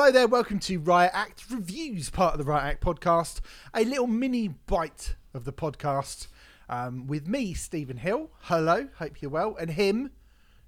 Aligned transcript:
Hello 0.00 0.10
there, 0.10 0.28
welcome 0.28 0.58
to 0.60 0.78
Riot 0.78 1.10
Act 1.12 1.44
Reviews, 1.50 2.08
part 2.08 2.32
of 2.32 2.38
the 2.38 2.44
Riot 2.50 2.64
Act 2.64 2.82
podcast. 2.82 3.40
A 3.74 3.84
little 3.84 4.06
mini 4.06 4.48
bite 4.48 5.14
of 5.34 5.44
the 5.44 5.52
podcast 5.52 6.26
um, 6.70 7.06
with 7.06 7.28
me, 7.28 7.52
Stephen 7.52 7.98
Hill. 7.98 8.30
Hello, 8.44 8.88
hope 8.96 9.20
you're 9.20 9.30
well. 9.30 9.56
And 9.60 9.72
him, 9.72 10.12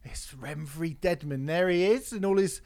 it's 0.04 0.34
Remfry 0.34 1.00
Deadman. 1.00 1.46
There 1.46 1.70
he 1.70 1.82
is 1.86 2.12
in 2.12 2.26
all 2.26 2.36
his 2.36 2.60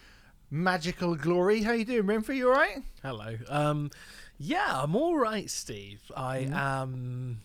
magical 0.51 1.15
glory. 1.15 1.63
How 1.63 1.71
you 1.71 1.85
doing, 1.85 2.03
Remfry? 2.03 2.35
You 2.39 2.49
all 2.49 2.57
right? 2.57 2.83
Hello. 3.01 3.37
Um, 3.49 3.93
yeah, 4.37 4.83
I'm 4.83 4.97
all 4.97 5.17
right, 5.17 5.49
Steve. 5.49 6.11
I 6.17 6.39
Mm-hmm. 6.41 6.53
am. 6.53 7.41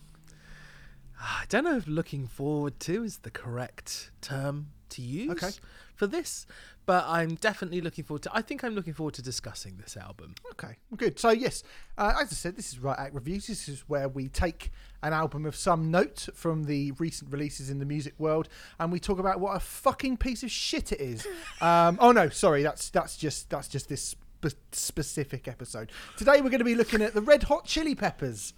I 1.21 1.43
don't 1.47 1.65
know 1.65 1.77
if 1.77 1.85
looking 1.85 2.25
forward 2.25 2.79
to 2.79 3.03
is 3.03 3.19
the 3.19 3.29
correct 3.29 4.09
term 4.21 4.69
to 4.89 5.03
use 5.03 5.29
Okay. 5.31 5.51
for 5.93 6.07
this, 6.07 6.47
but 6.85 7.05
I'm 7.07 7.35
definitely 7.35 7.81
looking 7.81 8.03
forward 8.03 8.23
to. 8.23 8.31
I 8.33 8.41
think 8.41 8.63
I'm 8.63 8.73
looking 8.73 8.93
forward 8.93 9.13
to 9.15 9.21
discussing 9.21 9.77
this 9.77 9.95
album. 9.95 10.35
Okay, 10.51 10.77
good. 10.95 11.19
So 11.19 11.29
yes, 11.29 11.63
uh, 11.97 12.13
as 12.19 12.31
I 12.31 12.35
said, 12.35 12.55
this 12.55 12.73
is 12.73 12.79
Riot 12.79 12.99
Act 12.99 13.13
Reviews. 13.13 13.47
This 13.47 13.67
is 13.69 13.81
where 13.87 14.09
we 14.09 14.27
take 14.27 14.71
an 15.03 15.13
album 15.13 15.45
of 15.45 15.55
some 15.55 15.91
note 15.91 16.29
from 16.33 16.65
the 16.65 16.91
recent 16.93 17.31
releases 17.31 17.69
in 17.69 17.79
the 17.79 17.85
music 17.85 18.13
world, 18.17 18.49
and 18.79 18.91
we 18.91 18.99
talk 18.99 19.19
about 19.19 19.39
what 19.39 19.55
a 19.55 19.59
fucking 19.59 20.17
piece 20.17 20.43
of 20.43 20.51
shit 20.51 20.91
it 20.91 21.01
is. 21.01 21.27
Um, 21.61 21.99
oh 22.01 22.11
no, 22.11 22.27
sorry, 22.29 22.63
that's 22.63 22.89
that's 22.89 23.17
just 23.17 23.49
that's 23.49 23.67
just 23.67 23.87
this 23.87 24.15
spe- 24.41 24.55
specific 24.71 25.47
episode. 25.47 25.91
Today 26.17 26.41
we're 26.41 26.49
going 26.49 26.59
to 26.59 26.65
be 26.65 26.75
looking 26.75 27.01
at 27.01 27.13
the 27.13 27.21
Red 27.21 27.43
Hot 27.43 27.65
Chili 27.65 27.93
Peppers. 27.93 28.53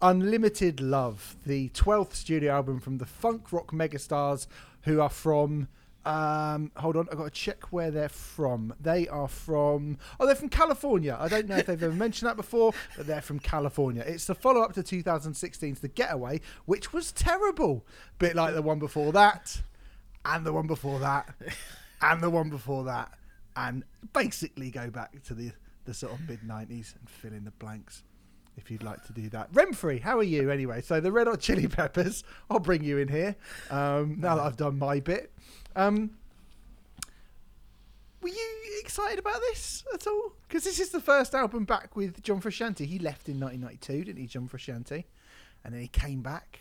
Unlimited 0.00 0.80
Love, 0.80 1.36
the 1.44 1.70
12th 1.70 2.14
studio 2.14 2.52
album 2.52 2.78
from 2.78 2.98
the 2.98 3.04
funk 3.06 3.52
rock 3.52 3.72
megastars 3.72 4.46
who 4.82 5.00
are 5.00 5.08
from 5.08 5.66
um, 6.08 6.72
hold 6.74 6.96
on, 6.96 7.06
I've 7.12 7.18
got 7.18 7.24
to 7.24 7.30
check 7.30 7.70
where 7.70 7.90
they're 7.90 8.08
from. 8.08 8.72
They 8.80 9.06
are 9.08 9.28
from 9.28 9.98
oh, 10.18 10.24
they're 10.24 10.34
from 10.34 10.48
California. 10.48 11.14
I 11.20 11.28
don't 11.28 11.46
know 11.46 11.58
if 11.58 11.66
they've 11.66 11.82
ever 11.82 11.94
mentioned 11.94 12.30
that 12.30 12.36
before, 12.36 12.72
but 12.96 13.06
they're 13.06 13.20
from 13.20 13.38
California. 13.38 14.02
It's 14.06 14.24
the 14.24 14.34
follow 14.34 14.62
up 14.62 14.72
to 14.74 14.82
2016's 14.82 15.80
The 15.80 15.88
Getaway, 15.88 16.40
which 16.64 16.94
was 16.94 17.12
terrible. 17.12 17.84
Bit 18.18 18.36
like 18.36 18.54
the 18.54 18.62
one 18.62 18.78
before 18.78 19.12
that, 19.12 19.60
and 20.24 20.46
the 20.46 20.52
one 20.54 20.66
before 20.66 20.98
that, 21.00 21.28
and 22.00 22.22
the 22.22 22.30
one 22.30 22.48
before 22.48 22.84
that, 22.84 23.12
and 23.54 23.84
basically 24.14 24.70
go 24.70 24.88
back 24.88 25.22
to 25.24 25.34
the 25.34 25.52
the 25.84 25.92
sort 25.92 26.14
of 26.14 26.26
mid 26.26 26.40
90s 26.40 26.94
and 26.96 27.08
fill 27.08 27.34
in 27.34 27.44
the 27.44 27.50
blanks 27.50 28.02
if 28.56 28.70
you'd 28.70 28.82
like 28.82 29.04
to 29.06 29.12
do 29.12 29.28
that. 29.30 29.52
Remfry, 29.52 30.00
how 30.00 30.18
are 30.18 30.24
you 30.24 30.50
anyway? 30.50 30.80
So 30.80 31.00
the 31.00 31.12
Red 31.12 31.26
Hot 31.26 31.40
Chili 31.40 31.68
Peppers, 31.68 32.24
I'll 32.50 32.58
bring 32.58 32.82
you 32.82 32.98
in 32.98 33.08
here 33.08 33.36
um, 33.70 34.16
now 34.18 34.36
that 34.36 34.42
I've 34.42 34.56
done 34.56 34.78
my 34.78 35.00
bit. 35.00 35.32
Um, 35.78 36.10
were 38.20 38.28
you 38.28 38.80
excited 38.80 39.20
about 39.20 39.40
this 39.40 39.84
at 39.94 40.06
all? 40.08 40.32
Because 40.48 40.64
this 40.64 40.80
is 40.80 40.90
the 40.90 41.00
first 41.00 41.34
album 41.36 41.64
back 41.64 41.94
with 41.94 42.20
John 42.22 42.40
Frusciante. 42.40 42.84
He 42.84 42.98
left 42.98 43.28
in 43.28 43.38
1992, 43.38 44.04
didn't 44.04 44.20
he, 44.20 44.26
John 44.26 44.48
Frusciante? 44.48 45.04
And 45.64 45.72
then 45.72 45.80
he 45.80 45.86
came 45.86 46.20
back, 46.20 46.58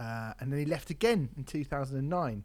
uh, 0.00 0.32
and 0.40 0.52
then 0.52 0.58
he 0.58 0.64
left 0.64 0.90
again 0.90 1.28
in 1.36 1.44
2009. 1.44 2.44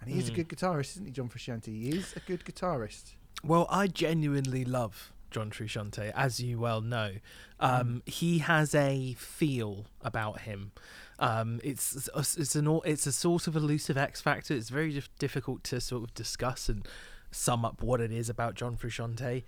And 0.00 0.10
he 0.12 0.18
is 0.18 0.28
a 0.28 0.32
good 0.32 0.48
guitarist, 0.48 0.90
isn't 0.90 1.06
he, 1.06 1.12
John 1.12 1.30
Frusciante? 1.30 1.66
He 1.68 1.88
is 1.88 2.14
a 2.14 2.20
good 2.20 2.44
guitarist. 2.44 3.12
Well, 3.42 3.66
I 3.70 3.86
genuinely 3.86 4.66
love 4.66 5.14
John 5.30 5.50
Frusciante, 5.50 6.12
as 6.14 6.40
you 6.40 6.58
well 6.58 6.82
know. 6.82 7.12
Um, 7.58 8.02
He 8.04 8.38
has 8.40 8.74
a 8.74 9.14
feel 9.14 9.86
about 10.02 10.42
him. 10.42 10.72
Um, 11.18 11.60
it's 11.62 12.08
it's 12.16 12.56
an 12.56 12.80
it's 12.84 13.06
a 13.06 13.12
sort 13.12 13.46
of 13.46 13.56
elusive 13.56 13.96
X 13.96 14.20
factor. 14.20 14.54
It's 14.54 14.70
very 14.70 14.92
dif- 14.92 15.16
difficult 15.18 15.64
to 15.64 15.80
sort 15.80 16.04
of 16.04 16.14
discuss 16.14 16.68
and 16.68 16.86
sum 17.30 17.64
up 17.64 17.82
what 17.82 18.00
it 18.00 18.12
is 18.12 18.28
about 18.28 18.54
John 18.54 18.76
Frusciante 18.76 19.44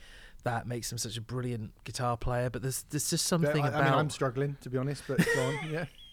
that 0.47 0.67
makes 0.67 0.93
him 0.93 0.97
such 0.97 1.17
a 1.17 1.21
brilliant 1.21 1.73
guitar 1.85 2.17
player. 2.17 2.49
But 2.49 2.63
there's 2.63 2.85
there's 2.91 3.11
just 3.11 3.27
something 3.27 3.65
I, 3.65 3.69
about 3.69 3.83
I 3.83 3.85
mean, 3.85 3.95
I'm 3.95 4.11
struggling, 4.11 4.57
to 4.63 4.71
be 4.71 4.79
honest, 4.79 5.03
but 5.09 5.19
go 5.35 5.43
on, 5.43 5.59
yeah. 5.71 5.87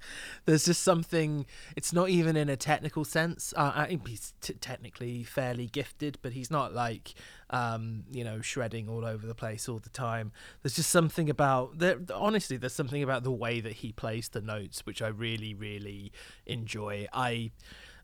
there's 0.44 0.64
just 0.64 0.82
something 0.82 1.46
it's 1.76 1.92
not 1.92 2.08
even 2.08 2.36
in 2.36 2.48
a 2.48 2.56
technical 2.56 3.04
sense. 3.04 3.52
Uh, 3.56 3.72
i 3.74 3.86
think 3.86 4.06
he's 4.06 4.34
t- 4.40 4.54
technically 4.54 5.22
fairly 5.24 5.66
gifted 5.66 6.18
but 6.22 6.32
he's 6.32 6.50
not 6.50 6.72
like 6.74 7.14
um 7.50 8.04
you 8.10 8.24
know 8.24 8.40
shredding 8.40 8.88
all 8.88 9.04
over 9.04 9.26
the 9.26 9.34
place 9.34 9.68
all 9.68 9.78
the 9.78 9.90
time. 9.90 10.32
There's 10.62 10.76
just 10.76 10.90
something 10.90 11.30
about 11.30 11.78
there 11.78 11.98
honestly 12.14 12.56
there's 12.56 12.74
something 12.74 13.02
about 13.02 13.24
the 13.24 13.32
way 13.32 13.60
that 13.60 13.74
he 13.74 13.92
plays 13.92 14.28
the 14.28 14.40
notes 14.40 14.84
which 14.84 15.02
i 15.02 15.08
really 15.08 15.54
really 15.54 16.12
enjoy. 16.46 17.06
I 17.12 17.50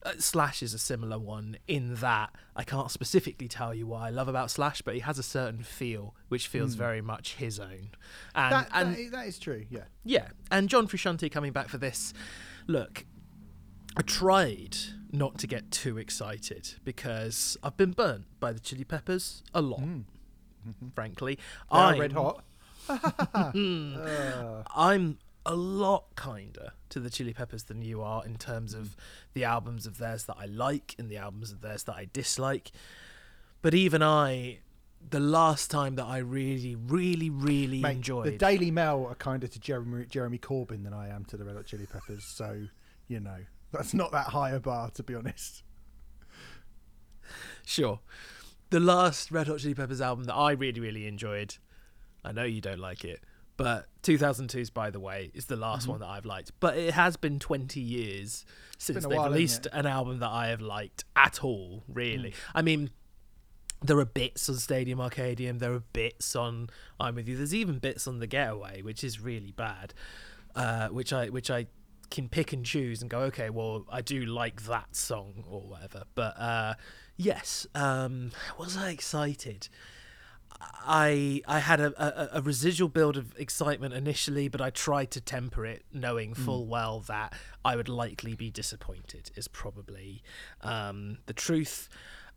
uh, 0.04 0.12
Slash 0.19 0.62
is 0.62 0.75
a 0.75 0.78
similar 0.78 1.19
one 1.19 1.56
in 1.66 1.94
that 1.97 2.31
I 2.54 2.65
can't 2.65 2.91
specifically 2.91 3.48
tell 3.48 3.75
you 3.75 3.87
what 3.87 4.03
I 4.03 4.10
love 4.10 4.28
about 4.28 4.50
Slash, 4.50 4.82
but 4.82 4.94
he 4.94 5.00
has 5.00 5.19
a 5.19 5.22
certain 5.22 5.62
feel 5.62 6.15
which 6.28 6.47
feels 6.48 6.75
very 6.75 7.00
much 7.00 7.34
his 7.37 7.59
own. 7.59 7.91
And, 8.34 8.53
That, 8.53 8.69
and 8.72 8.94
that, 8.94 8.98
is, 8.98 9.10
that 9.12 9.26
is 9.26 9.38
true, 9.38 9.65
yeah. 9.70 9.84
yeah, 10.04 10.28
and 10.50 10.69
John 10.69 10.87
Frusciante 10.88 11.31
coming 11.31 11.53
back 11.53 11.69
for 11.69 11.78
this. 11.78 12.12
Look, 12.66 13.04
I 13.97 14.03
tried 14.03 14.76
not 15.12 15.38
to 15.38 15.47
get 15.47 15.70
too 15.70 15.98
excited 15.98 16.75
because 16.84 17.56
I've 17.62 17.76
been 17.76 17.92
burnt 17.92 18.25
by 18.41 18.53
the 18.53 18.60
Chili 18.60 18.84
Peppers 18.84 19.42
a 19.54 19.62
lot. 19.62 19.82
Frankly, 20.94 21.36
They 21.36 21.42
are 21.71 21.92
I'm- 21.92 22.00
red 22.00 22.12
hot. 22.12 22.44
I'm 24.76 25.19
a 25.47 25.55
lot 25.55 26.05
kinder 26.16 26.72
to 26.88 27.00
the 27.00 27.10
Chili 27.10 27.32
Peppers 27.32 27.65
than 27.65 27.82
you 27.82 28.03
are 28.03 28.25
in 28.25 28.37
terms 28.37 28.75
of 28.75 28.88
mm. 28.88 28.94
the 29.34 29.44
albums 29.44 29.87
of 29.87 29.99
theirs 29.99 30.25
that 30.25 30.37
I 30.38 30.47
like 30.47 30.94
and 30.99 31.09
the 31.09 31.16
albums 31.16 31.53
of 31.53 31.60
theirs 31.60 31.84
that 31.84 31.94
I 31.94 32.09
dislike. 32.12 32.72
But 33.62 33.75
even 33.75 34.03
I, 34.03 34.59
the 35.10 35.21
last 35.21 35.71
time 35.71 35.97
that 35.97 36.04
I 36.04 36.19
really, 36.19 36.77
really, 36.77 37.31
really 37.31 37.81
Mate, 37.81 37.97
enjoyed 37.97 38.27
the 38.27 38.38
Daily 38.38 38.71
Mail 38.71 39.06
are 39.09 39.15
kinder 39.15 39.47
to 39.47 39.59
Jeremy 39.59 40.06
Jeremy 40.06 40.38
Corbyn 40.38 40.84
than 40.84 40.93
I 40.93 41.09
am 41.09 41.25
to 41.27 41.37
the 41.37 41.44
Red 41.44 41.56
Hot 41.56 41.66
Chili 41.66 41.87
Peppers. 41.87 42.25
So 42.25 42.66
you 43.09 43.21
know 43.21 43.38
that's 43.72 43.94
not 43.94 44.12
that 44.12 44.28
high 44.28 44.50
a 44.50 44.60
bar, 44.60 44.91
to 44.91 45.03
be 45.03 45.15
honest. 45.15 45.62
Sure. 47.65 48.00
The 48.71 48.81
last 48.81 49.31
Red 49.31 49.47
Hot 49.47 49.59
Chili 49.59 49.75
Peppers 49.75 50.00
album 50.00 50.25
that 50.25 50.34
I 50.34 50.53
really, 50.53 50.81
really 50.81 51.06
enjoyed, 51.06 51.56
I 52.25 52.33
know 52.33 52.44
you 52.44 52.60
don't 52.60 52.78
like 52.78 53.04
it, 53.04 53.21
but 53.56 53.87
2002's, 54.03 54.70
by 54.70 54.91
the 54.91 55.00
way, 55.00 55.31
is 55.34 55.47
the 55.47 55.56
last 55.56 55.87
one 55.87 56.00
that 56.00 56.09
I've 56.09 56.25
liked. 56.25 56.53
But 56.60 56.76
it 56.76 56.94
has 56.94 57.16
been 57.16 57.38
20 57.38 57.81
years 57.81 58.44
since 58.78 59.04
they've 59.04 59.16
while, 59.16 59.31
released 59.31 59.66
an 59.72 59.87
album 59.87 60.19
that 60.20 60.31
I 60.31 60.48
have 60.48 60.60
liked 60.60 61.04
at 61.15 61.44
all, 61.44 61.84
really. 61.88 62.34
I 62.54 62.62
mean, 62.62 62.91
there 63.82 63.98
are 63.98 64.04
bits 64.04 64.48
on 64.48 64.56
Stadium 64.56 64.98
Arcadium, 64.98 65.59
there 65.59 65.72
are 65.72 65.84
bits 65.92 66.34
on 66.34 66.70
I'm 66.98 67.15
With 67.15 67.28
You, 67.28 67.37
there's 67.37 67.54
even 67.54 67.78
bits 67.78 68.06
on 68.06 68.19
The 68.19 68.26
Getaway, 68.26 68.82
which 68.82 69.04
is 69.04 69.20
really 69.20 69.53
bad, 69.53 69.94
uh, 70.54 70.88
which 70.88 71.12
I 71.12 71.28
which 71.28 71.50
I 71.50 71.66
can 72.10 72.28
pick 72.28 72.53
and 72.53 72.65
choose 72.65 73.03
and 73.03 73.10
go, 73.10 73.21
okay, 73.21 73.50
well, 73.50 73.84
I 73.91 74.00
do 74.00 74.25
like 74.25 74.65
that 74.65 74.94
song 74.94 75.44
or 75.48 75.60
whatever. 75.60 76.04
But 76.15 76.38
uh, 76.38 76.75
yes, 77.16 77.66
um, 77.75 78.31
was 78.59 78.76
I 78.76 78.91
excited? 78.91 79.69
I 80.60 81.42
I 81.47 81.59
had 81.60 81.81
a, 81.81 81.92
a, 82.34 82.38
a 82.38 82.42
residual 82.42 82.88
build 82.88 83.16
of 83.16 83.34
excitement 83.38 83.94
initially, 83.94 84.48
but 84.48 84.60
I 84.60 84.70
tried 84.70 85.10
to 85.12 85.20
temper 85.20 85.65
it, 85.65 85.84
knowing 85.92 86.34
full 86.34 86.66
well 86.66 87.00
that 87.00 87.32
I 87.65 87.76
would 87.76 87.88
likely 87.88 88.34
be 88.34 88.50
disappointed. 88.50 89.31
Is 89.34 89.48
probably 89.48 90.22
um, 90.60 91.19
the 91.26 91.32
truth. 91.32 91.88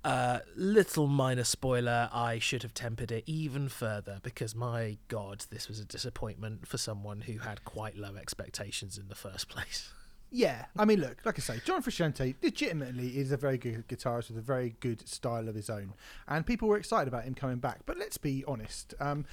Uh, 0.03 0.39
little 0.55 1.07
minor 1.07 1.43
spoiler: 1.43 2.09
I 2.13 2.39
should 2.39 2.63
have 2.63 2.73
tempered 2.73 3.11
it 3.11 3.23
even 3.25 3.67
further 3.67 4.19
because 4.23 4.55
my 4.55 4.97
god, 5.07 5.45
this 5.49 5.67
was 5.67 5.79
a 5.79 5.85
disappointment 5.85 6.67
for 6.67 6.77
someone 6.77 7.21
who 7.21 7.39
had 7.39 7.65
quite 7.65 7.97
low 7.97 8.15
expectations 8.15 8.97
in 8.97 9.09
the 9.09 9.15
first 9.15 9.49
place. 9.49 9.91
Yeah, 10.29 10.65
I 10.77 10.83
mean, 10.83 10.99
look, 10.99 11.25
like 11.25 11.39
I 11.39 11.41
say, 11.41 11.61
John 11.63 11.81
Frusciante 11.81 12.35
legitimately 12.43 13.17
is 13.17 13.31
a 13.31 13.37
very 13.37 13.57
good 13.57 13.87
guitarist 13.87 14.29
with 14.29 14.37
a 14.37 14.41
very 14.41 14.75
good 14.81 15.07
style 15.07 15.47
of 15.47 15.55
his 15.55 15.69
own, 15.69 15.93
and 16.27 16.45
people 16.45 16.67
were 16.67 16.77
excited 16.77 17.07
about 17.07 17.23
him 17.23 17.33
coming 17.33 17.59
back. 17.59 17.79
But 17.85 17.97
let's 17.97 18.17
be 18.17 18.43
honest, 18.45 18.93
um, 18.99 19.25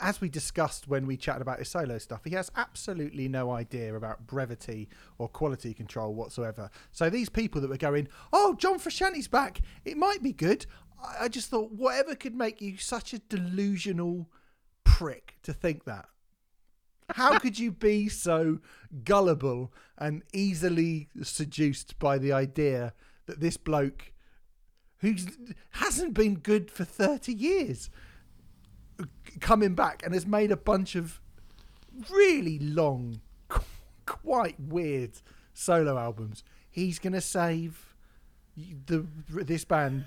as 0.00 0.20
we 0.20 0.28
discussed 0.28 0.86
when 0.86 1.06
we 1.06 1.16
chatted 1.16 1.42
about 1.42 1.58
his 1.58 1.68
solo 1.68 1.98
stuff, 1.98 2.20
he 2.24 2.30
has 2.30 2.52
absolutely 2.54 3.28
no 3.28 3.50
idea 3.50 3.96
about 3.96 4.28
brevity 4.28 4.88
or 5.18 5.28
quality 5.28 5.74
control 5.74 6.14
whatsoever. 6.14 6.70
So 6.92 7.10
these 7.10 7.28
people 7.28 7.60
that 7.60 7.68
were 7.68 7.76
going, 7.76 8.06
"Oh, 8.32 8.54
John 8.54 8.78
Frusciante's 8.78 9.28
back, 9.28 9.60
it 9.84 9.96
might 9.96 10.22
be 10.22 10.32
good," 10.32 10.66
I, 11.02 11.24
I 11.24 11.28
just 11.28 11.50
thought, 11.50 11.72
whatever 11.72 12.14
could 12.14 12.36
make 12.36 12.60
you 12.60 12.76
such 12.76 13.12
a 13.12 13.18
delusional 13.18 14.30
prick 14.84 15.38
to 15.42 15.52
think 15.52 15.84
that. 15.84 16.08
How 17.10 17.38
could 17.38 17.58
you 17.58 17.70
be 17.70 18.08
so 18.08 18.58
gullible 19.04 19.72
and 19.96 20.22
easily 20.32 21.08
seduced 21.22 21.98
by 21.98 22.18
the 22.18 22.32
idea 22.32 22.92
that 23.26 23.40
this 23.40 23.56
bloke, 23.56 24.12
who 24.98 25.14
hasn't 25.70 26.14
been 26.14 26.36
good 26.36 26.70
for 26.70 26.84
30 26.84 27.32
years, 27.32 27.90
coming 29.40 29.74
back 29.74 30.02
and 30.04 30.14
has 30.14 30.26
made 30.26 30.50
a 30.50 30.56
bunch 30.56 30.94
of 30.94 31.20
really 32.10 32.58
long, 32.58 33.20
quite 34.06 34.58
weird 34.58 35.12
solo 35.54 35.98
albums, 35.98 36.44
he's 36.70 36.98
going 36.98 37.12
to 37.12 37.20
save 37.20 37.94
the 38.86 39.06
this 39.28 39.64
band 39.64 40.04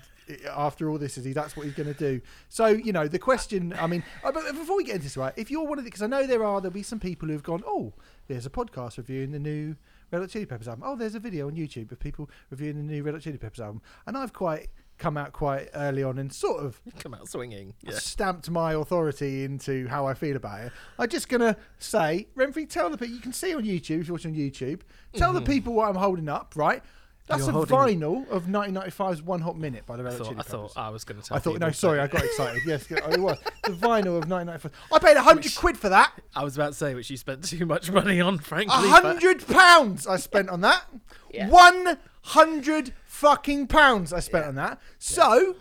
after 0.50 0.88
all 0.88 0.98
this 0.98 1.18
is 1.18 1.24
he 1.24 1.32
that's 1.32 1.56
what 1.56 1.66
he's 1.66 1.74
going 1.74 1.92
to 1.92 1.98
do 1.98 2.20
so 2.48 2.66
you 2.66 2.92
know 2.92 3.08
the 3.08 3.18
question 3.18 3.74
i 3.78 3.86
mean 3.86 4.02
uh, 4.24 4.32
but 4.32 4.44
before 4.52 4.76
we 4.76 4.84
get 4.84 4.94
into 4.94 5.04
this 5.04 5.16
right 5.16 5.32
if 5.36 5.50
you're 5.50 5.66
one 5.66 5.78
of 5.78 5.84
the 5.84 5.88
because 5.90 6.02
i 6.02 6.06
know 6.06 6.26
there 6.26 6.44
are 6.44 6.60
there'll 6.60 6.72
be 6.72 6.82
some 6.82 7.00
people 7.00 7.28
who've 7.28 7.42
gone 7.42 7.62
oh 7.66 7.92
there's 8.28 8.46
a 8.46 8.50
podcast 8.50 8.98
reviewing 8.98 9.32
the 9.32 9.38
new 9.38 9.76
red 10.10 10.20
hot 10.20 10.30
chili 10.30 10.46
peppers 10.46 10.68
album 10.68 10.84
oh 10.86 10.96
there's 10.96 11.14
a 11.14 11.20
video 11.20 11.46
on 11.46 11.54
youtube 11.54 11.90
of 11.90 11.98
people 11.98 12.30
reviewing 12.50 12.76
the 12.76 12.82
new 12.82 13.02
red 13.02 13.14
hot 13.14 13.22
chili 13.22 13.38
peppers 13.38 13.60
album 13.60 13.82
and 14.06 14.16
i've 14.16 14.32
quite 14.32 14.68
come 14.98 15.16
out 15.16 15.32
quite 15.32 15.68
early 15.74 16.02
on 16.02 16.16
and 16.18 16.32
sort 16.32 16.64
of 16.64 16.80
Come 17.00 17.14
out 17.14 17.28
swinging. 17.28 17.74
Yeah. 17.82 17.94
stamped 17.94 18.48
my 18.50 18.74
authority 18.74 19.42
into 19.42 19.88
how 19.88 20.06
I 20.06 20.14
feel 20.14 20.36
about 20.36 20.66
it. 20.66 20.72
I'm 20.98 21.08
just 21.08 21.28
gonna 21.28 21.56
say, 21.78 22.28
Remfry, 22.36 22.68
tell 22.68 22.88
the 22.88 22.96
people 22.96 23.16
you 23.16 23.20
can 23.20 23.32
see 23.32 23.52
on 23.54 23.64
YouTube 23.64 24.02
if 24.02 24.06
you're 24.06 24.14
watching 24.14 24.32
on 24.32 24.38
YouTube. 24.38 24.80
Tell 25.14 25.32
the 25.32 25.42
people 25.42 25.74
what 25.74 25.88
I'm 25.88 25.96
holding 25.96 26.28
up, 26.28 26.54
right? 26.54 26.82
That's. 27.28 27.40
You're 27.40 27.50
a 27.50 27.52
holding- 27.52 28.00
vinyl 28.00 28.28
of 28.30 28.44
1995's 28.44 29.22
One 29.22 29.40
Hot 29.42 29.56
Minute 29.56 29.86
by 29.86 29.96
the 29.96 30.02
I 30.02 30.06
Red 30.06 30.12
Hot 30.12 30.18
thought, 30.18 30.24
Chili 30.24 30.36
I 30.38 30.42
Peppers. 30.42 30.72
thought 30.72 30.80
I 30.80 30.88
was 30.90 31.04
going 31.04 31.20
to 31.20 31.26
tell 31.28 31.36
I 31.36 31.40
thought, 31.40 31.60
no, 31.60 31.70
sorry, 31.70 32.00
I 32.00 32.06
got 32.08 32.24
excited. 32.24 32.62
Yes, 32.66 32.90
it 32.90 33.20
was. 33.20 33.38
The 33.64 33.70
vinyl 33.72 34.16
of 34.18 34.28
1995. 34.28 34.72
I 34.92 34.98
paid 34.98 35.14
100 35.16 35.54
quid 35.56 35.78
for 35.78 35.88
that. 35.88 36.12
I 36.34 36.42
was 36.44 36.56
about 36.56 36.68
to 36.68 36.74
say, 36.74 36.94
which 36.94 37.10
you 37.10 37.16
spent 37.16 37.44
too 37.48 37.64
much 37.64 37.90
money 37.90 38.20
on, 38.20 38.38
frankly. 38.38 38.74
A 38.76 38.90
but- 38.90 39.02
hundred 39.02 39.46
pounds 39.46 40.06
I 40.06 40.16
spent 40.16 40.48
on 40.50 40.60
that. 40.62 40.84
Yeah. 41.32 41.48
One 41.48 41.98
hundred 42.24 42.92
fucking 43.06 43.66
pounds 43.68 44.12
I 44.12 44.20
spent 44.20 44.46
on 44.46 44.54
that. 44.56 44.80
So 44.98 45.56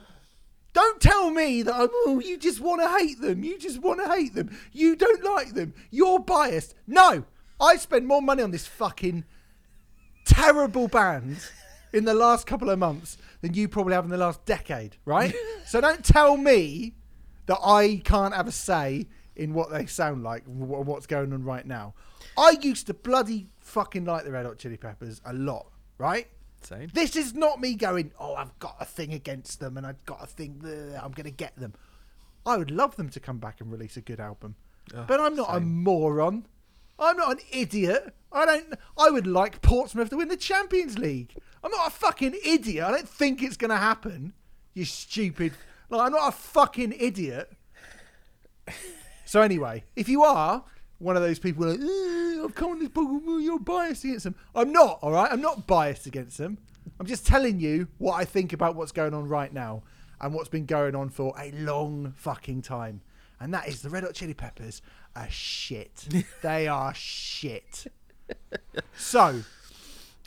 don't 0.73 1.01
tell 1.01 1.31
me 1.31 1.61
that 1.63 1.73
I'm, 1.75 1.89
oh, 2.05 2.19
you 2.23 2.37
just 2.37 2.59
want 2.59 2.81
to 2.81 2.89
hate 2.89 3.19
them. 3.21 3.43
You 3.43 3.57
just 3.59 3.79
want 3.81 3.99
to 4.03 4.09
hate 4.11 4.33
them. 4.35 4.57
You 4.71 4.95
don't 4.95 5.23
like 5.23 5.53
them. 5.53 5.73
You're 5.89 6.19
biased. 6.19 6.75
No, 6.87 7.23
I 7.59 7.75
spend 7.77 8.07
more 8.07 8.21
money 8.21 8.41
on 8.43 8.51
this 8.51 8.67
fucking 8.67 9.25
terrible 10.25 10.88
band 10.88 11.38
in 11.94 12.06
the 12.06 12.13
last 12.13 12.47
couple 12.47 12.69
of 12.69 12.79
months 12.79 13.18
than 13.41 13.53
you 13.53 13.68
probably 13.68 13.94
have 13.94 14.06
in 14.06 14.12
the 14.12 14.18
last 14.18 14.45
decade, 14.45 14.97
right? 15.06 15.33
so 15.65 15.81
don't 15.81 16.03
tell 16.03 16.38
me 16.38 16.94
that 17.47 17.59
I 17.63 18.01
can't 18.03 18.33
have 18.33 18.47
a 18.47 18.51
say 18.51 19.07
in 19.35 19.53
what 19.53 19.71
they 19.71 19.85
sound 19.85 20.23
like, 20.23 20.45
wh- 20.45 20.85
what's 20.85 21.07
going 21.07 21.33
on 21.33 21.44
right 21.44 21.65
now. 21.65 21.94
I 22.38 22.57
used 22.62 22.88
to 22.88 22.94
bloody 22.94 23.47
fucking 23.59 24.06
like 24.06 24.23
the 24.23 24.31
Red 24.31 24.45
Hot 24.45 24.57
Chili 24.57 24.77
Peppers 24.77 25.21
a 25.25 25.33
lot, 25.33 25.68
right? 25.97 26.27
Same. 26.62 26.89
This 26.94 27.15
is 27.15 27.33
not 27.33 27.59
me 27.59 27.74
going, 27.74 28.12
oh, 28.19 28.35
I've 28.35 28.57
got 28.59 28.77
a 28.79 28.85
thing 28.85 29.13
against 29.13 29.59
them 29.59 29.77
and 29.77 29.85
I've 29.85 30.03
got 30.06 30.24
a 30.24 30.27
thing, 30.27 30.62
I'm 31.01 31.12
going 31.12 31.25
to 31.25 31.31
get 31.31 31.56
them. 31.57 31.74
I 32.45 32.57
would 32.57 32.71
love 32.71 32.95
them 32.95 33.09
to 33.09 33.19
come 33.19 33.38
back 33.38 33.62
and 33.62 33.71
release 33.71 33.97
a 33.97 34.01
good 34.01 34.19
album. 34.19 34.56
Oh, 34.95 35.06
but 35.07 35.19
I'm 35.19 35.35
not 35.35 35.56
a 35.56 35.59
moron. 35.59 36.45
I'm 37.01 37.18
not 37.18 37.31
an 37.31 37.39
idiot. 37.51 38.13
I 38.31 38.45
don't. 38.45 38.74
I 38.98 39.09
would 39.09 39.27
like 39.27 39.62
Portsmouth 39.62 40.09
to 40.12 40.18
win 40.18 40.30
the 40.30 40.38
Champions 40.38 40.98
League. 40.98 41.36
I'm 41.63 41.71
not 41.71 41.88
a 41.88 41.92
fucking 41.92 42.36
idiot. 42.45 42.83
I 42.83 42.92
don't 42.92 43.09
think 43.09 43.44
it's 43.44 43.57
going 43.57 43.71
to 43.71 43.77
happen. 43.77 44.33
You 44.74 44.86
stupid. 44.86 45.53
Like, 45.89 46.01
I'm 46.01 46.12
not 46.12 46.30
a 46.30 46.31
fucking 46.31 46.94
idiot. 46.98 47.51
So 49.25 49.42
anyway, 49.42 49.83
if 49.95 50.09
you 50.09 50.24
are 50.24 50.63
one 51.00 51.15
of 51.15 51.21
those 51.21 51.39
people 51.39 51.65
like, 51.65 51.80
"Eh, 51.80 52.44
I've 52.44 52.53
come 52.56 52.71
on 52.71 52.80
this 52.80 52.89
book, 52.89 53.09
you're 53.25 53.59
biased 53.59 54.03
against 54.03 54.25
them. 54.25 54.36
I'm 54.53 54.71
not, 54.71 55.00
all 55.01 55.12
right? 55.12 55.31
I'm 55.31 55.42
not 55.42 55.68
biased 55.68 56.06
against 56.06 56.38
them. 56.38 56.57
I'm 57.00 57.06
just 57.06 57.25
telling 57.25 57.59
you 57.59 57.88
what 57.98 58.15
I 58.15 58.25
think 58.25 58.53
about 58.53 58.75
what's 58.75 58.92
going 58.92 59.13
on 59.13 59.27
right 59.27 59.53
now 59.53 59.83
and 60.19 60.33
what's 60.33 60.50
been 60.50 60.65
going 60.65 60.95
on 60.95 61.09
for 61.09 61.33
a 61.39 61.51
long 61.51 62.13
fucking 62.15 62.62
time. 62.62 63.01
And 63.41 63.53
that 63.53 63.67
is 63.67 63.81
the 63.81 63.89
Red 63.89 64.03
Hot 64.03 64.13
Chili 64.13 64.35
Peppers 64.35 64.81
are 65.15 65.29
shit. 65.29 66.07
they 66.41 66.67
are 66.67 66.93
shit. 66.93 67.88
So, 68.95 69.41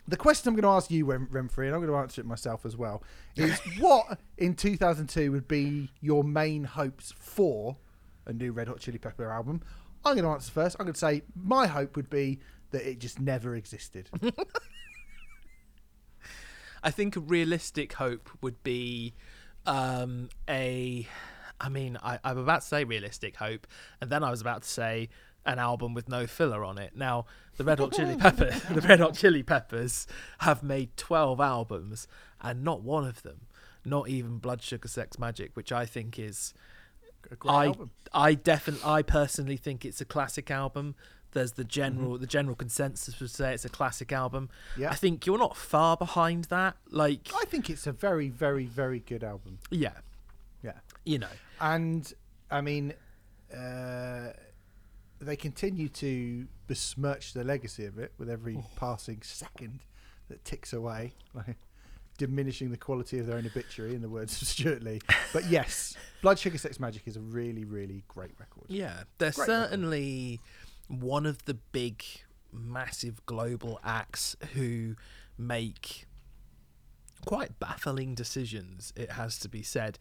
the 0.07 0.17
question 0.17 0.49
I'm 0.49 0.55
going 0.55 0.63
to 0.63 0.69
ask 0.69 0.91
you, 0.91 1.05
Rem- 1.05 1.29
Remfry, 1.31 1.65
and 1.67 1.73
I'm 1.73 1.81
going 1.81 1.91
to 1.91 1.95
answer 1.95 2.21
it 2.21 2.27
myself 2.27 2.65
as 2.65 2.75
well, 2.75 3.01
is 3.35 3.57
what 3.79 4.19
in 4.37 4.53
2002 4.53 5.31
would 5.31 5.47
be 5.47 5.89
your 6.01 6.23
main 6.23 6.65
hopes 6.65 7.13
for 7.17 7.77
a 8.25 8.33
new 8.33 8.51
Red 8.51 8.67
Hot 8.67 8.79
Chili 8.79 8.97
Pepper 8.97 9.31
album? 9.31 9.61
I'm 10.03 10.15
going 10.15 10.25
to 10.25 10.31
answer 10.31 10.51
first. 10.51 10.75
I'm 10.77 10.85
going 10.85 10.93
to 10.93 10.99
say 10.99 11.23
my 11.35 11.67
hope 11.67 11.95
would 11.95 12.09
be 12.09 12.39
that 12.71 12.87
it 12.87 12.99
just 12.99 13.19
never 13.19 13.55
existed. 13.55 14.09
I 16.83 16.91
think 16.91 17.15
a 17.15 17.21
realistic 17.21 17.93
hope 17.93 18.29
would 18.41 18.61
be 18.61 19.15
um, 19.65 20.29
a. 20.47 21.07
I 21.59 21.69
mean, 21.69 21.97
I, 22.03 22.19
I'm 22.23 22.37
about 22.37 22.61
to 22.61 22.67
say 22.67 22.83
realistic 22.83 23.37
hope, 23.37 23.67
and 24.01 24.09
then 24.09 24.23
I 24.23 24.31
was 24.31 24.41
about 24.41 24.63
to 24.63 24.69
say 24.69 25.09
an 25.45 25.59
album 25.59 25.93
with 25.93 26.09
no 26.09 26.27
filler 26.27 26.65
on 26.65 26.77
it. 26.77 26.95
Now, 26.95 27.25
the 27.57 27.63
Red 27.63 27.79
Hot 27.79 27.93
Chili 27.93 28.15
Pepper, 28.19 28.51
the 28.71 28.81
Red 28.81 28.99
Hot 28.99 29.15
Chili 29.15 29.43
Peppers, 29.43 30.07
have 30.39 30.63
made 30.63 30.95
12 30.97 31.39
albums, 31.39 32.07
and 32.41 32.63
not 32.63 32.81
one 32.81 33.05
of 33.05 33.23
them, 33.23 33.41
not 33.85 34.09
even 34.09 34.37
Blood 34.37 34.61
Sugar 34.61 34.87
Sex 34.87 35.17
Magik, 35.17 35.51
which 35.53 35.71
I 35.71 35.85
think 35.85 36.19
is 36.19 36.53
I 37.47 37.67
album. 37.67 37.91
I 38.13 38.33
definitely 38.33 38.89
I 38.89 39.01
personally 39.01 39.57
think 39.57 39.85
it's 39.85 40.01
a 40.01 40.05
classic 40.05 40.51
album. 40.51 40.95
There's 41.31 41.53
the 41.53 41.63
general 41.63 42.13
mm-hmm. 42.13 42.21
the 42.21 42.27
general 42.27 42.55
consensus 42.55 43.19
would 43.19 43.29
say 43.29 43.53
it's 43.53 43.65
a 43.65 43.69
classic 43.69 44.11
album. 44.11 44.49
Yeah. 44.77 44.91
I 44.91 44.95
think 44.95 45.25
you're 45.25 45.37
not 45.37 45.57
far 45.57 45.97
behind 45.97 46.45
that. 46.45 46.77
Like 46.89 47.29
I 47.35 47.45
think 47.45 47.69
it's 47.69 47.87
a 47.87 47.91
very, 47.91 48.29
very, 48.29 48.65
very 48.65 48.99
good 48.99 49.23
album. 49.23 49.59
Yeah. 49.69 49.93
You 51.05 51.19
know. 51.19 51.27
And 51.61 52.11
I 52.51 52.61
mean, 52.61 52.93
uh, 53.55 54.31
they 55.21 55.35
continue 55.35 55.87
to 55.89 56.47
besmirch 56.67 57.33
the 57.33 57.43
legacy 57.43 57.85
of 57.85 57.97
it 57.97 58.13
with 58.17 58.29
every 58.29 58.57
passing 58.75 59.21
second 59.21 59.79
that 60.29 60.43
ticks 60.43 60.73
away, 60.73 61.13
like 61.33 61.57
diminishing 62.17 62.71
the 62.71 62.77
quality 62.77 63.19
of 63.19 63.27
their 63.27 63.37
own 63.37 63.45
obituary, 63.45 63.93
in 63.95 64.01
the 64.01 64.09
words 64.09 64.41
of 64.41 64.47
Stewart 64.47 64.83
Lee. 64.83 64.99
But 65.33 65.45
yes, 65.49 65.95
Blood 66.21 66.39
Sugar 66.39 66.57
Sex 66.57 66.77
Magik 66.77 67.07
is 67.07 67.17
a 67.17 67.21
really, 67.21 67.63
really 67.63 68.03
great 68.07 68.31
record. 68.39 68.65
Yeah, 68.67 69.03
they're 69.17 69.31
Great 69.31 69.47
record. 69.47 69.69
certainly 69.69 70.39
one 70.87 71.25
of 71.25 71.45
the 71.45 71.53
big 71.53 72.03
massive 72.51 73.25
global 73.25 73.79
acts 73.83 74.35
who 74.53 74.95
make 75.37 76.05
quite 77.25 77.59
baffling 77.59 78.15
decisions, 78.15 78.93
it 78.95 79.11
has 79.11 79.37
to 79.39 79.49
be 79.49 79.61
said. 79.63 79.97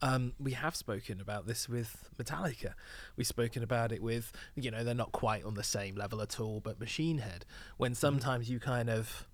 Um, 0.00 0.32
we 0.38 0.52
have 0.52 0.76
spoken 0.76 1.20
about 1.20 1.46
this 1.46 1.68
with 1.68 2.08
Metallica. 2.18 2.74
We've 3.16 3.26
spoken 3.26 3.62
about 3.62 3.90
it 3.90 4.02
with, 4.02 4.32
you 4.54 4.70
know, 4.70 4.84
they're 4.84 4.94
not 4.94 5.12
quite 5.12 5.44
on 5.44 5.54
the 5.54 5.64
same 5.64 5.96
level 5.96 6.22
at 6.22 6.38
all, 6.38 6.60
but 6.60 6.78
Machine 6.78 7.18
Head. 7.18 7.44
When 7.78 7.94
sometimes 7.94 8.48
you 8.48 8.60
kind 8.60 8.88
of 8.88 9.26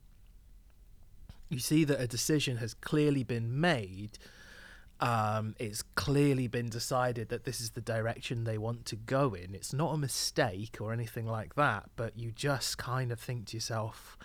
you 1.51 1.59
see 1.59 1.85
that 1.85 2.01
a 2.01 2.07
decision 2.07 2.57
has 2.59 2.75
clearly 2.75 3.23
been 3.23 3.61
made, 3.61 4.19
um, 5.01 5.55
it's 5.59 5.83
clearly 5.95 6.47
been 6.47 6.69
decided 6.69 7.29
that 7.29 7.45
this 7.45 7.61
is 7.61 7.71
the 7.71 7.81
direction 7.81 8.45
they 8.45 8.59
want 8.59 8.87
to 8.87 8.97
go 8.97 9.35
in. 9.35 9.55
It's 9.55 9.73
not 9.73 9.95
a 9.95 9.99
mistake 9.99 10.79
or 10.81 10.93
anything 10.93 11.27
like 11.27 11.55
that, 11.57 11.91
but 11.97 12.19
you 12.19 12.33
just 12.33 12.79
kind 12.79 13.13
of 13.13 13.21
think 13.21 13.47
to 13.47 13.57
yourself, 13.57 14.17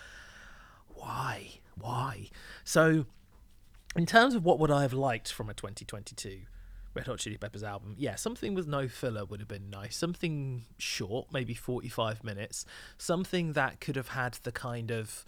why? 0.88 1.60
Why? 1.76 2.30
So, 2.64 3.06
in 3.96 4.06
terms 4.06 4.36
of 4.36 4.46
what 4.46 4.60
would 4.60 4.72
I 4.72 4.82
have 4.84 4.94
liked 4.94 5.32
from 5.32 5.50
a 5.50 5.54
2022 5.54 6.42
Red 6.94 7.08
Hot 7.08 7.20
Chili 7.20 7.38
Peppers 7.38 7.64
album, 7.64 7.96
yeah, 7.98 8.16
something 8.16 8.56
with 8.56 8.68
no 8.68 8.88
filler 8.88 9.24
would 9.26 9.40
have 9.40 9.48
been 9.48 9.70
nice. 9.70 9.96
Something 9.96 10.66
short, 10.78 11.28
maybe 11.32 11.54
45 11.54 12.24
minutes. 12.24 12.66
Something 12.98 13.54
that 13.54 13.80
could 13.80 13.96
have 13.96 14.10
had 14.10 14.34
the 14.44 14.52
kind 14.52 14.92
of 14.92 15.24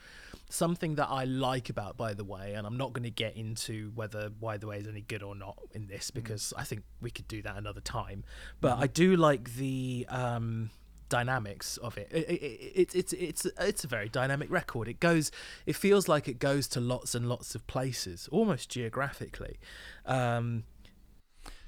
something 0.49 0.95
that 0.95 1.07
I 1.09 1.23
like 1.23 1.69
about 1.69 1.97
By 1.97 2.13
the 2.13 2.23
Way, 2.23 2.53
and 2.55 2.65
I'm 2.65 2.77
not 2.77 2.93
going 2.93 3.03
to 3.03 3.11
get 3.11 3.37
into 3.37 3.91
whether 3.95 4.29
By 4.29 4.57
the 4.57 4.67
Way 4.67 4.79
is 4.79 4.87
any 4.87 5.01
good 5.01 5.23
or 5.23 5.35
not 5.35 5.57
in 5.71 5.87
this 5.87 6.11
because 6.11 6.53
I 6.57 6.63
think 6.63 6.83
we 6.99 7.11
could 7.11 7.27
do 7.27 7.41
that 7.43 7.57
another 7.57 7.81
time. 7.81 8.23
But 8.59 8.77
I 8.79 8.87
do 8.87 9.15
like 9.15 9.55
the 9.55 10.05
um, 10.09 10.71
dynamics 11.11 11.77
of 11.77 11.97
it. 11.97 12.07
It, 12.11 12.27
it, 12.27 12.41
it. 12.41 12.71
It's 12.75 12.95
it's 12.95 13.13
it's 13.13 13.45
it's 13.59 13.83
a 13.83 13.87
very 13.87 14.09
dynamic 14.09 14.49
record. 14.49 14.87
It 14.87 14.99
goes. 14.99 15.31
It 15.67 15.75
feels 15.75 16.07
like 16.07 16.27
it 16.27 16.39
goes 16.39 16.67
to 16.69 16.79
lots 16.79 17.13
and 17.13 17.29
lots 17.29 17.53
of 17.53 17.67
places, 17.67 18.27
almost 18.31 18.69
geographically. 18.69 19.59
Um, 20.07 20.63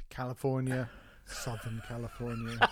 California, 0.09 0.89
Southern 1.25 1.81
California. 1.87 2.57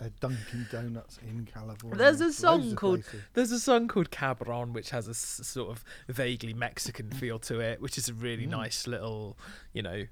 a 0.00 0.10
Dunkin' 0.20 0.66
Donuts 0.70 1.18
in 1.22 1.46
California. 1.46 1.96
There's 1.98 2.20
a 2.20 2.32
song 2.32 2.74
called. 2.76 3.04
There's 3.34 3.52
a 3.52 3.60
song 3.60 3.88
called 3.88 4.10
Cabron 4.10 4.72
which 4.72 4.90
has 4.90 5.06
a 5.06 5.10
s- 5.10 5.40
sort 5.44 5.70
of 5.70 5.84
vaguely 6.08 6.52
Mexican 6.52 7.10
feel 7.10 7.38
to 7.40 7.60
it, 7.60 7.80
which 7.80 7.96
is 7.98 8.08
a 8.08 8.14
really 8.14 8.46
Mm. 8.46 8.50
nice 8.50 8.86
little, 8.86 9.38
you 9.72 9.82
know, 9.82 10.04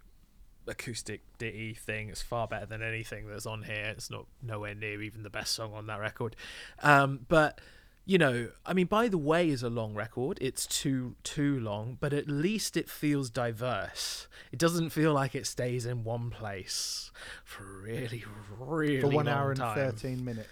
acoustic 0.66 1.21
ditty 1.38 1.75
thing. 1.75 2.09
It's 2.09 2.23
far 2.23 2.47
better 2.47 2.66
than 2.66 2.83
anything 2.83 3.26
that's 3.28 3.47
on 3.47 3.62
here. 3.62 3.92
It's 3.97 4.11
not 4.11 4.26
nowhere 4.42 4.75
near 4.75 5.02
even 5.02 5.23
the 5.23 5.31
best 5.31 5.52
song 5.54 5.73
on 5.75 5.87
that 5.87 6.00
record. 6.00 6.37
Um, 6.83 7.26
but 7.28 7.61
you 8.04 8.19
know, 8.19 8.49
I 8.66 8.73
mean, 8.73 8.87
by 8.87 9.07
the 9.09 9.19
way, 9.19 9.49
is 9.49 9.62
a 9.62 9.71
long 9.71 9.95
record. 9.95 10.38
It's 10.40 10.66
too 10.66 11.14
too 11.23 11.61
long, 11.61 11.99
but 12.00 12.12
at 12.12 12.26
least 12.28 12.76
it 12.76 12.90
feels 12.90 13.31
diverse. 13.31 14.26
It 14.50 14.59
doesn't 14.59 14.90
feel 14.90 15.12
like 15.12 15.35
it 15.35 15.47
stays 15.47 15.87
in 15.87 16.02
one 16.04 16.31
place 16.31 17.11
for 17.45 17.62
really, 17.64 18.25
really 18.59 19.00
for 19.00 19.09
one 19.09 19.28
hour 19.28 19.50
and 19.50 19.61
time. 19.61 19.76
13 19.76 20.25
minutes. 20.25 20.49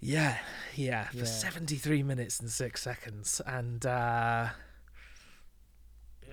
Yeah, 0.00 0.38
yeah, 0.74 1.08
for 1.10 1.18
Yeah. 1.18 1.24
73 1.26 2.02
minutes 2.02 2.40
and 2.40 2.50
6 2.50 2.82
seconds. 2.82 3.40
And 3.46 3.84
uh 3.86 4.48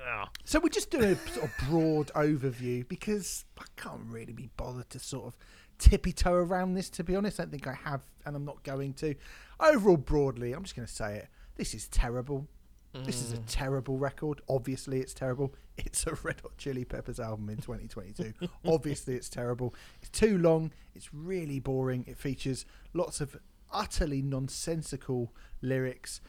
oh, 0.06 0.26
So 0.46 0.60
we're 0.60 0.70
just 0.70 0.92
doing 0.92 1.12
a 1.12 1.16
sort 1.30 1.46
of 1.46 1.68
broad 1.68 2.08
overview 2.14 2.88
because 2.88 3.46
I 3.58 3.66
can't 3.76 4.02
really 4.08 4.34
be 4.34 4.50
bothered 4.58 4.90
to 4.92 5.00
sort 5.00 5.28
of 5.28 5.38
tippy 5.78 6.12
toe 6.12 6.34
around 6.34 6.74
this. 6.74 6.90
To 6.92 7.04
be 7.04 7.16
honest, 7.16 7.40
I 7.40 7.44
don't 7.44 7.52
think 7.52 7.68
I 7.68 7.74
have, 7.74 8.02
and 8.26 8.36
I'm 8.36 8.46
not 8.46 8.64
going 8.64 8.94
to. 8.96 9.16
Overall, 9.60 9.98
broadly, 9.98 10.54
I'm 10.54 10.64
just 10.64 10.76
going 10.76 10.88
to 10.88 10.94
say 10.94 11.18
it. 11.18 11.28
This 11.56 11.74
is 11.74 11.88
terrible. 11.88 12.48
This 12.94 13.22
is 13.22 13.34
a 13.34 13.38
mm. 13.38 13.44
terrible 13.48 13.98
record. 13.98 14.42
Obviously, 14.50 15.00
it's 15.00 15.14
terrible. 15.14 15.54
It's 15.78 16.06
a 16.08 16.16
Red 16.24 16.42
Hot 16.42 16.58
Chili 16.58 16.84
Peppers 16.84 17.22
album 17.22 17.50
in 17.50 17.56
2022. 17.58 18.34
Obviously, 18.66 19.16
it's 19.16 19.30
terrible. 19.30 19.74
It's 20.02 20.10
too 20.10 20.38
long. 20.38 20.74
It's 20.94 21.14
really 21.14 21.60
boring. 21.60 22.04
It 22.06 22.18
features 22.18 22.66
lots 22.94 23.22
of 23.22 23.38
utterly 23.72 24.22
nonsensical 24.22 25.34
lyrics, 25.62 26.20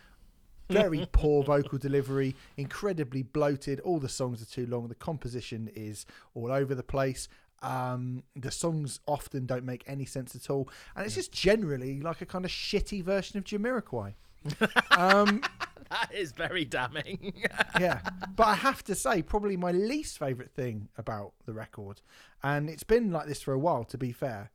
very 0.71 1.07
poor 1.13 1.43
vocal 1.43 1.79
delivery, 1.79 2.35
incredibly 2.57 3.23
bloated. 3.23 3.81
All 3.81 3.99
the 3.99 4.09
songs 4.09 4.43
are 4.43 4.47
too 4.47 4.67
long. 4.67 4.89
The 4.89 4.95
composition 4.95 5.71
is 5.75 6.07
all 6.35 6.51
over 6.53 6.75
the 6.75 6.83
place. 6.83 7.29
Um, 7.63 8.23
the 8.35 8.51
songs 8.51 9.01
often 9.07 9.45
don't 9.45 9.65
make 9.65 9.85
any 9.87 10.07
sense 10.07 10.35
at 10.35 10.49
all, 10.49 10.69
and 10.97 11.05
it's 11.05 11.15
just 11.15 11.33
generally 11.33 12.01
like 12.01 12.23
a 12.23 12.27
kind 12.27 12.45
of 12.45 12.51
shitty 12.51 13.05
version 13.05 13.39
of 13.39 13.45
Jamiroquai. 13.45 14.15
um, 14.93 15.43
that 15.91 16.11
is 16.15 16.33
very 16.33 16.65
damning. 16.65 17.35
yeah, 17.79 18.01
but 18.37 18.47
I 18.47 18.55
have 18.55 18.83
to 18.85 18.95
say, 18.95 19.21
probably 19.21 19.59
my 19.59 19.73
least 19.73 20.19
favourite 20.19 20.51
thing 20.51 20.89
about 20.97 21.33
the 21.45 21.53
record, 21.53 22.01
and 22.43 22.71
it's 22.71 22.85
been 22.85 23.11
like 23.11 23.27
this 23.27 23.43
for 23.43 23.53
a 23.53 23.59
while. 23.59 23.85
To 23.85 23.99
be 23.99 24.13
fair, 24.13 24.51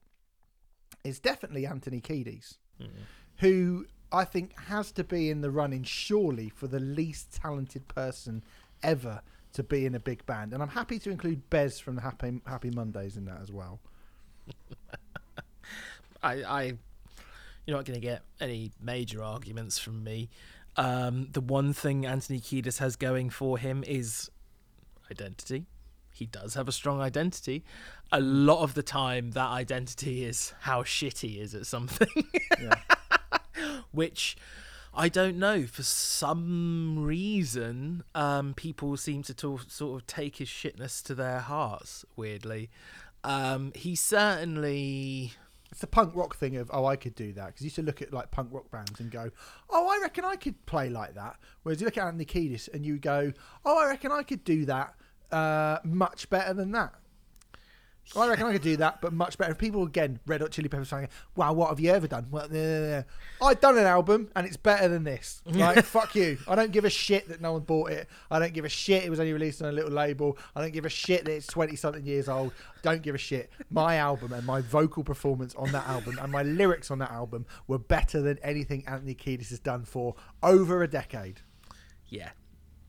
is 1.04 1.20
definitely 1.20 1.68
Anthony 1.68 2.02
Kiedis, 2.02 2.58
who 3.38 3.86
I 4.16 4.26
think 4.26 4.58
has 4.62 4.92
to 4.94 5.04
be 5.04 5.30
in 5.30 5.42
the 5.42 5.52
running 5.52 5.84
surely 5.84 6.50
for 6.50 6.68
the 6.68 6.80
least 6.80 7.34
talented 7.34 7.88
person 7.88 8.44
ever 8.82 9.22
to 9.54 9.64
be 9.64 9.86
in 9.86 9.94
a 9.94 10.00
big 10.00 10.26
band, 10.26 10.54
and 10.54 10.64
I'm 10.64 10.70
happy 10.70 11.00
to 11.00 11.10
include 11.12 11.50
Bez 11.50 11.80
from 11.80 11.96
the 11.96 12.02
Happy 12.02 12.42
Happy 12.46 12.72
Mondays 12.72 13.18
in 13.18 13.26
that 13.26 13.42
as 13.42 13.52
well. 13.52 13.80
I, 16.24 16.34
I, 16.44 16.64
you're 17.66 17.78
not 17.78 17.86
going 17.86 18.00
to 18.00 18.06
get 18.06 18.24
any 18.40 18.72
major 18.82 19.22
arguments 19.22 19.78
from 19.78 20.04
me. 20.04 20.30
Um, 20.78 21.28
the 21.32 21.42
one 21.42 21.74
thing 21.74 22.06
Anthony 22.06 22.40
Kiedis 22.40 22.80
has 22.80 22.96
going 22.96 23.30
for 23.30 23.58
him 23.58 23.84
is 23.86 24.30
identity. 25.12 25.68
He 26.16 26.26
does 26.26 26.54
have 26.54 26.70
a 26.70 26.72
strong 26.72 27.02
identity. 27.02 27.66
A 28.12 28.22
lot 28.22 28.62
of 28.62 28.74
the 28.74 28.84
time, 28.84 29.32
that 29.32 29.50
identity 29.50 30.24
is 30.24 30.54
how 30.62 30.84
shitty 30.84 31.30
he 31.30 31.40
is 31.40 31.54
at 31.54 31.66
something, 31.66 32.08
Yeah. 32.62 32.76
Which 33.96 34.38
I 34.94 35.10
don't 35.10 35.38
know. 35.38 35.66
For 35.66 35.84
some 35.84 37.04
reason, 37.04 38.04
um, 38.14 38.54
people 38.54 38.96
seem 38.96 39.24
to 39.24 39.34
to- 39.34 39.60
sort 39.68 40.02
of 40.02 40.08
take 40.08 40.38
his 40.38 40.48
shitness 40.48 41.04
to 41.04 41.16
their 41.16 41.40
hearts, 41.40 42.06
weirdly. 42.16 42.70
Um, 43.24 43.72
he 43.76 43.96
certainly. 43.96 45.34
It's 45.72 45.82
the 45.82 45.88
punk 45.88 46.16
rock 46.16 46.38
thing 46.38 46.56
of 46.56 46.70
oh 46.72 46.86
I 46.86 46.96
could 46.96 47.16
do 47.16 47.34
that 47.34 47.48
because 47.48 47.62
you 47.62 47.66
used 47.66 47.76
to 47.76 47.82
look 47.82 48.02
at 48.02 48.14
like 48.14 48.32
punk 48.32 48.50
rock 48.54 48.72
bands 48.72 48.98
and 49.02 49.12
go 49.12 49.30
oh 49.70 49.90
I 49.90 50.00
reckon 50.02 50.24
I 50.24 50.38
could 50.38 50.66
play 50.68 50.90
like 50.90 51.16
that 51.16 51.38
whereas 51.64 51.82
you 51.82 51.86
look 51.86 51.98
at 51.98 52.06
Anthony 52.06 52.24
Kiedis 52.24 52.74
and 52.74 52.86
you 52.86 52.98
go 52.98 53.34
oh 53.66 53.80
I 53.80 53.88
reckon 53.88 54.10
I 54.10 54.24
could 54.24 54.46
do 54.46 54.64
that 54.66 54.94
uh, 55.32 55.80
much 55.84 56.30
better 56.30 56.54
than 56.54 56.72
that 56.72 56.94
I 58.16 58.28
reckon 58.28 58.46
I 58.46 58.54
could 58.54 58.62
do 58.62 58.78
that 58.78 59.02
but 59.02 59.14
much 59.14 59.38
better 59.38 59.52
If 59.52 59.58
people 59.58 59.84
again 59.84 60.20
Red 60.26 60.42
Hot 60.42 60.52
Chili 60.52 60.70
Peppers 60.70 60.90
saying 60.90 61.08
wow 61.36 61.54
what 61.54 61.70
have 61.70 61.80
you 61.80 61.92
ever 61.92 62.08
done 62.08 62.28
well. 62.30 62.48
I've 63.42 63.60
done 63.60 63.78
an 63.78 63.86
album 63.86 64.30
and 64.36 64.46
it's 64.46 64.58
better 64.58 64.88
than 64.88 65.04
this 65.04 65.42
like 65.46 65.84
fuck 65.84 66.16
you 66.16 66.38
I 66.48 66.56
don't 66.56 66.72
give 66.72 66.86
a 66.86 66.90
shit 66.90 67.28
that 67.30 67.42
no 67.42 67.54
one 67.54 67.62
bought 67.62 67.92
it 67.92 68.08
I 68.30 68.40
don't 68.40 68.54
give 68.54 68.66
a 68.66 68.70
shit 68.70 69.04
it 69.04 69.10
was 69.10 69.20
only 69.20 69.34
released 69.34 69.62
on 69.62 69.70
a 69.70 69.72
little 69.72 69.92
label 69.92 70.38
I 70.56 70.62
don't 70.62 70.74
give 70.74 70.86
a 70.86 70.90
shit 70.90 71.26
that 71.26 71.34
it's 71.34 71.48
20 71.48 71.76
something 71.76 72.06
years 72.06 72.30
old 72.30 72.52
don't 72.86 73.02
give 73.02 73.16
a 73.16 73.18
shit. 73.18 73.50
My 73.72 73.96
album 73.96 74.32
and 74.32 74.46
my 74.46 74.62
vocal 74.62 75.04
performance 75.04 75.56
on 75.56 75.72
that 75.72 75.88
album 75.88 76.20
and 76.22 76.32
my 76.32 76.44
lyrics 76.44 76.92
on 76.92 77.00
that 77.00 77.10
album 77.10 77.48
were 77.68 77.80
better 77.80 78.22
than 78.22 78.38
anything 78.44 78.84
Anthony 78.86 79.16
Kiedis 79.16 79.50
has 79.50 79.60
done 79.60 79.86
for 79.86 80.14
over 80.44 80.84
a 80.84 80.88
decade. 80.88 81.42
Yeah. 82.10 82.30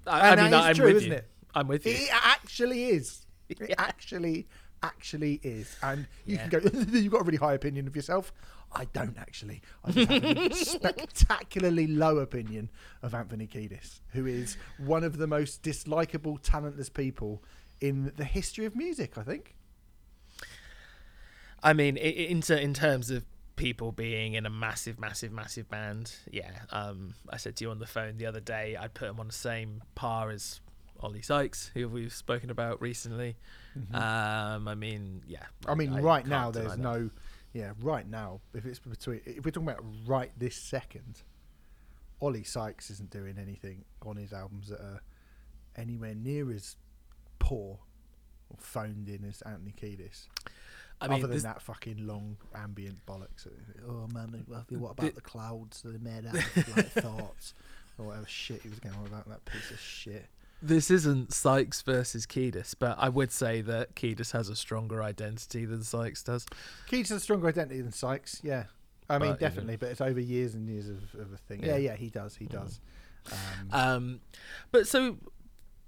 I, 0.07 0.33
I 0.33 0.37
mean, 0.37 0.53
I'm 0.53 0.75
true, 0.75 0.87
with 0.89 0.97
isn't 0.97 1.11
you. 1.11 1.17
it? 1.17 1.31
I'm 1.55 1.67
with 1.67 1.87
you. 1.87 1.93
It 1.93 2.11
actually 2.13 2.85
is. 2.91 3.27
It 3.49 3.59
Yeah. 3.69 3.75
actually, 3.79 4.49
actually 4.83 5.41
is. 5.43 5.77
And 5.83 6.07
you 6.25 6.37
Yeah. 6.37 6.49
can 6.49 6.61
go, 6.61 6.81
you've 6.99 7.13
got 7.13 7.21
a 7.23 7.25
really 7.25 7.39
high 7.39 7.55
opinion 7.55 7.87
of 7.87 7.97
yourself. 7.97 8.33
I 8.73 8.87
don't 8.87 9.17
actually. 9.19 9.63
I 9.85 9.91
just 9.93 10.11
have 10.11 10.25
a 10.37 10.55
spectacularly 10.55 11.87
low 11.87 12.19
opinion 12.19 12.71
of 13.03 13.15
Anthony 13.15 13.47
Kiedis, 13.47 14.01
who 14.13 14.27
is 14.27 14.57
one 14.79 15.05
of 15.05 15.17
the 15.19 15.27
most 15.27 15.63
dislikable, 15.63 16.39
talentless 16.43 16.89
people 16.89 17.43
in 17.81 18.13
the 18.17 18.25
history 18.25 18.65
of 18.67 18.75
music, 18.75 19.17
I 19.17 19.23
think. 19.23 19.55
I 21.63 21.73
mean, 21.73 21.97
in 21.97 22.43
in 22.43 22.75
terms 22.75 23.11
of 23.11 23.25
people 23.57 23.91
being 23.93 24.35
in 24.35 24.45
a 24.45 24.51
massive, 24.51 25.01
massive, 25.01 25.33
massive 25.33 25.69
band, 25.71 26.15
yeah. 26.31 26.51
Um, 26.71 27.15
I 27.31 27.39
said 27.39 27.57
to 27.57 27.65
you 27.65 27.71
on 27.71 27.79
the 27.79 27.87
phone 27.87 28.19
the 28.19 28.27
other 28.27 28.41
day, 28.41 28.77
I'd 28.77 28.95
put 28.95 29.09
him 29.09 29.19
on 29.19 29.27
the 29.29 29.33
same 29.33 29.83
par 29.95 30.31
as 30.31 30.61
Oli 31.01 31.23
Sykes, 31.23 31.71
who 31.75 31.89
we've 31.89 32.13
spoken 32.13 32.51
about 32.51 32.81
recently. 32.81 33.37
Um, 33.93 34.69
I 34.69 34.75
mean, 34.75 35.23
yeah. 35.27 35.39
Mm-hmm. 35.63 35.71
I 35.71 35.75
mean, 35.75 35.95
right 35.95 36.27
now 36.27 36.51
there's 36.51 36.73
that. 36.73 36.79
no, 36.79 37.11
yeah, 37.53 37.73
right 37.81 38.09
now 38.09 38.41
if 38.55 38.65
it's 38.67 38.79
between 38.79 39.21
if 39.27 39.45
we're 39.45 39.51
talking 39.51 39.69
about 39.69 39.85
right 40.07 40.31
this 40.39 40.57
second, 40.57 41.23
Oli 42.21 42.43
Sykes 42.45 42.91
isn't 42.91 43.11
doing 43.11 43.37
anything 43.39 43.85
on 44.05 44.17
his 44.17 44.33
albums 44.33 44.69
that 44.69 44.81
are 44.81 45.03
anywhere 45.77 46.15
near 46.15 46.51
as 46.53 46.77
poor 47.39 47.79
or 48.49 48.57
phoned 48.59 49.09
in 49.09 49.25
as 49.29 49.43
Anthony 49.43 49.75
Kiedis. 49.81 50.27
I 50.99 51.09
mean, 51.09 51.19
other 51.23 51.27
than 51.35 51.43
that 51.43 51.61
fucking 51.61 52.07
long 52.07 52.39
ambient 52.55 53.05
bollocks. 53.05 53.47
Oh 53.87 54.07
man, 54.15 54.45
what 54.47 54.93
about 54.93 54.97
The- 54.97 55.11
the 55.13 55.21
clouds 55.21 55.83
that 55.83 55.95
are 55.95 55.99
made 55.99 56.25
out 56.27 56.35
of 56.37 56.77
like 56.77 56.87
thoughts 56.93 57.53
or 57.99 58.07
whatever 58.07 58.27
shit 58.27 58.63
he 58.63 58.69
was 58.71 58.79
going 58.81 58.95
on 58.95 59.07
about 59.07 59.29
that 59.29 59.45
piece 59.45 59.71
of 59.71 59.79
shit. 59.79 60.27
This 60.67 60.91
isn't 60.91 61.33
Sykes 61.33 61.83
versus 61.83 62.27
Kiedis, 62.27 62.75
but 62.79 62.97
I 62.99 63.09
would 63.09 63.33
say 63.33 63.61
that 63.63 63.95
Kiedis 63.95 64.33
has 64.33 64.49
a 64.49 64.57
stronger 64.57 65.03
identity 65.03 65.65
than 65.65 65.83
Sykes 65.83 66.23
does. 66.23 66.47
Keats 66.89 67.11
has 67.11 67.19
a 67.19 67.21
stronger 67.21 67.49
identity 67.49 67.81
than 67.81 67.93
Sykes, 67.93 68.41
yeah. 68.43 68.65
I 69.09 69.19
mean, 69.19 69.33
But, 69.33 69.41
definitely, 69.41 69.77
but 69.77 69.91
it's 69.91 70.01
over 70.01 70.21
years 70.21 70.55
and 70.55 70.69
years 70.69 70.89
of, 70.89 71.21
of 71.21 71.33
a 71.33 71.37
thing. 71.37 71.63
Yeah. 71.63 71.73
Yeah. 71.73 71.77
yeah, 71.77 71.97
he 71.97 72.11
does, 72.11 72.37
he 72.37 72.47
does. 72.47 72.81
Um, 73.31 73.39
Um, 73.73 74.21
but 74.73 74.87
so 74.87 75.19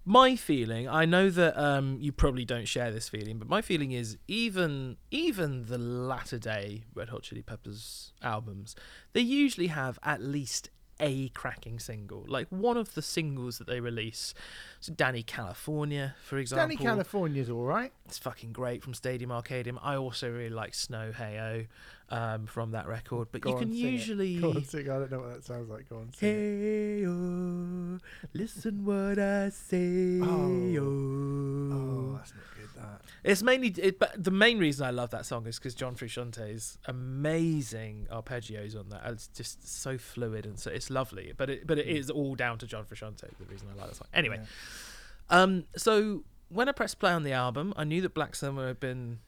my 0.04 0.36
feeling, 0.36 0.88
I 0.88 1.04
know 1.04 1.28
that 1.28 1.56
um, 1.62 1.98
you 2.00 2.12
probably 2.12 2.44
don't 2.44 2.66
share 2.66 2.90
this 2.90 3.08
feeling, 3.08 3.38
but 3.38 3.48
my 3.48 3.60
feeling 3.60 3.92
is 3.92 4.16
even 4.26 4.96
even 5.10 5.66
the 5.66 5.78
latter 5.78 6.38
day 6.38 6.84
Red 6.94 7.10
Hot 7.10 7.22
Chili 7.22 7.42
Peppers 7.42 8.12
albums, 8.22 8.74
they 9.12 9.20
usually 9.20 9.66
have 9.66 9.98
at 10.02 10.22
least 10.22 10.70
a 11.00 11.28
cracking 11.30 11.78
single, 11.78 12.24
like 12.26 12.48
one 12.50 12.76
of 12.76 12.94
the 12.94 13.02
singles 13.02 13.58
that 13.58 13.66
they 13.66 13.80
release. 13.80 14.34
So 14.80 14.92
Dani 14.92 15.24
California, 15.24 16.14
for 16.22 16.38
example, 16.38 16.76
Dani 16.76 16.80
California's 16.80 17.50
all 17.50 17.64
right. 17.64 17.92
it's 18.06 18.18
fucking 18.18 18.52
great 18.52 18.82
from 18.82 18.94
Stadium 18.94 19.30
Arcadium. 19.30 19.78
I 19.82 19.96
also 19.96 20.30
really 20.30 20.50
like 20.50 20.74
Snow 20.74 21.12
Heyo 21.16 21.66
um, 22.10 22.46
from 22.46 22.70
that 22.72 22.86
record, 22.88 23.28
but 23.32 23.40
Go 23.42 23.50
you 23.52 23.58
can 23.58 23.72
usually. 23.72 24.38
Go 24.40 24.50
on, 24.50 24.64
sing. 24.64 24.88
I 24.90 24.98
don't 24.98 25.10
know 25.10 25.20
what 25.20 25.34
that 25.34 25.44
sounds 25.44 25.68
like. 25.68 25.88
Go 25.88 25.96
on. 25.98 26.10
Hey 26.18 27.04
oh, 27.06 27.98
listen 28.32 28.84
what 28.84 29.18
I 29.18 29.50
say. 29.50 30.20
Oh. 30.22 30.78
Oh, 30.80 31.72
Oh, 31.72 32.16
that's 32.16 32.32
not 32.34 32.42
good. 32.56 32.68
That. 32.76 33.00
it's 33.24 33.42
mainly, 33.42 33.68
it, 33.76 33.98
but 33.98 34.22
the 34.22 34.30
main 34.30 34.58
reason 34.58 34.86
I 34.86 34.90
love 34.90 35.10
that 35.10 35.26
song 35.26 35.46
is 35.46 35.58
because 35.58 35.74
John 35.74 35.96
Frusciante's 35.96 36.78
amazing 36.86 38.06
arpeggios 38.10 38.78
on 38.78 38.88
that. 38.90 39.02
It's 39.06 39.28
just 39.28 39.66
so 39.82 39.98
fluid 39.98 40.46
and 40.46 40.58
so 40.58 40.70
it's 40.70 40.88
lovely. 40.90 41.32
But 41.36 41.50
it, 41.50 41.66
but 41.66 41.78
it 41.78 41.86
is 41.88 42.10
all 42.10 42.34
down 42.34 42.58
to 42.58 42.66
John 42.66 42.84
Frusciante. 42.84 43.28
The 43.38 43.44
reason 43.50 43.68
I 43.74 43.78
like 43.80 43.90
that 43.90 43.96
song. 43.96 44.06
Anyway, 44.14 44.38
Yeah. 44.40 45.42
um, 45.42 45.64
so 45.76 46.24
when 46.48 46.68
I 46.68 46.72
pressed 46.72 46.98
play 47.00 47.12
on 47.12 47.22
the 47.24 47.32
album, 47.32 47.74
I 47.76 47.84
knew 47.84 48.00
that 48.02 48.14
Black 48.14 48.34
Summer 48.36 48.68
had 48.68 48.80
been, 48.80 49.18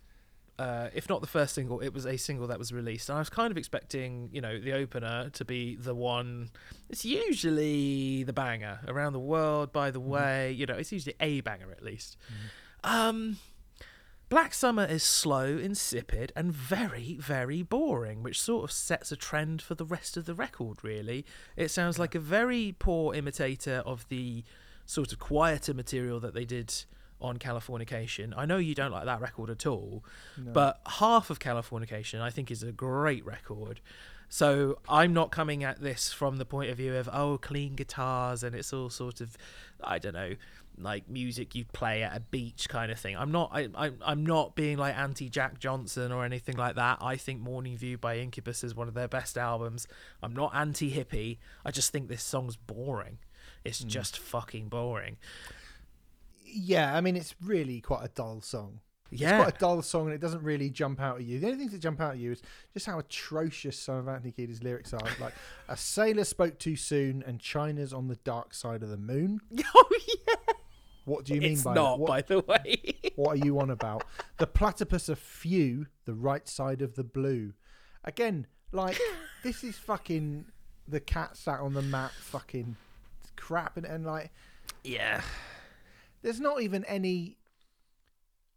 uh, 0.61 0.90
if 0.93 1.09
not 1.09 1.23
the 1.23 1.26
first 1.26 1.55
single, 1.55 1.81
it 1.81 1.95
was 1.95 2.05
a 2.05 2.19
single 2.19 2.47
that 2.49 2.59
was 2.59 2.71
released. 2.71 3.09
And 3.09 3.17
I 3.17 3.21
was 3.21 3.31
kind 3.31 3.50
of 3.50 3.57
expecting, 3.57 4.29
you 4.31 4.43
know, 4.43 4.61
the 4.61 4.73
opener 4.73 5.31
to 5.31 5.45
be 5.45 5.75
the 5.75 5.95
one. 5.95 6.50
It's 6.90 7.02
usually 7.02 8.25
the 8.25 8.35
banger 8.35 8.81
around 8.87 9.14
the 9.14 9.21
world. 9.21 9.73
By 9.73 9.90
the 9.90 10.00
way, 10.00 10.52
you 10.52 10.67
know, 10.67 10.75
it's 10.75 10.93
usually 10.93 11.17
a 11.19 11.40
banger 11.40 11.73
at 11.73 11.83
least. 11.83 12.19
Um, 12.85 13.38
Black 14.29 14.52
Summer 14.52 14.85
is 14.85 15.02
slow, 15.02 15.47
insipid, 15.47 16.31
and 16.37 16.52
very, 16.52 17.17
very 17.19 17.62
boring, 17.62 18.23
which 18.23 18.38
sort 18.38 18.64
of 18.64 18.71
sets 18.71 19.11
a 19.11 19.17
trend 19.17 19.62
for 19.62 19.75
the 19.75 19.87
rest 19.87 20.19
of 20.19 20.26
the 20.26 20.35
record, 20.35 20.85
really. 20.85 21.25
It 21.57 21.71
sounds 21.71 21.99
like 21.99 22.14
a 22.14 22.21
very 22.21 22.76
poor 22.79 23.14
imitator 23.14 23.83
of 23.87 24.07
the 24.11 24.45
sort 24.85 25.11
of 25.11 25.19
quieter 25.19 25.73
material 25.73 26.21
that 26.21 26.35
they 26.35 26.45
did 26.45 26.85
on 27.21 27.39
Californication. 27.39 28.33
I 28.37 28.47
know 28.47 28.59
you 28.59 28.75
don't 28.75 28.93
like 28.93 29.05
that 29.05 29.21
record 29.21 29.50
at 29.50 29.67
all, 29.67 30.05
but 30.53 30.81
half 30.87 31.31
of 31.31 31.39
Californication 31.39 32.21
I 32.21 32.31
think 32.31 32.50
is 32.50 32.62
a 32.62 32.73
great 32.73 33.25
record. 33.25 33.81
So 34.33 34.79
I'm 34.89 35.12
not 35.12 35.33
coming 35.33 35.65
at 35.65 35.81
this 35.81 36.12
from 36.12 36.37
the 36.37 36.45
point 36.45 36.71
of 36.71 36.77
view 36.77 36.95
of 36.95 37.09
oh 37.12 37.37
clean 37.39 37.75
guitars 37.75 38.45
and 38.45 38.55
it's 38.55 38.73
all 38.73 38.89
sort 38.89 39.21
of 39.21 39.37
I 39.83 39.99
don't 39.99 40.15
know 40.15 40.35
like 40.79 41.09
music 41.09 41.55
you'd 41.55 41.73
play 41.73 42.03
at 42.03 42.17
a 42.17 42.21
beach 42.21 42.69
kind 42.69 42.93
of 42.93 42.99
thing. 42.99 43.17
I'm 43.17 43.33
not 43.33 43.50
I, 43.53 43.69
I 43.75 43.91
I'm 44.03 44.25
not 44.25 44.55
being 44.55 44.79
like 44.79 44.97
anti 44.97 45.29
Jack 45.29 45.59
Johnson 45.59 46.12
or 46.12 46.25
anything 46.25 46.57
like 46.57 46.77
that. 46.77 46.99
I 47.00 47.17
think 47.17 47.41
Morning 47.41 47.77
View 47.77 47.99
by 47.99 48.19
Incubus 48.19 48.62
is 48.62 48.75
one 48.75 48.87
of 48.87 48.95
their 48.95 49.09
best 49.09 49.37
albums. 49.37 49.89
I'm 50.23 50.33
not 50.33 50.55
anti 50.55 50.93
hippie. 50.93 51.39
I 51.65 51.73
just 51.73 51.91
think 51.91 52.09
this 52.09 52.23
song's 52.23 52.57
boring. 52.57 53.19
It's 53.65 53.83
mm. 53.83 53.89
just 53.89 54.17
fucking 54.17 54.69
boring. 54.69 55.17
Yeah, 56.52 56.95
I 56.95 57.00
mean 57.00 57.16
it's 57.16 57.35
really 57.42 57.80
quite 57.80 58.04
a 58.04 58.09
dull 58.09 58.40
song. 58.40 58.80
Yeah. 59.11 59.30
It's 59.30 59.45
quite 59.45 59.57
a 59.57 59.59
dull 59.59 59.83
song 59.83 60.07
and 60.07 60.14
it 60.14 60.21
doesn't 60.21 60.42
really 60.42 60.71
jump 60.71 61.00
out 61.00 61.16
at 61.16 61.25
you. 61.25 61.40
The 61.40 61.47
only 61.47 61.59
things 61.59 61.73
that 61.73 61.80
jump 61.80 62.00
out 62.00 62.12
at 62.12 62.19
you 62.19 62.33
is 62.33 62.42
just 62.73 62.87
how 62.87 62.99
atrocious 62.99 63.78
some 63.78 63.97
of 63.97 64.09
Anthony 64.09 64.33
Kiedis' 64.33 64.62
lyrics 64.62 64.92
are. 64.92 65.00
Like, 65.21 65.35
a 65.69 65.76
sailor 65.76 66.25
spoke 66.25 66.59
too 66.59 66.76
soon 66.76 67.25
and 67.26 67.40
China's 67.40 67.92
on 67.92 68.07
the 68.07 68.16
dark 68.16 68.54
side 68.54 68.83
of 68.83 68.88
the 68.88 68.97
moon. 68.97 69.40
oh 69.75 69.90
yeah. 70.26 70.54
What 71.04 71.25
do 71.25 71.35
you 71.35 71.40
mean 71.40 71.54
It's 71.54 71.62
by 71.62 71.75
not, 71.75 71.97
that? 71.97 72.02
What, 72.02 72.09
by 72.09 72.23
the 72.23 72.40
way. 72.40 72.95
what 73.16 73.33
are 73.33 73.45
you 73.45 73.59
on 73.59 73.71
about? 73.71 74.04
The 74.38 74.47
platypus 74.47 75.09
are 75.09 75.16
few, 75.16 75.87
the 76.04 76.14
right 76.14 76.49
side 76.49 76.83
of 76.83 76.95
the 76.95 77.04
blue. 77.04 77.54
Again, 78.04 78.47
like, 78.71 78.99
this 79.42 79.64
is 79.64 79.76
fucking 79.76 80.45
the 80.87 81.00
cat 81.00 81.37
sat 81.37 81.61
on 81.61 81.75
the 81.75 81.83
mat 81.83 82.12
fucking 82.12 82.76
crap 83.37 83.76
and, 83.76 83.87
and 83.87 84.07
like, 84.07 84.30
yeah. 84.85 85.23
There's 86.23 86.41
not 86.41 86.62
even 86.62 86.85
any 86.85 87.37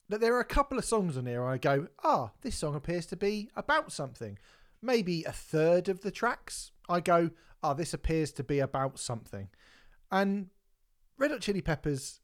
that 0.10 0.22
there 0.22 0.36
are 0.36 0.42
a 0.42 0.46
couple 0.46 0.78
of 0.78 0.86
songs 0.86 1.18
on 1.18 1.26
here 1.26 1.44
I 1.44 1.58
go, 1.58 1.88
ah, 2.04 2.32
this 2.42 2.56
song 2.56 2.76
appears 2.76 3.06
to 3.08 3.16
be 3.16 3.50
about 3.56 3.92
something. 3.92 4.38
Maybe 4.82 5.24
a 5.24 5.32
third 5.32 5.88
of 5.88 6.02
the 6.02 6.12
tracks, 6.12 6.72
I 6.90 7.00
go, 7.00 7.32
ah, 7.64 7.74
this 7.74 7.94
appears 7.94 8.32
to 8.34 8.44
be 8.44 8.60
about 8.60 9.00
something. 9.00 9.50
And 10.12 10.50
Red 11.18 11.32
Hot 11.32 11.42
Chili 11.42 11.62
Peppers, 11.62 12.20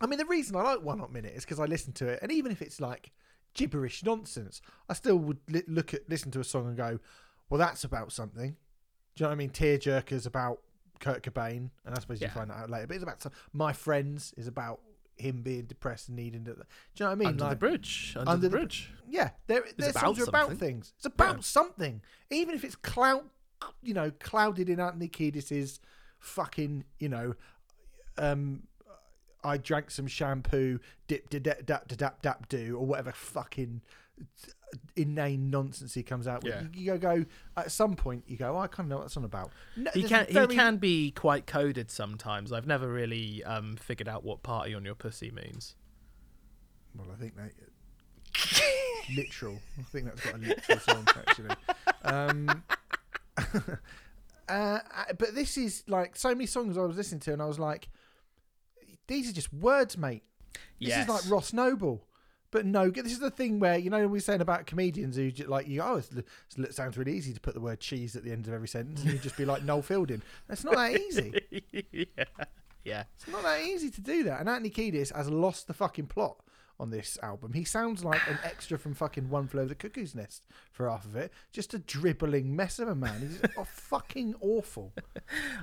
I 0.00 0.06
mean, 0.06 0.18
the 0.18 0.24
reason 0.24 0.56
I 0.56 0.62
like 0.62 0.82
One 0.82 0.98
Hot 0.98 1.12
Minute 1.12 1.34
is 1.36 1.44
because 1.44 1.60
I 1.60 1.66
listen 1.66 1.92
to 1.94 2.08
it, 2.08 2.20
and 2.22 2.32
even 2.32 2.52
if 2.52 2.62
it's 2.62 2.80
like 2.80 3.12
gibberish 3.54 4.02
nonsense, 4.04 4.60
I 4.88 4.94
still 4.94 5.18
would 5.18 5.38
li- 5.48 5.62
look 5.68 5.94
at 5.94 6.08
listen 6.08 6.30
to 6.32 6.40
a 6.40 6.44
song 6.44 6.66
and 6.68 6.76
go, 6.76 6.98
well, 7.48 7.58
that's 7.58 7.84
about 7.84 8.12
something. 8.12 8.56
Do 9.14 9.22
you 9.22 9.24
know 9.24 9.28
what 9.28 9.34
I 9.34 9.36
mean? 9.36 9.50
Tearjerker's 9.50 10.26
about 10.26 10.60
Kurt 11.00 11.22
Cobain, 11.22 11.70
and 11.84 11.94
I 11.94 12.00
suppose 12.00 12.20
you 12.20 12.26
Yeah. 12.26 12.34
find 12.34 12.50
that 12.50 12.56
out 12.58 12.70
later. 12.70 12.86
But 12.86 12.94
it's 12.94 13.02
about 13.02 13.26
My 13.52 13.72
Friends 13.72 14.34
is 14.36 14.46
about 14.46 14.80
him 15.16 15.42
being 15.42 15.64
depressed 15.64 16.08
and 16.08 16.16
needing 16.16 16.44
to. 16.44 16.52
Do 16.54 16.58
you 16.60 16.64
know 17.00 17.06
what 17.06 17.12
I 17.12 17.14
mean? 17.14 17.28
Under 17.28 17.48
the 17.50 17.56
bridge. 17.56 18.14
Under, 18.18 18.30
Under 18.32 18.40
the 18.42 18.48
the- 18.50 18.56
bridge. 18.58 18.92
yeah, 19.08 19.30
there, 19.46 19.64
about 19.78 19.94
songs 19.94 20.20
are 20.20 20.24
about 20.28 20.52
things. 20.58 20.92
It's 20.96 21.06
about 21.06 21.36
Yeah. 21.36 21.40
something, 21.42 22.02
even 22.30 22.54
if 22.54 22.64
it's 22.64 22.76
cloud, 22.76 23.24
you 23.82 23.94
know, 23.94 24.10
clouded 24.10 24.68
in 24.68 24.78
Anthony 24.80 25.08
Kiedis's 25.08 25.80
fucking, 26.18 26.84
you 26.98 27.08
know, 27.08 27.34
um, 28.18 28.66
I 29.44 29.56
drank 29.58 29.90
some 29.90 30.06
shampoo, 30.06 30.80
dip 31.06 31.30
dip 31.30 31.42
dap 31.44 31.64
dap 31.64 31.86
dap 31.88 32.20
dap 32.22 32.48
do, 32.48 32.76
or 32.76 32.84
whatever 32.84 33.12
fucking 33.12 33.82
inane 34.96 35.50
nonsense 35.50 35.94
he 35.94 36.02
comes 36.02 36.26
out 36.26 36.42
with. 36.42 36.52
Yeah. 36.52 36.62
You, 36.74 36.92
you 36.94 36.98
go 36.98 37.24
at 37.56 37.70
some 37.70 37.94
point, 37.94 38.24
you 38.26 38.36
go, 38.36 38.56
oh, 38.56 38.58
I 38.60 38.66
kind 38.66 38.86
of 38.86 38.90
know 38.90 38.96
what 38.96 39.02
that's 39.02 39.16
on 39.16 39.24
about. 39.24 39.50
No, 39.76 39.90
He 39.94 40.02
can 40.02 40.26
very- 40.30 40.48
he 40.48 40.54
can 40.56 40.76
be 40.78 41.10
quite 41.12 41.46
coded 41.46 41.90
sometimes. 41.90 42.52
I've 42.52 42.66
never 42.66 42.88
really 42.88 43.44
um, 43.44 43.76
figured 43.76 44.08
out 44.08 44.24
what 44.24 44.42
party 44.42 44.74
on 44.74 44.84
your 44.84 44.94
pussy 44.94 45.30
means. 45.30 45.76
Well, 46.96 47.08
I 47.12 47.16
think 47.20 47.34
that 47.36 47.52
literal. 49.16 49.58
I 49.78 49.82
think 49.82 50.06
that's 50.06 50.20
got 50.24 50.34
a 50.34 50.38
literal 50.38 50.78
sense 50.80 51.10
actually. 51.16 51.50
Um, 52.02 52.64
uh, 54.48 54.78
but 55.18 55.34
this 55.34 55.56
is 55.56 55.84
like 55.88 56.16
so 56.16 56.30
many 56.30 56.46
songs 56.46 56.76
I 56.78 56.82
was 56.82 56.96
listening 56.96 57.20
to, 57.20 57.32
and 57.32 57.42
I 57.42 57.46
was 57.46 57.58
like, 57.58 57.88
these 59.08 59.28
are 59.28 59.32
just 59.32 59.52
words, 59.52 59.96
mate. 59.98 60.22
This 60.80 60.88
Yes. 60.90 61.02
is 61.02 61.08
like 61.08 61.30
Ross 61.30 61.52
Noble. 61.52 62.06
But 62.50 62.66
no, 62.66 62.90
this 62.90 63.12
is 63.12 63.18
the 63.18 63.30
thing 63.30 63.58
where 63.58 63.76
you 63.76 63.90
know 63.90 64.06
we're 64.06 64.20
saying 64.20 64.40
about 64.40 64.66
comedians 64.66 65.16
who 65.16 65.30
like 65.46 65.68
you. 65.68 65.82
Oh, 65.82 65.96
it's, 65.96 66.10
it 66.56 66.74
sounds 66.74 66.96
really 66.96 67.12
easy 67.12 67.32
to 67.32 67.40
put 67.40 67.54
the 67.54 67.60
word 67.60 67.80
cheese 67.80 68.16
at 68.16 68.24
the 68.24 68.32
end 68.32 68.46
of 68.46 68.54
every 68.54 68.68
sentence, 68.68 69.02
and 69.02 69.12
you 69.12 69.18
just 69.18 69.36
be 69.36 69.44
like 69.44 69.62
Noel 69.62 69.82
Fielding. 69.82 70.22
It's 70.48 70.64
not 70.64 70.74
that 70.74 71.00
easy. 71.00 71.34
yeah. 71.92 72.24
Yeah. 72.86 73.02
It's 73.16 73.28
not 73.28 73.42
that 73.42 73.62
easy 73.62 73.90
to 73.90 74.00
do 74.00 74.22
that. 74.24 74.40
And 74.40 74.48
Anthony 74.48 74.70
Kiedis 74.70 75.14
has 75.14 75.28
lost 75.28 75.66
the 75.66 75.74
fucking 75.74 76.06
plot 76.06 76.36
on 76.78 76.90
this 76.90 77.18
album. 77.22 77.52
He 77.52 77.64
sounds 77.64 78.04
like 78.04 78.20
an 78.28 78.38
extra 78.44 78.78
from 78.78 78.94
fucking 78.94 79.28
One 79.28 79.48
Flew 79.48 79.60
Over 79.60 79.70
the 79.70 79.74
Cuckoo's 79.74 80.14
Nest 80.14 80.44
for 80.70 80.88
half 80.88 81.04
of 81.04 81.16
it. 81.16 81.32
Just 81.52 81.74
a 81.74 81.80
dribbling 81.80 82.54
mess 82.54 82.78
of 82.78 82.88
a 82.88 82.94
man. 82.94 83.20
He's 83.20 83.40
oh, 83.56 83.64
fucking 83.68 84.36
awful. 84.40 84.92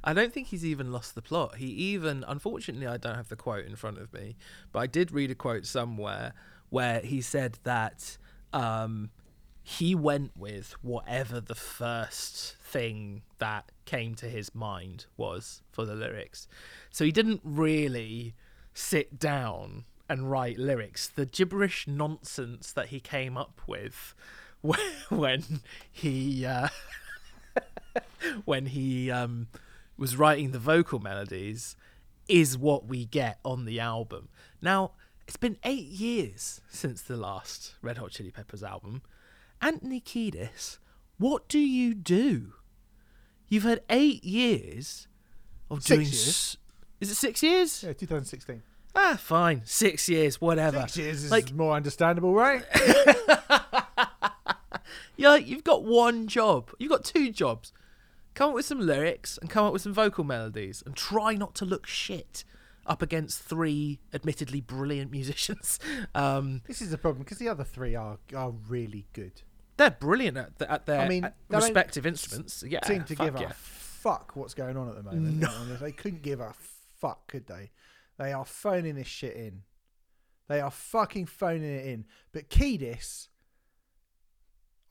I 0.03 0.13
don't 0.13 0.33
think 0.33 0.47
he's 0.47 0.65
even 0.65 0.91
lost 0.91 1.15
the 1.15 1.21
plot. 1.21 1.55
He 1.55 1.67
even, 1.67 2.25
unfortunately, 2.27 2.87
I 2.87 2.97
don't 2.97 3.15
have 3.15 3.29
the 3.29 3.35
quote 3.37 3.65
in 3.65 3.75
front 3.75 3.99
of 3.99 4.13
me, 4.13 4.35
but 4.71 4.79
I 4.79 4.87
did 4.87 5.11
read 5.11 5.31
a 5.31 5.35
quote 5.35 5.65
somewhere 5.65 6.33
where 6.73 7.01
he 7.01 7.21
said 7.21 7.59
that 7.61 8.17
um, 8.51 9.11
he 9.61 9.93
went 9.93 10.31
with 10.35 10.73
whatever 10.81 11.39
the 11.39 11.53
first 11.53 12.55
thing 12.63 13.21
that 13.37 13.71
came 13.85 14.15
to 14.15 14.25
his 14.25 14.55
mind 14.55 15.05
was 15.15 15.61
for 15.71 15.85
the 15.85 15.93
lyrics. 15.93 16.47
So 16.89 17.05
he 17.05 17.11
didn't 17.11 17.41
really 17.43 18.33
sit 18.73 19.19
down 19.19 19.83
and 20.09 20.31
write 20.31 20.57
lyrics. 20.57 21.07
The 21.09 21.27
gibberish 21.27 21.87
nonsense 21.87 22.73
that 22.73 22.87
he 22.87 22.99
came 22.99 23.37
up 23.37 23.61
with 23.67 24.15
when, 25.09 25.43
he. 25.91 26.43
Uh, 26.43 26.69
when 28.45 28.65
he 28.65 29.11
um, 29.11 29.45
was 29.95 30.17
writing 30.17 30.49
the 30.49 30.57
vocal 30.57 30.97
melodies 30.97 31.75
is 32.27 32.57
what 32.57 32.87
we 32.87 33.05
get 33.05 33.37
on 33.45 33.65
the 33.65 33.79
album. 33.79 34.29
Now, 34.59 34.93
it's 35.27 35.37
been 35.37 35.57
eight 35.63 35.85
years 35.87 36.61
since 36.69 37.01
the 37.01 37.15
last 37.17 37.75
Red 37.81 37.97
Hot 37.97 38.11
Chili 38.11 38.31
Peppers 38.31 38.63
album. 38.63 39.01
Anthony 39.61 40.01
Kiedis, 40.01 40.79
what 41.17 41.47
do 41.47 41.59
you 41.59 41.93
do? 41.93 42.53
You've 43.47 43.63
had 43.63 43.81
eight 43.89 44.23
years 44.23 45.07
of 45.69 45.83
Six 45.83 45.87
doing. 45.87 46.01
years. 46.01 46.27
S- 46.27 46.57
is 46.99 47.11
it 47.11 47.15
six 47.15 47.41
years? 47.43 47.83
Yeah, 47.83 47.93
2016. 47.93 48.61
Ah, 48.95 49.17
fine. 49.19 49.61
Six 49.65 50.07
years, 50.09 50.39
whatever. 50.41 50.81
Six 50.81 50.97
years 50.97 51.23
is 51.23 51.31
Like- 51.31 51.51
more 51.53 51.73
understandable, 51.75 52.33
right? 52.33 52.63
Yeah, 55.15 55.35
you've 55.35 55.63
got 55.63 55.83
one 55.83 56.27
job. 56.27 56.71
You've 56.79 56.89
got 56.91 57.03
two 57.05 57.31
jobs. 57.31 57.71
Come 58.33 58.49
up 58.49 58.55
with 58.55 58.65
some 58.65 58.79
lyrics 58.79 59.37
and 59.37 59.47
come 59.49 59.63
up 59.65 59.71
with 59.71 59.83
some 59.83 59.93
vocal 59.93 60.23
melodies 60.23 60.81
and 60.85 60.95
try 60.95 61.35
not 61.35 61.53
to 61.55 61.65
look 61.65 61.85
shit 61.85 62.43
up 62.85 63.01
against 63.01 63.41
three 63.41 63.99
admittedly 64.13 64.61
brilliant 64.61 65.11
musicians. 65.11 65.79
Um, 66.15 66.61
this 66.67 66.81
is 66.81 66.91
the 66.91 66.97
problem 66.97 67.23
because 67.23 67.37
the 67.39 67.47
other 67.49 67.63
three 67.63 67.95
are 67.95 68.19
are 68.35 68.51
really 68.51 69.07
good. 69.13 69.41
they're 69.77 69.89
brilliant 69.91 70.37
at, 70.37 70.57
the, 70.59 70.71
at 70.71 70.85
their 70.85 71.01
I 71.01 71.07
mean, 71.07 71.23
at 71.23 71.35
they 71.49 71.53
don't 71.55 71.63
respective 71.63 72.05
instruments. 72.05 72.63
Yeah, 72.67 72.85
Seem 72.85 73.03
to 73.05 73.15
give 73.15 73.39
yeah. 73.39 73.49
a 73.49 73.53
fuck 73.53 74.35
what's 74.35 74.53
going 74.53 74.77
on 74.77 74.89
at 74.89 74.95
the 74.95 75.03
moment. 75.03 75.39
No. 75.39 75.75
They 75.77 75.91
couldn't 75.91 76.21
give 76.21 76.39
a 76.39 76.53
fuck, 76.99 77.27
could 77.27 77.47
they? 77.47 77.71
They 78.17 78.31
are 78.31 78.45
phoning 78.45 78.95
this 78.95 79.07
shit 79.07 79.35
in. 79.35 79.63
They 80.47 80.59
are 80.61 80.71
fucking 80.71 81.25
phoning 81.27 81.63
it 81.73 81.85
in. 81.85 82.05
But 82.31 82.49
Kiedis, 82.49 83.29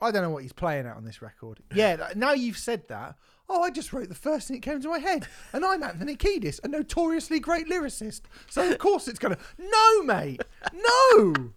I 0.01 0.11
don't 0.11 0.23
know 0.23 0.31
what 0.31 0.43
he's 0.43 0.53
playing 0.53 0.87
at 0.87 0.97
on 0.97 1.05
this 1.05 1.23
record. 1.23 1.61
Yeah, 1.75 2.11
now 2.17 2.33
you've 2.33 2.59
said 2.59 2.89
that. 2.89 3.17
Oh, 3.55 3.63
I 3.63 3.69
just 3.69 3.93
wrote 3.93 4.09
the 4.09 4.15
first 4.15 4.49
thing 4.49 4.57
that 4.57 4.63
came 4.63 4.81
to 4.81 4.89
my 4.89 4.99
head. 4.99 5.29
And 5.53 5.63
I'm 5.63 5.83
Anthony 5.83 6.17
Kiedis, 6.17 6.59
a 6.65 6.69
notoriously 6.69 7.39
great 7.39 7.69
lyricist. 7.69 8.23
So, 8.49 8.71
of 8.71 8.79
course, 8.79 9.09
it's 9.09 9.19
going 9.19 9.35
to. 9.35 9.41
No, 9.59 10.03
mate. 10.05 10.43
No. 10.73 11.51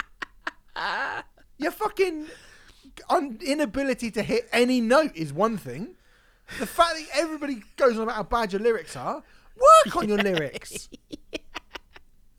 Your 1.57 1.71
fucking 1.71 2.25
un- 3.09 3.39
inability 3.41 4.11
to 4.11 4.23
hit 4.23 4.49
any 4.51 4.81
note 4.81 5.15
is 5.15 5.31
one 5.31 5.57
thing. 5.57 5.95
The 6.59 6.67
fact 6.67 6.95
that 6.95 7.07
everybody 7.13 7.63
goes 7.77 7.95
on 7.95 8.03
about 8.03 8.15
how 8.15 8.23
bad 8.23 8.51
your 8.51 8.61
lyrics 8.61 8.97
are, 8.97 9.23
work 9.85 9.95
on 9.95 10.09
your 10.09 10.19
lyrics. 10.19 10.89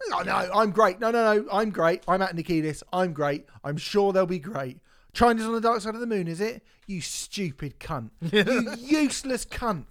No, 0.09 0.21
no, 0.21 0.35
I'm 0.55 0.71
great. 0.71 1.01
No, 1.01 1.11
no, 1.11 1.35
no, 1.35 1.49
I'm 1.51 1.71
great. 1.71 2.05
I'm 2.07 2.23
Anthony 2.23 2.45
Kiedis. 2.45 2.85
I'm 2.93 3.13
great. 3.13 3.45
I'm 3.65 3.77
sure 3.77 4.13
they'll 4.13 4.25
be 4.25 4.39
great. 4.39 4.79
China's 5.17 5.47
on 5.47 5.53
the 5.55 5.63
dark 5.63 5.81
side 5.81 5.95
of 5.95 6.01
the 6.01 6.07
moon, 6.07 6.29
is 6.29 6.43
it? 6.43 6.63
You 6.87 7.01
stupid 7.01 7.81
cunt. 7.81 8.11
you 8.21 8.75
useless 9.01 9.47
cunt. 9.47 9.87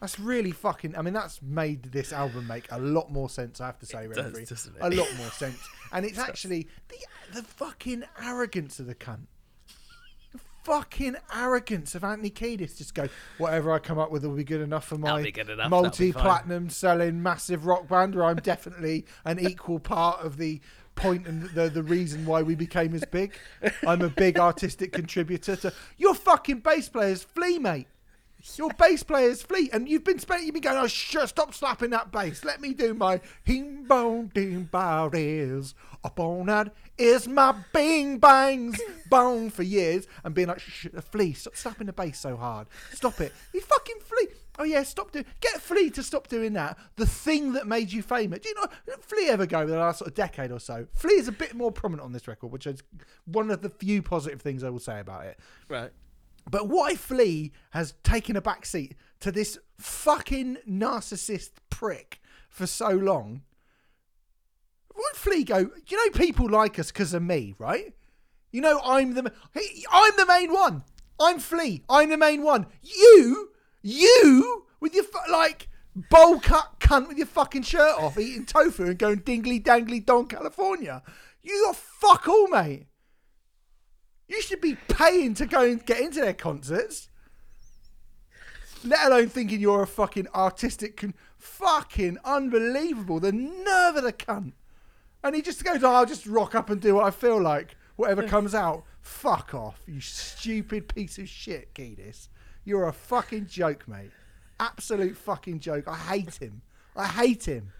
That's 0.00 0.20
really 0.20 0.52
fucking. 0.52 0.96
I 0.96 1.02
mean, 1.02 1.14
that's 1.14 1.42
made 1.42 1.84
this 1.84 2.12
album 2.12 2.46
make 2.46 2.66
a 2.70 2.78
lot 2.78 3.10
more 3.10 3.28
sense. 3.28 3.60
I 3.60 3.66
have 3.66 3.80
to 3.80 3.86
say, 3.86 4.06
does, 4.06 4.18
Remfry. 4.18 4.48
doesn't 4.48 4.76
it? 4.76 4.82
A 4.82 4.90
lot 4.90 5.08
more 5.16 5.30
sense. 5.30 5.58
And 5.94 6.06
it's 6.06 6.18
actually 6.18 6.68
the 6.88 6.96
the 7.34 7.42
fucking 7.42 8.04
arrogance 8.24 8.80
of 8.80 8.86
the 8.86 8.94
cunt. 8.94 9.26
fucking 10.64 11.16
arrogance 11.34 11.94
of 11.94 12.02
Anthony 12.02 12.30
Kiedis. 12.30 12.78
Just 12.78 12.94
go, 12.94 13.10
whatever 13.36 13.72
I 13.72 13.78
come 13.78 13.98
up 13.98 14.10
with 14.10 14.24
will 14.24 14.34
be 14.34 14.42
good 14.42 14.62
enough 14.62 14.86
for 14.86 14.96
That'll 14.96 15.18
my 15.22 15.30
good 15.30 15.50
enough, 15.50 15.70
that'll 15.70 15.80
be 15.80 15.82
multi-platinum 15.82 16.70
selling 16.70 17.22
massive 17.22 17.66
rock 17.66 17.88
band, 17.88 18.14
where 18.14 18.24
I'm 18.24 18.36
definitely 18.36 19.04
an 19.26 19.38
equal 19.38 19.80
part 19.80 20.24
of 20.24 20.38
the 20.38 20.62
point 20.94 21.26
and 21.26 21.44
the 21.50 21.68
the 21.68 21.82
reason 21.82 22.26
why 22.26 22.42
we 22.42 22.54
became 22.54 22.94
as 22.94 23.04
big. 23.04 23.34
I'm 23.86 24.02
a 24.02 24.08
big 24.08 24.38
artistic 24.38 24.92
contributor 24.92 25.56
to 25.56 25.72
your 25.96 26.14
fucking 26.14 26.60
bass 26.60 26.88
player's 26.88 27.22
Flea, 27.22 27.58
mate. 27.58 27.88
Your 28.56 28.70
bass 28.70 29.04
player's 29.04 29.40
Flea, 29.40 29.70
and 29.72 29.88
you've 29.88 30.02
been 30.02 30.18
spent, 30.18 30.42
you've 30.42 30.54
been 30.54 30.62
going, 30.62 30.76
oh, 30.76 30.88
shut, 30.88 31.28
stop 31.28 31.54
slapping 31.54 31.90
that 31.90 32.10
bass. 32.10 32.44
Let 32.44 32.60
me 32.60 32.74
do 32.74 32.92
my 32.92 33.20
hing 33.44 33.84
bong 33.84 34.32
ding 34.34 34.64
bar 34.64 35.10
is 35.12 35.76
up 36.02 36.18
on 36.18 36.46
that 36.46 36.74
is 36.98 37.26
my 37.28 37.54
bing 37.72 38.18
bangs 38.18 38.80
bong 39.08 39.50
for 39.50 39.62
years, 39.62 40.06
and 40.24 40.34
being 40.34 40.48
like, 40.48 40.60
shh, 40.60 40.86
Flea, 41.10 41.32
stop 41.32 41.56
slapping 41.56 41.86
the 41.86 41.92
bass 41.92 42.18
so 42.18 42.36
hard. 42.36 42.66
Stop 42.92 43.20
it. 43.20 43.32
You 43.52 43.60
fucking 43.60 44.00
Flea. 44.00 44.28
Oh 44.58 44.64
yeah, 44.64 44.82
stop 44.82 45.12
doing. 45.12 45.24
Get 45.40 45.60
Flea 45.60 45.90
to 45.90 46.02
stop 46.02 46.28
doing 46.28 46.52
that. 46.54 46.78
The 46.96 47.06
thing 47.06 47.54
that 47.54 47.66
made 47.66 47.92
you 47.92 48.02
famous. 48.02 48.40
Do 48.40 48.50
you 48.50 48.54
know 48.54 48.66
Flea 49.00 49.28
ever 49.28 49.46
go 49.46 49.60
over 49.60 49.70
the 49.70 49.78
last 49.78 49.98
sort 49.98 50.08
of 50.08 50.14
decade 50.14 50.50
or 50.50 50.60
so? 50.60 50.86
Flea 50.94 51.14
is 51.14 51.28
a 51.28 51.32
bit 51.32 51.54
more 51.54 51.72
prominent 51.72 52.04
on 52.04 52.12
this 52.12 52.28
record, 52.28 52.52
which 52.52 52.66
is 52.66 52.82
one 53.24 53.50
of 53.50 53.62
the 53.62 53.70
few 53.70 54.02
positive 54.02 54.42
things 54.42 54.62
I 54.62 54.68
will 54.68 54.78
say 54.78 55.00
about 55.00 55.24
it. 55.24 55.38
Right. 55.68 55.90
But 56.50 56.68
why 56.68 56.94
Flea 56.94 57.52
has 57.70 57.94
taken 58.02 58.36
a 58.36 58.42
back 58.42 58.66
seat 58.66 58.94
to 59.20 59.32
this 59.32 59.58
fucking 59.78 60.58
narcissist 60.68 61.52
prick 61.70 62.20
for 62.48 62.66
so 62.66 62.90
long? 62.90 63.42
Why 64.92 65.10
Flea 65.14 65.44
go? 65.44 65.70
You 65.86 65.96
know, 65.96 66.10
people 66.12 66.48
like 66.48 66.78
us 66.78 66.88
because 66.88 67.14
of 67.14 67.22
me, 67.22 67.54
right? 67.58 67.94
You 68.50 68.60
know, 68.60 68.80
I'm 68.84 69.14
the 69.14 69.32
I'm 69.90 70.12
the 70.16 70.26
main 70.26 70.52
one. 70.52 70.84
I'm 71.18 71.38
Flea. 71.38 71.82
I'm 71.88 72.10
the 72.10 72.18
main 72.18 72.42
one. 72.42 72.66
You, 72.82 73.51
you, 73.82 74.66
with 74.80 74.94
your 74.94 75.04
like 75.30 75.68
bowl 75.94 76.40
cut 76.40 76.80
cunt 76.80 77.08
with 77.08 77.18
your 77.18 77.26
fucking 77.26 77.62
shirt 77.62 77.98
off, 77.98 78.18
eating 78.18 78.46
tofu 78.46 78.84
and 78.84 78.98
going 78.98 79.20
dingly 79.20 79.62
dangly 79.62 80.04
don 80.04 80.26
California. 80.26 81.02
You 81.42 81.64
got 81.66 81.76
fuck 81.76 82.28
all, 82.28 82.48
mate. 82.48 82.86
You 84.28 84.40
should 84.40 84.60
be 84.60 84.76
paying 84.88 85.34
to 85.34 85.46
go 85.46 85.62
and 85.62 85.84
get 85.84 86.00
into 86.00 86.20
their 86.20 86.32
concerts. 86.32 87.08
Let 88.84 89.06
alone 89.06 89.28
thinking 89.28 89.60
you're 89.60 89.82
a 89.82 89.86
fucking 89.86 90.28
artistic, 90.34 90.96
con- 90.96 91.14
fucking 91.38 92.18
unbelievable. 92.24 93.20
The 93.20 93.32
nerve 93.32 93.96
of 93.96 94.04
the 94.04 94.12
cunt. 94.12 94.52
And 95.22 95.36
he 95.36 95.42
just 95.42 95.62
goes, 95.62 95.84
oh, 95.84 95.92
I'll 95.92 96.06
just 96.06 96.26
rock 96.26 96.54
up 96.54 96.70
and 96.70 96.80
do 96.80 96.96
what 96.96 97.04
I 97.04 97.10
feel 97.10 97.40
like. 97.40 97.76
Whatever 97.96 98.22
comes 98.26 98.54
out. 98.54 98.84
Fuck 99.00 99.54
off, 99.54 99.82
you 99.86 100.00
stupid 100.00 100.88
piece 100.88 101.18
of 101.18 101.28
shit, 101.28 101.74
Kiedis. 101.74 102.28
You're 102.64 102.86
a 102.88 102.92
fucking 102.92 103.46
joke, 103.46 103.86
mate. 103.88 104.10
Absolute 104.60 105.16
fucking 105.16 105.60
joke. 105.60 105.88
I 105.88 105.96
hate 105.96 106.36
him. 106.36 106.62
I 106.96 107.06
hate 107.06 107.46
him. 107.46 107.72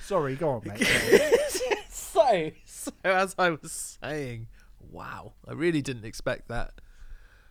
Sorry, 0.00 0.36
go 0.36 0.50
on, 0.50 0.62
mate. 0.64 0.86
so, 1.90 2.50
so 2.64 2.92
as 3.04 3.34
I 3.38 3.50
was 3.50 3.98
saying, 4.02 4.46
wow, 4.90 5.32
I 5.46 5.52
really 5.52 5.82
didn't 5.82 6.04
expect 6.04 6.48
that. 6.48 6.72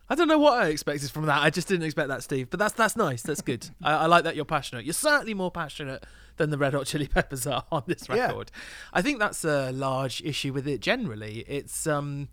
I 0.09 0.15
don't 0.15 0.29
know 0.29 0.39
what 0.39 0.53
I 0.63 0.67
expected 0.69 1.11
from 1.11 1.25
that. 1.25 1.41
I 1.43 1.49
just 1.49 1.67
didn't 1.67 1.83
expect 1.85 2.07
that, 2.07 2.23
Steve. 2.23 2.49
But 2.49 2.59
that's 2.59 2.73
that's 2.73 2.95
nice. 2.95 3.21
That's 3.21 3.41
good. 3.41 3.69
I, 3.83 3.93
I 3.93 4.05
like 4.05 4.23
that 4.23 4.37
you're 4.37 4.45
passionate. 4.45 4.85
You're 4.85 4.93
certainly 4.93 5.33
more 5.33 5.51
passionate 5.51 6.05
than 6.37 6.49
the 6.49 6.57
Red 6.57 6.73
Hot 6.73 6.85
Chili 6.85 7.07
Peppers 7.07 7.45
are 7.45 7.65
on 7.71 7.83
this 7.87 8.07
Yeah. 8.07 8.27
record. 8.27 8.49
I 8.93 9.01
think 9.01 9.19
that's 9.19 9.43
a 9.43 9.71
large 9.71 10.21
issue 10.23 10.53
with 10.53 10.65
it 10.67 10.79
generally. 10.79 11.43
It's 11.47 11.85
um 11.85 12.29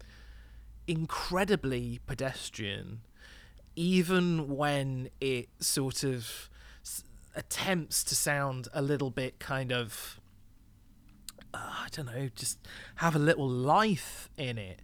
incredibly 0.86 2.00
pedestrian, 2.06 3.00
even 3.76 4.48
when 4.48 5.08
it 5.20 5.48
sort 5.60 6.04
of 6.04 6.48
s- 6.84 7.04
attempts 7.34 8.04
to 8.04 8.14
sound 8.14 8.68
a 8.72 8.82
little 8.82 9.10
bit 9.10 9.38
kind 9.38 9.72
of 9.72 10.20
uh, 11.52 11.58
I 11.58 11.86
don't 11.92 12.06
know, 12.06 12.28
just 12.34 12.58
have 12.96 13.14
a 13.14 13.18
little 13.18 13.48
life 13.48 14.28
in 14.36 14.58
it. 14.58 14.80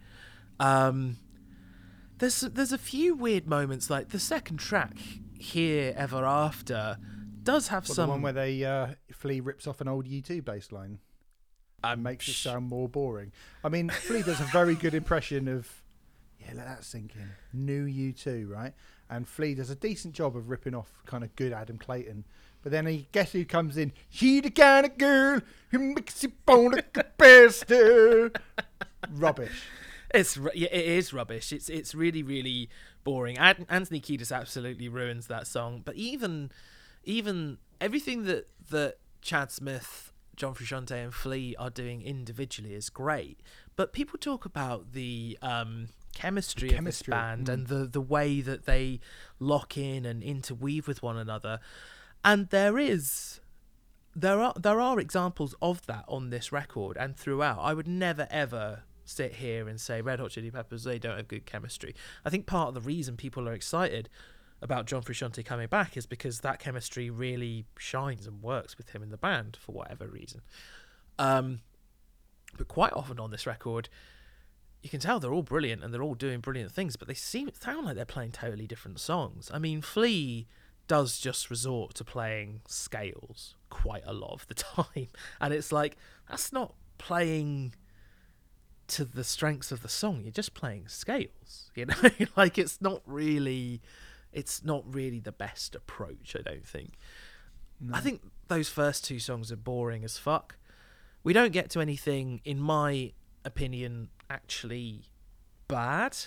Um, 0.59 1.17
there's 2.19 2.41
there's 2.41 2.71
a 2.71 2.77
few 2.77 3.15
weird 3.15 3.47
moments 3.47 3.89
like 3.89 4.09
the 4.09 4.19
second 4.19 4.57
track 4.57 4.97
here 5.37 5.93
ever 5.97 6.23
after 6.23 6.97
does 7.43 7.69
have 7.69 7.87
What, 7.89 7.95
some 7.95 8.07
the 8.07 8.11
one 8.11 8.21
where 8.21 8.33
they 8.33 8.63
uh, 8.63 8.87
Flea 9.11 9.39
rips 9.39 9.65
off 9.67 9.81
an 9.81 9.87
old 9.87 10.05
U2 10.05 10.45
bass 10.45 10.71
line 10.71 10.99
and 11.83 12.03
makes 12.03 12.27
it 12.27 12.33
sound 12.33 12.67
more 12.67 12.87
boring. 12.87 13.31
I 13.63 13.69
mean, 13.69 13.89
Flea 13.89 14.21
does 14.21 14.39
a 14.39 14.43
very 14.45 14.75
good 14.75 14.93
impression 14.93 15.47
of 15.47 15.80
yeah, 16.51 16.57
let 16.57 16.67
that 16.67 16.83
sink 16.83 17.13
in. 17.15 17.29
New 17.53 17.85
U2, 17.85 18.49
right? 18.49 18.73
And 19.09 19.27
Flea 19.27 19.55
does 19.55 19.69
a 19.69 19.75
decent 19.75 20.13
job 20.13 20.35
of 20.35 20.49
ripping 20.49 20.75
off 20.75 20.89
kind 21.05 21.23
of 21.23 21.35
good 21.35 21.53
Adam 21.53 21.77
Clayton. 21.77 22.25
But 22.63 22.71
then 22.71 22.85
he 22.85 23.07
guess 23.11 23.31
who 23.31 23.43
comes 23.43 23.77
in? 23.77 23.91
She 24.09 24.39
the 24.39 24.51
kind 24.51 24.85
of 24.85 24.97
girl 24.97 25.41
who 25.69 25.79
makes 25.79 26.21
you 26.23 26.31
bone 26.45 26.71
like 26.71 26.95
a 26.95 27.05
bastard. 27.17 28.39
Rubbish. 29.11 29.63
It's 30.13 30.37
yeah, 30.53 30.69
it 30.71 30.85
is 30.85 31.13
rubbish. 31.13 31.51
It's 31.51 31.69
it's 31.69 31.95
really 31.95 32.21
really 32.21 32.69
boring. 33.03 33.37
Anthony 33.37 33.99
Kiedis 33.99 34.35
absolutely 34.35 34.89
ruins 34.89 35.27
that 35.27 35.47
song. 35.47 35.81
But 35.83 35.95
even 35.95 36.51
even 37.03 37.57
everything 37.79 38.25
that 38.25 38.47
that 38.69 38.97
Chad 39.21 39.51
Smith, 39.51 40.13
John 40.35 40.53
Frusciante, 40.53 41.03
and 41.03 41.13
Flea 41.13 41.55
are 41.57 41.69
doing 41.69 42.01
individually 42.01 42.73
is 42.73 42.89
great. 42.89 43.39
But 43.75 43.93
people 43.93 44.19
talk 44.19 44.45
about 44.45 44.93
the 44.93 45.37
um, 45.41 45.87
chemistry, 46.13 46.73
of 46.73 46.83
this 46.83 47.01
band 47.01 47.47
mm. 47.47 47.53
and 47.53 47.67
the 47.67 47.85
the 47.85 48.01
way 48.01 48.41
that 48.41 48.65
they 48.65 48.99
lock 49.39 49.77
in 49.77 50.05
and 50.05 50.21
interweave 50.23 50.87
with 50.87 51.01
one 51.01 51.17
another. 51.17 51.59
And 52.23 52.49
there 52.49 52.77
is 52.77 53.39
there 54.15 54.39
are 54.39 54.53
there 54.57 54.79
are 54.79 54.99
examples 54.99 55.55
of 55.61 55.85
that 55.87 56.05
on 56.07 56.29
this 56.29 56.51
record 56.51 56.97
and 56.97 57.15
throughout. 57.15 57.59
I 57.59 57.73
would 57.73 57.87
never 57.87 58.27
ever 58.29 58.83
sit 59.03 59.35
here 59.35 59.67
and 59.67 59.79
say 59.79 60.01
Red 60.01 60.19
Hot 60.19 60.31
Chili 60.31 60.51
Peppers 60.51 60.83
they 60.83 60.99
don't 60.99 61.17
have 61.17 61.27
good 61.27 61.45
chemistry. 61.45 61.95
I 62.25 62.29
think 62.29 62.45
part 62.45 62.69
of 62.69 62.73
the 62.75 62.81
reason 62.81 63.17
people 63.17 63.47
are 63.47 63.53
excited 63.53 64.09
about 64.61 64.85
John 64.85 65.01
Frusciante 65.01 65.43
coming 65.43 65.67
back 65.67 65.97
is 65.97 66.05
because 66.05 66.41
that 66.41 66.59
chemistry 66.59 67.09
really 67.09 67.65
shines 67.77 68.27
and 68.27 68.43
works 68.43 68.77
with 68.77 68.91
him 68.91 69.01
in 69.01 69.09
the 69.09 69.17
band 69.17 69.57
for 69.59 69.71
whatever 69.71 70.07
reason. 70.07 70.41
Um, 71.17 71.61
but 72.57 72.67
quite 72.67 72.93
often 72.93 73.19
on 73.19 73.31
this 73.31 73.47
record, 73.47 73.89
you 74.81 74.89
can 74.89 74.99
tell 74.99 75.19
they're 75.19 75.33
all 75.33 75.43
brilliant 75.43 75.83
and 75.83 75.93
they're 75.93 76.01
all 76.01 76.15
doing 76.15 76.39
brilliant 76.39 76.71
things, 76.71 76.95
but 76.95 77.07
they 77.07 77.13
seem 77.13 77.49
sound 77.59 77.85
like 77.85 77.95
they're 77.95 78.05
playing 78.05 78.31
totally 78.31 78.67
different 78.67 78.99
songs. 78.99 79.49
I 79.53 79.59
mean, 79.59 79.81
Flea 79.81 80.47
does 80.87 81.19
just 81.19 81.49
resort 81.49 81.93
to 81.95 82.03
playing 82.03 82.61
scales 82.67 83.55
quite 83.69 84.03
a 84.05 84.13
lot 84.13 84.33
of 84.33 84.47
the 84.47 84.53
time, 84.55 85.07
and 85.39 85.53
it's 85.53 85.71
like 85.71 85.97
that's 86.29 86.51
not 86.51 86.73
playing 86.97 87.75
to 88.87 89.05
the 89.05 89.23
strengths 89.23 89.71
of 89.71 89.83
the 89.83 89.89
song. 89.89 90.21
You're 90.23 90.31
just 90.31 90.53
playing 90.53 90.87
scales, 90.87 91.71
you 91.75 91.85
know. 91.85 91.95
like 92.35 92.57
it's 92.57 92.81
not 92.81 93.01
really, 93.05 93.81
it's 94.33 94.63
not 94.63 94.83
really 94.93 95.19
the 95.19 95.31
best 95.31 95.75
approach. 95.75 96.35
I 96.37 96.41
don't 96.41 96.67
think. 96.67 96.93
I 97.91 97.99
think 97.99 98.21
those 98.47 98.69
first 98.69 99.03
two 99.03 99.17
songs 99.17 99.51
are 99.51 99.55
boring 99.55 100.03
as 100.03 100.17
fuck. 100.17 100.57
We 101.23 101.33
don't 101.33 101.51
get 101.51 101.71
to 101.71 101.81
anything, 101.81 102.41
in 102.45 102.59
my 102.59 103.13
opinion, 103.45 104.09
actually 104.29 105.03
bad, 105.67 106.17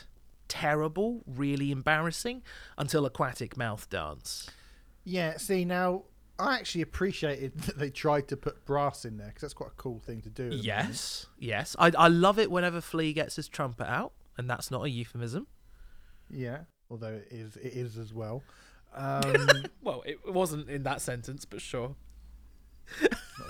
terrible, 0.49 1.23
really 1.27 1.71
embarrassing 1.71 2.43
until 2.79 3.07
Aquatic 3.07 3.57
Mouth 3.57 3.89
Dance. 3.91 4.49
Yeah, 5.05 5.37
see, 5.37 5.65
now 5.65 6.05
I 6.39 6.57
actually 6.57 6.83
appreciated 6.83 7.59
that 7.61 7.79
they 7.79 7.91
tried 7.91 8.29
to 8.29 8.37
put 8.37 8.65
brass 8.65 9.05
in 9.05 9.17
there 9.19 9.29
because 9.29 9.43
that's 9.43 9.55
quite 9.55 9.71
a 9.71 9.77
cool 9.77 10.01
thing 10.01 10.21
to 10.23 10.31
do. 10.31 10.51
Yes, 10.53 11.27
yes. 11.39 11.77
I, 11.79 11.93
I 11.97 12.09
love 12.09 12.39
it 12.39 12.51
whenever 12.51 12.81
Flea 12.81 13.13
gets 13.13 13.37
his 13.37 13.49
trumpet 13.49 13.89
out, 13.89 14.13
and 14.37 14.49
that's 14.49 14.71
not 14.71 14.85
a 14.85 14.91
euphemism. 14.91 15.47
Yeah, 16.31 16.61
although 16.91 17.13
it 17.15 17.29
is, 17.31 17.57
it 17.57 17.73
is 17.75 17.99
as 17.99 18.13
well. 18.13 18.43
Um, 18.97 19.65
Well, 19.83 20.05
it 20.07 20.21
wasn't 20.25 20.71
in 20.71 20.85
that 20.85 21.01
sentence, 21.01 21.45
but 21.45 21.61
sure. 21.61 21.97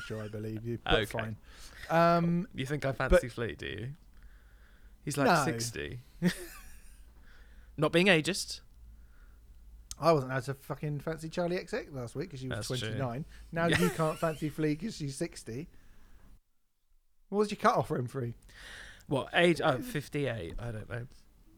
Sure 0.06 0.22
I 0.22 0.28
believe 0.28 0.64
you, 0.66 0.78
but 0.84 0.94
Okay. 0.94 1.04
fine. 1.06 1.36
Um, 1.90 2.48
You 2.54 2.66
think 2.66 2.84
I 2.84 2.92
fancy 2.92 3.28
Flea, 3.28 3.54
do 3.54 3.66
you? 3.66 3.88
He's 5.04 5.16
like 5.16 5.26
No. 5.26 5.44
60. 5.44 6.00
not 7.76 7.92
being 7.92 8.06
ageist. 8.06 8.60
I 10.00 10.12
wasn't 10.12 10.32
allowed 10.32 10.44
to 10.44 10.54
fucking 10.54 11.00
fancy 11.00 11.28
Charli 11.28 11.62
XCX 11.64 11.92
last 11.94 12.14
week 12.16 12.28
because 12.28 12.40
she 12.40 12.48
was 12.48 12.66
That's 12.68 12.80
true. 12.80 12.88
29. 12.90 13.24
Now 13.52 13.66
Yeah. 13.68 13.80
you 13.80 13.90
can't 13.90 14.18
fancy 14.18 14.48
Flea 14.48 14.74
because 14.74 14.96
she's 14.96 15.16
60. 15.16 15.68
What 17.28 17.38
was 17.38 17.50
your 17.50 17.58
cut 17.58 17.76
off 17.76 17.88
for 17.88 18.00
Remfry? 18.00 18.34
What, 19.06 19.28
age? 19.34 19.60
Oh, 19.62 19.78
58. 19.78 20.54
I 20.58 20.70
don't 20.72 20.88
know. 20.90 21.06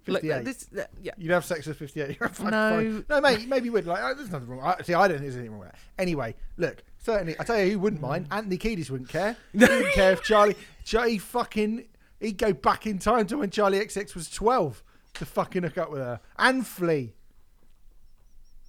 Look, 0.07 0.25
uh, 0.25 0.43
this, 0.43 0.67
uh, 0.79 0.85
yeah. 1.03 1.13
You'd 1.19 1.33
have 1.33 1.45
sex 1.45 1.67
with 1.67 1.79
58. 1.79 2.19
You're 2.21 2.31
No. 2.51 3.05
No, 3.09 3.21
mate, 3.21 3.49
maybe 3.49 3.67
you 3.67 3.73
would. 3.73 3.87
Like, 3.87 4.03
oh, 4.03 4.15
there's 4.15 4.31
nothing 4.31 4.49
wrong. 4.49 4.61
I, 4.63 4.83
see, 4.83 4.95
I 4.95 5.09
don't 5.09 5.19
think 5.19 5.23
there's 5.23 5.35
anything 5.35 5.53
wrong 5.53 5.61
with 5.61 5.73
that. 5.73 5.79
Anyway, 5.99 6.35
look, 6.57 6.83
certainly, 6.99 7.35
I 7.39 7.45
tell 7.45 7.59
you 7.59 7.73
who 7.73 7.79
wouldn't 7.81 8.03
mind. 8.03 8.29
Mm. 8.29 8.37
Anthony 8.37 8.59
Kiedis 8.59 8.91
wouldn't 8.91 9.09
care. 9.09 9.37
He 9.53 9.59
wouldn't 9.59 9.93
care 9.95 10.13
if 10.13 10.23
Charlie, 10.23 10.57
Charlie 10.85 11.19
fucking 11.19 11.87
He'd 12.21 12.39
go 12.39 12.53
back 12.53 12.87
in 12.87 12.99
time 12.99 13.27
to 13.27 13.39
when 13.39 13.51
Charli 13.51 13.83
XCX 13.83 14.15
was 14.15 14.31
12 14.31 14.83
to 15.15 15.27
fucking 15.27 15.63
hook 15.65 15.79
up 15.79 15.91
with 15.91 16.01
her. 16.01 16.21
And 16.39 16.67
flee. 16.67 17.15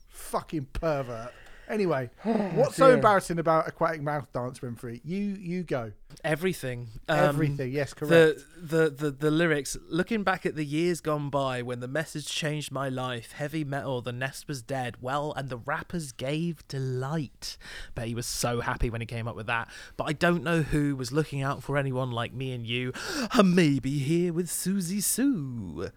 Fucking 0.10 0.68
pervert. 0.74 1.34
Anyway, 1.70 2.10
what's 2.24 2.76
so 2.76 2.92
embarrassing 2.92 3.40
about 3.40 3.68
Aquatic 3.68 4.02
Mouth 4.02 4.32
Dance, 4.32 4.60
Remfry? 4.60 5.02
You 5.04 5.20
you 5.20 5.64
go. 5.64 5.92
Everything. 6.24 6.88
Um, 7.10 7.20
Everything, 7.20 7.72
yes, 7.72 7.94
correct. 7.94 8.10
The, 8.10 8.44
the 8.62 8.90
the 8.90 9.12
the 9.12 9.32
lyrics. 9.32 9.76
Looking 9.90 10.24
back 10.24 10.46
at 10.46 10.56
the 10.56 10.66
years 10.66 11.02
gone 11.02 11.30
by 11.30 11.62
when 11.62 11.80
the 11.80 11.88
message 11.88 12.28
changed 12.28 12.72
my 12.72 12.88
life, 12.90 13.34
heavy 13.34 13.64
metal, 13.64 14.02
the 14.02 14.14
nest 14.14 14.48
was 14.48 14.62
dead. 14.62 14.96
Well, 15.02 15.34
and 15.36 15.50
the 15.50 15.58
rappers 15.58 16.12
gave 16.12 16.68
delight. 16.68 17.58
But 17.96 18.08
he 18.08 18.16
was 18.16 18.26
so 18.26 18.62
happy 18.62 18.90
when 18.90 19.02
he 19.02 19.08
came 19.08 19.28
up 19.28 19.36
with 19.36 19.48
that. 19.48 19.70
But 19.98 20.06
I 20.06 20.14
don't 20.14 20.44
know 20.44 20.62
who 20.62 20.96
was 20.96 21.12
looking 21.12 21.42
out 21.42 21.64
for 21.64 21.78
anyone 21.78 22.12
like 22.12 22.34
me 22.34 22.52
and 22.54 22.66
you. 22.66 22.94
I 23.32 23.42
may 23.42 23.80
be 23.80 24.00
here 24.00 24.32
with 24.32 24.48
Siouxsie 24.48 25.04
Sioux. 25.04 25.90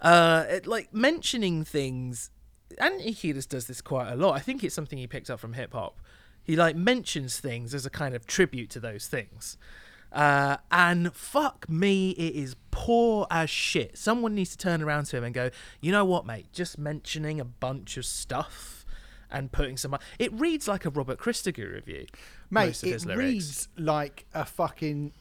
Uh, 0.00 0.44
it, 0.48 0.66
like 0.66 0.92
mentioning 0.92 1.64
things. 1.64 2.30
Anthony 2.78 3.14
Kiedis 3.14 3.48
does 3.48 3.66
this 3.66 3.80
quite 3.80 4.10
a 4.12 4.16
lot. 4.16 4.34
I 4.34 4.40
think 4.40 4.62
it's 4.64 4.74
something 4.74 4.98
he 4.98 5.06
picked 5.06 5.30
up 5.30 5.40
from 5.40 5.54
hip 5.54 5.72
hop. 5.72 6.00
He 6.44 6.56
like 6.56 6.76
mentions 6.76 7.38
things 7.38 7.74
as 7.74 7.86
a 7.86 7.90
kind 7.90 8.14
of 8.14 8.26
tribute 8.26 8.70
to 8.70 8.80
those 8.80 9.06
things. 9.06 9.56
Uh, 10.12 10.58
and 10.70 11.14
fuck 11.14 11.68
me, 11.68 12.10
it 12.10 12.34
is 12.34 12.56
poor 12.70 13.26
as 13.30 13.48
shit. 13.48 13.96
Someone 13.96 14.34
needs 14.34 14.50
to 14.50 14.58
turn 14.58 14.82
around 14.82 15.06
to 15.06 15.16
him 15.16 15.24
and 15.24 15.34
go, 15.34 15.50
you 15.80 15.90
know 15.90 16.04
what, 16.04 16.26
mate? 16.26 16.46
Just 16.52 16.78
mentioning 16.78 17.40
a 17.40 17.44
bunch 17.44 17.96
of 17.96 18.04
stuff 18.04 18.84
and 19.30 19.50
putting 19.50 19.76
some. 19.76 19.96
It 20.18 20.32
reads 20.32 20.68
like 20.68 20.84
a 20.84 20.90
Robert 20.90 21.18
Christgau 21.18 21.72
review. 21.72 22.06
Mate, 22.50 22.66
most 22.66 22.82
of 22.82 22.90
it 22.90 22.92
his 22.92 23.06
lyrics. 23.06 23.18
reads 23.20 23.68
like 23.78 24.26
a 24.34 24.44
fucking 24.44 25.12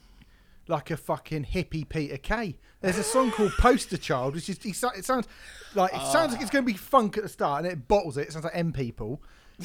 like 0.67 0.91
a 0.91 0.97
fucking 0.97 1.45
hippie 1.45 1.87
Peter 1.87 2.17
Kay. 2.17 2.57
There's 2.81 2.97
a 2.97 3.03
song 3.03 3.31
called 3.31 3.51
Poster 3.59 3.97
Child, 3.97 4.35
which 4.35 4.49
is 4.49 4.59
it 4.63 4.75
sounds 5.05 5.27
like 5.75 5.93
it 5.93 6.01
sounds 6.01 6.33
like 6.33 6.41
it's 6.41 6.51
going 6.51 6.65
to 6.65 6.71
be 6.71 6.77
funk 6.77 7.17
at 7.17 7.23
the 7.23 7.29
start, 7.29 7.63
and 7.63 7.71
it 7.71 7.87
bottles 7.87 8.17
it. 8.17 8.27
It 8.27 8.33
sounds 8.33 8.45
like 8.45 8.55
M 8.55 8.73
People. 8.73 9.21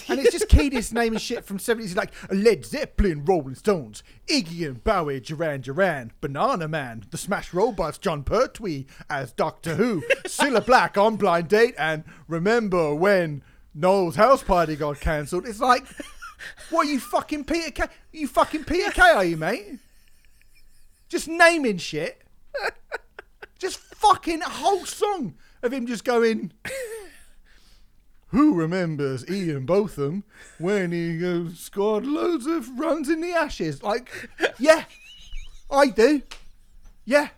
And 0.09 0.21
it's 0.21 0.33
just 0.33 0.49
Kiedis 0.49 0.93
naming 0.93 1.19
shit 1.19 1.45
from 1.45 1.57
70s 1.57 1.97
like 1.97 2.13
Led 2.31 2.67
Zeppelin, 2.67 3.25
Rolling 3.25 3.55
Stones, 3.55 4.03
Iggy 4.29 4.67
and 4.67 4.85
Bowie, 4.85 5.21
Duran 5.21 5.63
Duran, 5.63 6.13
Bananaman, 6.21 7.11
The 7.11 7.17
Smash 7.17 7.55
Robots, 7.55 7.97
Jon 7.97 8.23
Pertwee 8.23 8.85
as 9.09 9.33
Doctor 9.33 9.77
Who, 9.77 10.03
Cilla 10.25 10.65
Black 10.65 10.99
on 10.99 11.17
Blind 11.17 11.49
Date, 11.49 11.75
and 11.79 12.05
Remember 12.29 12.95
when 12.95 13.43
Noel's 13.75 14.17
house 14.17 14.43
party 14.43 14.77
got 14.77 15.01
cancelled. 15.01 15.47
It's 15.47 15.61
like, 15.61 15.87
what 16.71 16.87
are 16.87 16.91
you 16.91 17.01
fucking 17.01 17.45
Peter 17.45 17.71
Kay? 17.71 17.87
You 18.13 18.29
fucking 18.29 18.65
Peter 18.65 18.91
Kay, 18.91 19.11
are 19.11 19.25
you, 19.25 19.39
mate? 19.39 19.79
Just 21.09 21.29
naming 21.29 21.79
shit. 21.79 22.23
Just 23.59 23.79
fucking 23.79 24.43
a 24.43 24.49
whole 24.49 24.85
song 24.85 25.35
of 25.63 25.73
him 25.73 25.87
just 25.87 26.05
going. 26.05 26.53
Who 28.29 28.55
remembers 28.55 29.29
Ian 29.31 29.65
Botham 29.67 30.25
when 30.59 30.93
he 30.93 31.25
uh, 31.25 31.51
scored 31.55 32.05
loads 32.05 32.47
of 32.47 32.79
runs 32.79 33.09
in 33.09 33.21
the 33.23 33.33
Ashes? 33.33 33.83
Like, 33.83 34.11
yeah, 34.59 34.85
I 35.71 35.87
do. 35.89 36.23
Yeah, 37.05 37.29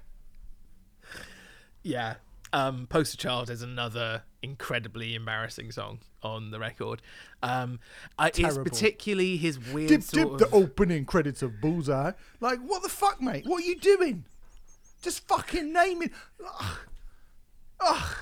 Yeah. 1.83 2.14
Um, 2.52 2.87
Poster 2.87 3.16
Child 3.16 3.50
is 3.50 3.62
another 3.62 4.22
incredibly 4.42 5.14
embarrassing 5.14 5.72
song 5.72 6.00
on 6.22 6.50
the 6.50 6.58
record. 6.58 7.02
Um, 7.42 7.80
I, 8.18 8.28
it's 8.28 8.58
particularly 8.58 9.37
his 9.37 9.58
weird 9.72 9.88
dip 9.88 10.02
sort 10.02 10.38
dip 10.38 10.46
of. 10.46 10.50
the 10.50 10.56
opening 10.56 11.04
credits 11.04 11.42
of 11.42 11.61
Bullseye. 11.61 12.12
Like, 12.40 12.61
what 12.61 12.82
the 12.82 12.88
fuck, 12.88 13.20
mate? 13.20 13.44
What 13.46 13.62
are 13.62 13.66
you 13.66 13.76
doing? 13.76 14.24
Just 15.02 15.26
fucking 15.28 15.72
naming. 15.72 16.11
Ugh. 16.44 16.78
Ugh. 17.80 18.16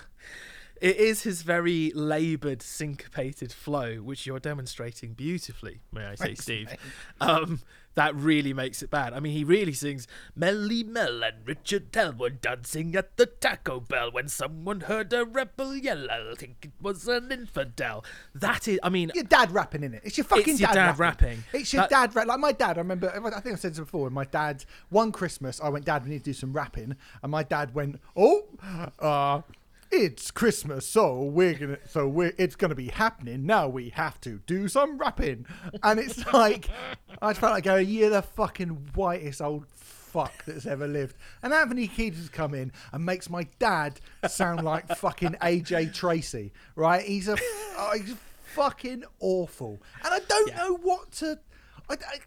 It 0.80 0.96
is 0.96 1.22
his 1.22 1.40
very 1.40 1.90
laboured, 1.94 2.60
syncopated 2.60 3.50
flow, 3.50 3.96
which 3.96 4.26
you're 4.26 4.38
demonstrating 4.38 5.14
beautifully, 5.14 5.80
may 5.90 6.04
I 6.04 6.14
say, 6.16 6.24
Thanks, 6.26 6.42
Steve. 6.42 6.74
Um, 7.20 7.60
that 7.96 8.14
really 8.14 8.52
makes 8.52 8.82
it 8.82 8.90
bad. 8.90 9.12
I 9.12 9.20
mean, 9.20 9.32
he 9.32 9.42
really 9.42 9.72
sings 9.72 10.06
Melle 10.38 10.86
Mel 10.86 11.24
and 11.24 11.36
Richard 11.46 11.88
Hell 11.92 12.12
were 12.12 12.30
dancing 12.30 12.94
at 12.94 13.16
the 13.16 13.26
Taco 13.26 13.80
Bell 13.80 14.12
when 14.12 14.28
someone 14.28 14.82
heard 14.82 15.12
a 15.12 15.24
rebel 15.24 15.74
yell. 15.74 16.10
I 16.10 16.34
think 16.36 16.56
it 16.62 16.72
was 16.80 17.08
an 17.08 17.32
infidel. 17.32 18.04
That 18.34 18.68
is, 18.68 18.78
I 18.82 18.88
mean, 18.90 19.10
your 19.14 19.24
dad 19.24 19.50
rapping 19.50 19.82
in 19.82 19.94
it. 19.94 20.02
It's 20.04 20.16
your 20.18 20.24
fucking 20.24 20.52
It's 20.54 20.60
your 20.60 20.70
dad 20.72 20.98
rapping. 20.98 21.42
It's 21.52 21.72
your 21.72 21.82
That- 21.82 21.90
dad 21.90 22.14
rap. 22.14 22.26
Like 22.26 22.38
my 22.38 22.52
dad, 22.52 22.76
I 22.78 22.82
remember. 22.82 23.10
I 23.10 23.40
think 23.40 23.54
I 23.54 23.58
said 23.58 23.72
this 23.72 23.80
before. 23.80 24.10
My 24.10 24.24
dad, 24.24 24.64
one 24.90 25.10
Christmas, 25.10 25.60
I 25.60 25.68
went, 25.70 25.84
Dad, 25.86 26.04
we 26.04 26.10
need 26.10 26.18
to 26.18 26.24
do 26.30 26.34
some 26.34 26.52
rapping, 26.52 26.96
and 27.22 27.32
my 27.32 27.42
dad 27.42 27.74
went, 27.74 27.98
Oh, 28.16 28.44
uh, 28.98 29.40
it's 29.90 30.30
Christmas, 30.30 30.86
so 30.86 31.22
we're 31.22 31.54
gonna, 31.54 31.78
so 31.88 32.08
we're, 32.08 32.32
it's 32.38 32.56
gonna 32.56 32.74
be 32.74 32.88
happening. 32.88 33.46
Now 33.46 33.68
we 33.68 33.90
have 33.90 34.20
to 34.22 34.40
do 34.46 34.68
some 34.68 34.98
rapping, 34.98 35.46
and 35.82 35.98
it's 36.00 36.26
like, 36.32 36.68
I 37.22 37.30
just 37.30 37.40
felt 37.40 37.52
like 37.52 37.64
going, 37.64 37.88
You're 37.88 38.10
the 38.10 38.22
fucking 38.22 38.68
whitest 38.94 39.40
old 39.40 39.66
fuck 39.74 40.44
that's 40.44 40.66
ever 40.66 40.86
lived. 40.88 41.16
And 41.42 41.52
Anthony 41.52 41.88
Kiedis 41.88 42.16
has 42.16 42.28
come 42.28 42.54
in 42.54 42.72
and 42.92 43.04
makes 43.04 43.28
my 43.30 43.46
dad 43.58 44.00
sound 44.28 44.64
like 44.64 44.88
fucking 44.96 45.36
AJ 45.42 45.94
Tracey, 45.94 46.52
right? 46.74 47.04
He's 47.04 47.28
a, 47.28 47.36
oh, 47.76 47.92
he's 47.96 48.14
fucking 48.54 49.04
awful, 49.20 49.80
and 50.04 50.14
I 50.14 50.20
don't 50.28 50.48
Yeah. 50.50 50.56
know 50.58 50.76
what 50.76 51.12
to. 51.12 51.38
I, 51.88 51.94
I, 51.94 52.18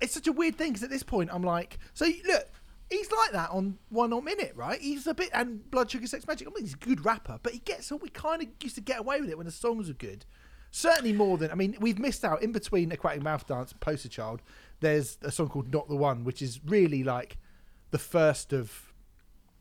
it's 0.00 0.14
such 0.14 0.26
a 0.28 0.32
weird 0.32 0.56
thing 0.56 0.70
because 0.70 0.82
at 0.82 0.90
this 0.90 1.02
point 1.02 1.28
I'm 1.32 1.42
like, 1.42 1.78
so 1.94 2.06
look, 2.26 2.48
he's 2.90 3.10
like 3.10 3.32
that 3.32 3.50
on 3.50 3.78
One 3.88 4.12
Hot 4.12 4.24
Minute, 4.24 4.52
right? 4.54 4.80
He's 4.80 5.06
a 5.06 5.14
bit 5.14 5.30
and 5.32 5.68
Blood 5.70 5.90
Sugar 5.90 6.06
Sex 6.06 6.24
Magik. 6.24 6.46
I 6.46 6.50
mean, 6.50 6.64
he's 6.64 6.74
a 6.74 6.78
good 6.78 7.04
rapper, 7.04 7.38
but 7.42 7.52
he 7.52 7.60
gets. 7.60 7.90
We 7.90 8.08
kind 8.10 8.42
of 8.42 8.48
used 8.62 8.74
to 8.74 8.80
get 8.80 8.98
away 9.00 9.20
with 9.20 9.30
it 9.30 9.36
when 9.36 9.46
the 9.46 9.52
songs 9.52 9.88
were 9.88 9.94
good. 9.94 10.26
Certainly 10.72 11.14
more 11.14 11.38
than 11.38 11.50
I 11.50 11.54
mean, 11.54 11.76
we've 11.80 11.98
missed 11.98 12.24
out 12.24 12.42
in 12.42 12.52
between 12.52 12.92
Aquatic 12.92 13.22
Mouth 13.22 13.46
Dance 13.46 13.72
Poster 13.72 14.08
Child. 14.08 14.42
There's 14.80 15.18
a 15.22 15.30
song 15.30 15.48
called 15.48 15.72
Not 15.72 15.88
the 15.88 15.96
One, 15.96 16.24
which 16.24 16.42
is 16.42 16.60
really 16.64 17.02
like 17.02 17.38
the 17.90 17.98
first 17.98 18.52
of. 18.52 18.89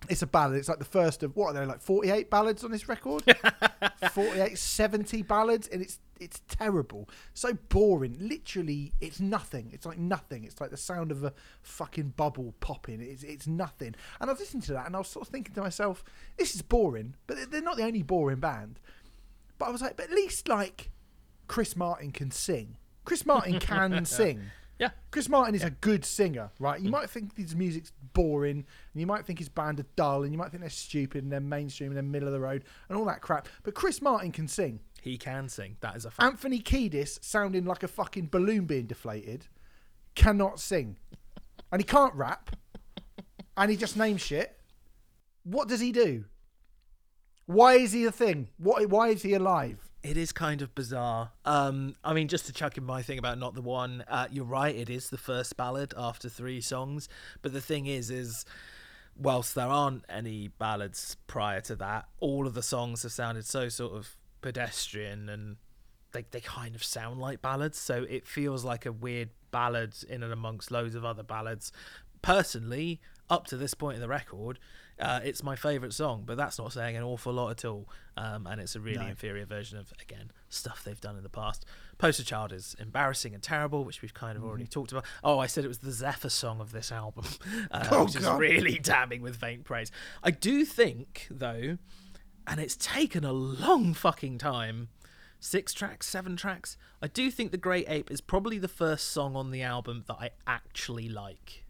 It's 0.08 0.22
a 0.22 0.28
ballad. 0.28 0.58
It's 0.58 0.70
like 0.70 0.80
the 0.80 0.86
first 0.86 1.24
of 1.24 1.36
what 1.36 1.48
are 1.48 1.54
there 1.54 1.66
like 1.66 1.82
48 1.82 2.30
ballads 2.30 2.64
on 2.64 2.72
this 2.72 2.88
record? 2.88 3.24
48, 4.12 4.58
70 4.58 5.22
ballads, 5.24 5.68
and 5.68 5.82
it's 5.82 6.00
it's 6.20 6.42
terrible. 6.48 7.08
So 7.34 7.54
boring. 7.70 8.16
Literally, 8.20 8.94
it's 9.02 9.20
nothing. 9.20 9.70
It's 9.74 9.86
like 9.86 9.98
nothing. 9.98 10.44
It's 10.44 10.60
like 10.62 10.70
the 10.72 10.78
sound 10.78 11.12
of 11.12 11.24
a 11.24 11.34
fucking 11.62 12.14
bubble 12.18 12.54
popping. 12.60 13.02
It's 13.02 13.24
it's 13.24 13.48
nothing. 13.48 13.96
And 14.20 14.30
I 14.30 14.34
was 14.34 14.40
listening 14.40 14.64
to 14.64 14.74
that, 14.74 14.86
and 14.86 14.96
I 14.96 15.00
was 15.00 15.08
sort 15.10 15.26
of 15.28 15.32
thinking 15.32 15.54
to 15.56 15.62
myself, 15.62 16.04
this 16.38 16.56
is 16.56 16.62
boring. 16.62 17.16
But 17.28 17.38
they're- 17.38 17.46
they're 17.48 17.62
not 17.62 17.78
the 17.78 17.84
only 17.84 18.04
boring 18.04 18.40
band. 18.40 18.80
But 19.58 19.68
I 19.68 19.72
was 19.72 19.82
like, 19.82 19.98
but 19.98 20.06
at 20.06 20.12
least 20.12 20.48
like 20.48 20.90
Chris 21.48 21.76
Martin 21.76 22.12
can 22.12 22.32
sing. 22.32 22.78
Chris 23.06 23.26
Martin 23.26 23.60
can 23.60 24.06
sing. 24.06 24.42
yeah. 24.80 24.90
Chris 25.12 25.28
Martin 25.28 25.56
is 25.56 25.64
a 25.64 25.72
good 25.72 26.06
singer, 26.06 26.52
right? 26.60 26.80
You 26.80 26.90
might 26.90 27.10
think 27.10 27.36
his 27.38 27.56
music's 27.56 27.92
boring, 28.14 28.66
and 28.94 29.02
you 29.02 29.08
might 29.08 29.26
think 29.26 29.40
his 29.40 29.50
band 29.50 29.80
are 29.80 29.86
dull, 29.96 30.24
and 30.24 30.32
you 30.32 30.38
might 30.38 30.52
think 30.52 30.62
they're 30.62 30.70
stupid, 30.70 31.24
and 31.24 31.32
they're 31.32 31.40
mainstream, 31.40 31.90
and 31.90 31.98
they're 31.98 32.04
middle 32.04 32.28
of 32.28 32.34
the 32.34 32.40
road, 32.40 32.64
and 32.88 32.98
all 32.98 33.06
that 33.06 33.22
crap. 33.22 33.48
But 33.64 33.74
Chris 33.74 34.02
Martin 34.02 34.32
can 34.32 34.48
sing. 34.48 34.80
He 35.02 35.18
can 35.18 35.50
sing. 35.50 35.78
That 35.82 35.96
is 35.96 36.06
a 36.06 36.12
fact. 36.12 36.24
Anthony 36.24 36.60
Kiedis, 36.60 37.24
sounding 37.24 37.66
like 37.66 37.84
a 37.84 37.88
fucking 37.88 38.28
balloon 38.32 38.66
being 38.66 38.86
deflated, 38.86 39.48
cannot 40.16 40.60
sing, 40.60 40.98
and 41.72 41.80
he 41.80 41.86
can't 41.86 42.14
rap, 42.16 42.56
and 43.56 43.72
he 43.72 43.78
just 43.78 43.98
names 43.98 44.22
shit. 44.22 44.60
What 45.44 45.68
does 45.68 45.80
he 45.80 45.92
do? 45.92 46.26
Why 47.46 47.76
is 47.76 47.94
he 47.94 48.06
a 48.06 48.12
thing? 48.12 48.50
What? 48.58 48.88
Why 48.90 49.10
is 49.10 49.24
he 49.24 49.34
alive? 49.34 49.89
It 50.02 50.16
is 50.16 50.32
kind 50.32 50.62
of 50.62 50.74
bizarre. 50.74 51.32
Um, 51.44 51.96
I 52.04 52.14
mean, 52.14 52.30
just 52.30 52.46
to 52.46 52.54
chuck 52.54 52.78
in 52.78 52.86
my 52.86 53.02
thing 53.02 53.20
about 53.20 53.38
not 53.38 53.54
the 53.54 53.62
one. 53.62 54.04
Uh, 54.08 54.28
you're 54.32 54.46
right. 54.46 54.74
It 54.74 54.90
is 54.90 55.10
the 55.10 55.18
first 55.18 55.58
ballad 55.58 55.94
after 55.98 56.30
three 56.30 56.62
songs. 56.62 57.10
But 57.42 57.52
the 57.52 57.60
thing 57.62 57.86
is, 57.86 58.10
is 58.10 58.46
whilst 59.18 59.56
there 59.56 59.68
aren't 59.68 60.06
any 60.08 60.48
ballads 60.48 61.18
prior 61.28 61.60
to 61.62 61.76
that, 61.78 62.08
all 62.20 62.48
of 62.48 62.54
the 62.54 62.64
songs 62.64 63.04
have 63.04 63.12
sounded 63.12 63.46
so 63.46 63.68
sort 63.68 63.94
of 63.94 64.16
pedestrian 64.42 65.28
and 65.28 65.58
they 66.14 66.24
they 66.32 66.40
kind 66.40 66.76
of 66.76 66.84
sound 66.84 67.20
like 67.20 67.42
ballads. 67.42 67.78
So 67.78 68.06
it 68.10 68.26
feels 68.26 68.64
like 68.64 68.86
a 68.86 68.92
weird 68.92 69.30
ballad 69.52 69.96
in 70.08 70.24
and 70.24 70.32
amongst 70.32 70.72
loads 70.72 70.96
of 70.96 71.04
other 71.04 71.24
ballads. 71.24 71.72
Personally, 72.22 73.02
up 73.30 73.48
to 73.48 73.58
this 73.58 73.74
point 73.74 73.96
in 73.96 74.02
the 74.02 74.08
record, 74.08 74.60
uh, 75.00 75.20
it's 75.24 75.44
my 75.44 75.56
favourite 75.56 75.94
song, 75.94 76.24
but 76.26 76.36
that's 76.38 76.58
not 76.60 76.74
saying 76.74 76.96
an 76.98 77.04
awful 77.04 77.32
lot 77.34 77.50
at 77.52 77.66
all. 77.66 77.88
Um, 78.18 78.46
and 78.48 78.60
it's 78.60 78.76
a 78.76 78.80
really 78.82 78.98
No. 79.06 79.08
inferior 79.08 79.46
version 79.46 79.78
of 79.78 79.94
again 80.02 80.32
stuff 80.50 80.84
they've 80.84 81.00
done 81.00 81.16
in 81.16 81.24
the 81.24 81.30
past. 81.30 81.66
Poster 81.98 82.24
Child 82.24 82.52
is 82.52 82.76
embarrassing 82.80 83.34
and 83.34 83.42
terrible, 83.42 83.84
which 83.86 84.02
we've 84.02 84.14
kind 84.14 84.38
of 84.38 84.44
already 84.44 84.64
Mm-hmm. 84.66 84.72
talked 84.72 84.92
about. 84.92 85.06
Oh, 85.24 85.40
I 85.40 85.48
said 85.48 85.64
it 85.64 85.70
was 85.70 85.80
the 85.80 85.92
Zephyr 85.92 86.30
song 86.30 86.60
of 86.62 86.72
this 86.72 86.92
album, 86.92 87.26
uh, 87.72 87.88
Oh, 87.92 88.06
which 88.06 88.16
is 88.16 88.28
really 88.28 88.78
damning 88.80 89.22
with 89.22 89.38
faint 89.38 89.64
praise. 89.64 89.92
I 90.24 90.32
do 90.32 90.66
think 90.66 91.28
though, 91.32 91.78
and 92.48 92.60
it's 92.60 92.76
taken 92.76 93.24
a 93.24 93.32
long 93.34 93.94
fucking 93.94 94.38
time. 94.40 94.90
Six 95.42 95.74
tracks, 95.74 96.06
seven 96.06 96.36
tracks. 96.36 96.76
I 97.02 97.08
do 97.08 97.32
think 97.32 97.52
The 97.52 97.58
Great 97.58 97.86
Ape 97.88 98.12
is 98.12 98.20
probably 98.20 98.58
the 98.58 98.68
first 98.68 99.08
song 99.08 99.38
on 99.38 99.52
the 99.52 99.62
album 99.62 100.04
that 100.08 100.18
I 100.20 100.32
actually 100.46 101.08
like. 101.08 101.64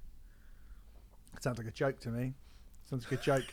Sounds 1.39 1.59
like 1.59 1.67
a 1.67 1.71
joke 1.71 1.99
to 2.01 2.09
me. 2.09 2.33
Sounds 2.89 3.06
like 3.10 3.19
a 3.19 3.23
joke. 3.23 3.45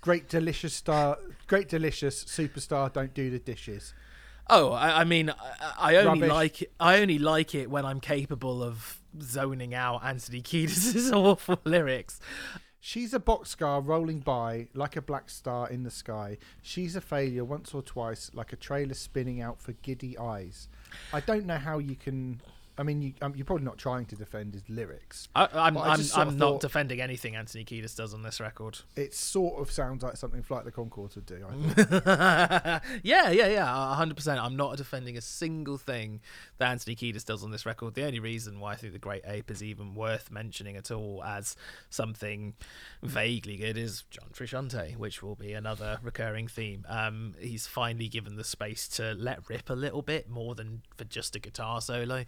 Great 0.00 0.28
delicious 0.28 0.74
star, 0.74 1.18
great 1.46 1.68
delicious 1.68 2.24
superstar. 2.24 2.92
Don't 2.92 3.14
do 3.14 3.30
the 3.30 3.38
dishes. 3.38 3.94
Oh, 4.48 4.72
I, 4.72 5.02
I 5.02 5.04
mean, 5.04 5.30
I, 5.30 5.94
I 5.94 5.96
only 5.96 6.22
Rubbish. 6.22 6.30
like 6.30 6.62
it, 6.62 6.72
I 6.80 6.98
only 7.00 7.18
like 7.18 7.54
it 7.54 7.70
when 7.70 7.84
I'm 7.84 8.00
capable 8.00 8.62
of 8.62 9.00
zoning 9.20 9.74
out 9.74 10.04
Anthony 10.04 10.42
Kiedis' 10.42 11.12
awful 11.14 11.60
lyrics. 11.64 12.18
She's 12.80 13.12
a 13.12 13.20
boxcar 13.20 13.86
rolling 13.86 14.20
by 14.20 14.68
like 14.74 14.96
a 14.96 15.02
black 15.02 15.28
star 15.30 15.68
in 15.68 15.82
the 15.84 15.90
sky. 15.90 16.38
She's 16.62 16.96
a 16.96 17.00
failure 17.00 17.44
once 17.44 17.74
or 17.74 17.82
twice, 17.82 18.30
like 18.34 18.52
a 18.52 18.56
trailer 18.56 18.94
spinning 18.94 19.40
out 19.40 19.60
for 19.60 19.72
giddy 19.72 20.18
eyes. 20.18 20.68
I 21.12 21.20
don't 21.20 21.44
know 21.46 21.58
how 21.58 21.78
you 21.78 21.94
can. 21.94 22.40
I 22.80 22.82
mean, 22.82 23.02
you, 23.02 23.12
um, 23.20 23.34
you're 23.36 23.44
probably 23.44 23.66
not 23.66 23.76
trying 23.76 24.06
to 24.06 24.16
defend 24.16 24.54
his 24.54 24.62
lyrics. 24.70 25.28
I, 25.36 25.48
I'm 25.52 25.76
I 25.76 25.90
I'm, 25.90 26.00
I'm 26.16 26.28
of 26.28 26.36
not 26.36 26.60
defending 26.60 27.02
anything 27.02 27.36
Anthony 27.36 27.62
Kiedis 27.62 27.94
does 27.94 28.14
on 28.14 28.22
this 28.22 28.40
record. 28.40 28.78
It 28.96 29.12
sort 29.12 29.60
of 29.60 29.70
sounds 29.70 30.02
like 30.02 30.16
something 30.16 30.42
Flight 30.42 30.60
of 30.60 30.64
the 30.64 30.72
Conchords 30.72 31.14
would 31.14 31.26
do. 31.26 31.44
I 31.46 31.52
think. 31.52 31.92
yeah, 33.04 33.30
yeah, 33.30 33.48
yeah, 33.48 33.94
hundred 33.94 34.16
percent. 34.16 34.40
I'm 34.40 34.56
not 34.56 34.78
defending 34.78 35.18
a 35.18 35.20
single 35.20 35.76
thing 35.76 36.22
that 36.56 36.70
Anthony 36.70 36.96
Kiedis 36.96 37.26
does 37.26 37.44
on 37.44 37.50
this 37.50 37.66
record. 37.66 37.92
The 37.92 38.06
only 38.06 38.18
reason 38.18 38.58
why 38.60 38.72
I 38.72 38.76
think 38.76 38.94
the 38.94 38.98
Great 38.98 39.24
Ape 39.26 39.50
is 39.50 39.62
even 39.62 39.94
worth 39.94 40.30
mentioning 40.30 40.76
at 40.76 40.90
all 40.90 41.22
as 41.22 41.56
something 41.90 42.54
vaguely 43.02 43.58
good 43.58 43.76
is 43.76 44.04
John 44.10 44.28
Frusciante, 44.32 44.96
which 44.96 45.22
will 45.22 45.34
be 45.34 45.52
another 45.52 45.98
recurring 46.02 46.48
theme. 46.48 46.86
Um, 46.88 47.34
he's 47.38 47.66
finally 47.66 48.08
given 48.08 48.36
the 48.36 48.44
space 48.44 48.88
to 48.88 49.12
let 49.12 49.50
rip 49.50 49.68
a 49.68 49.74
little 49.74 50.00
bit 50.00 50.30
more 50.30 50.54
than 50.54 50.80
for 50.96 51.04
just 51.04 51.36
a 51.36 51.38
guitar 51.38 51.82
solo, 51.82 52.24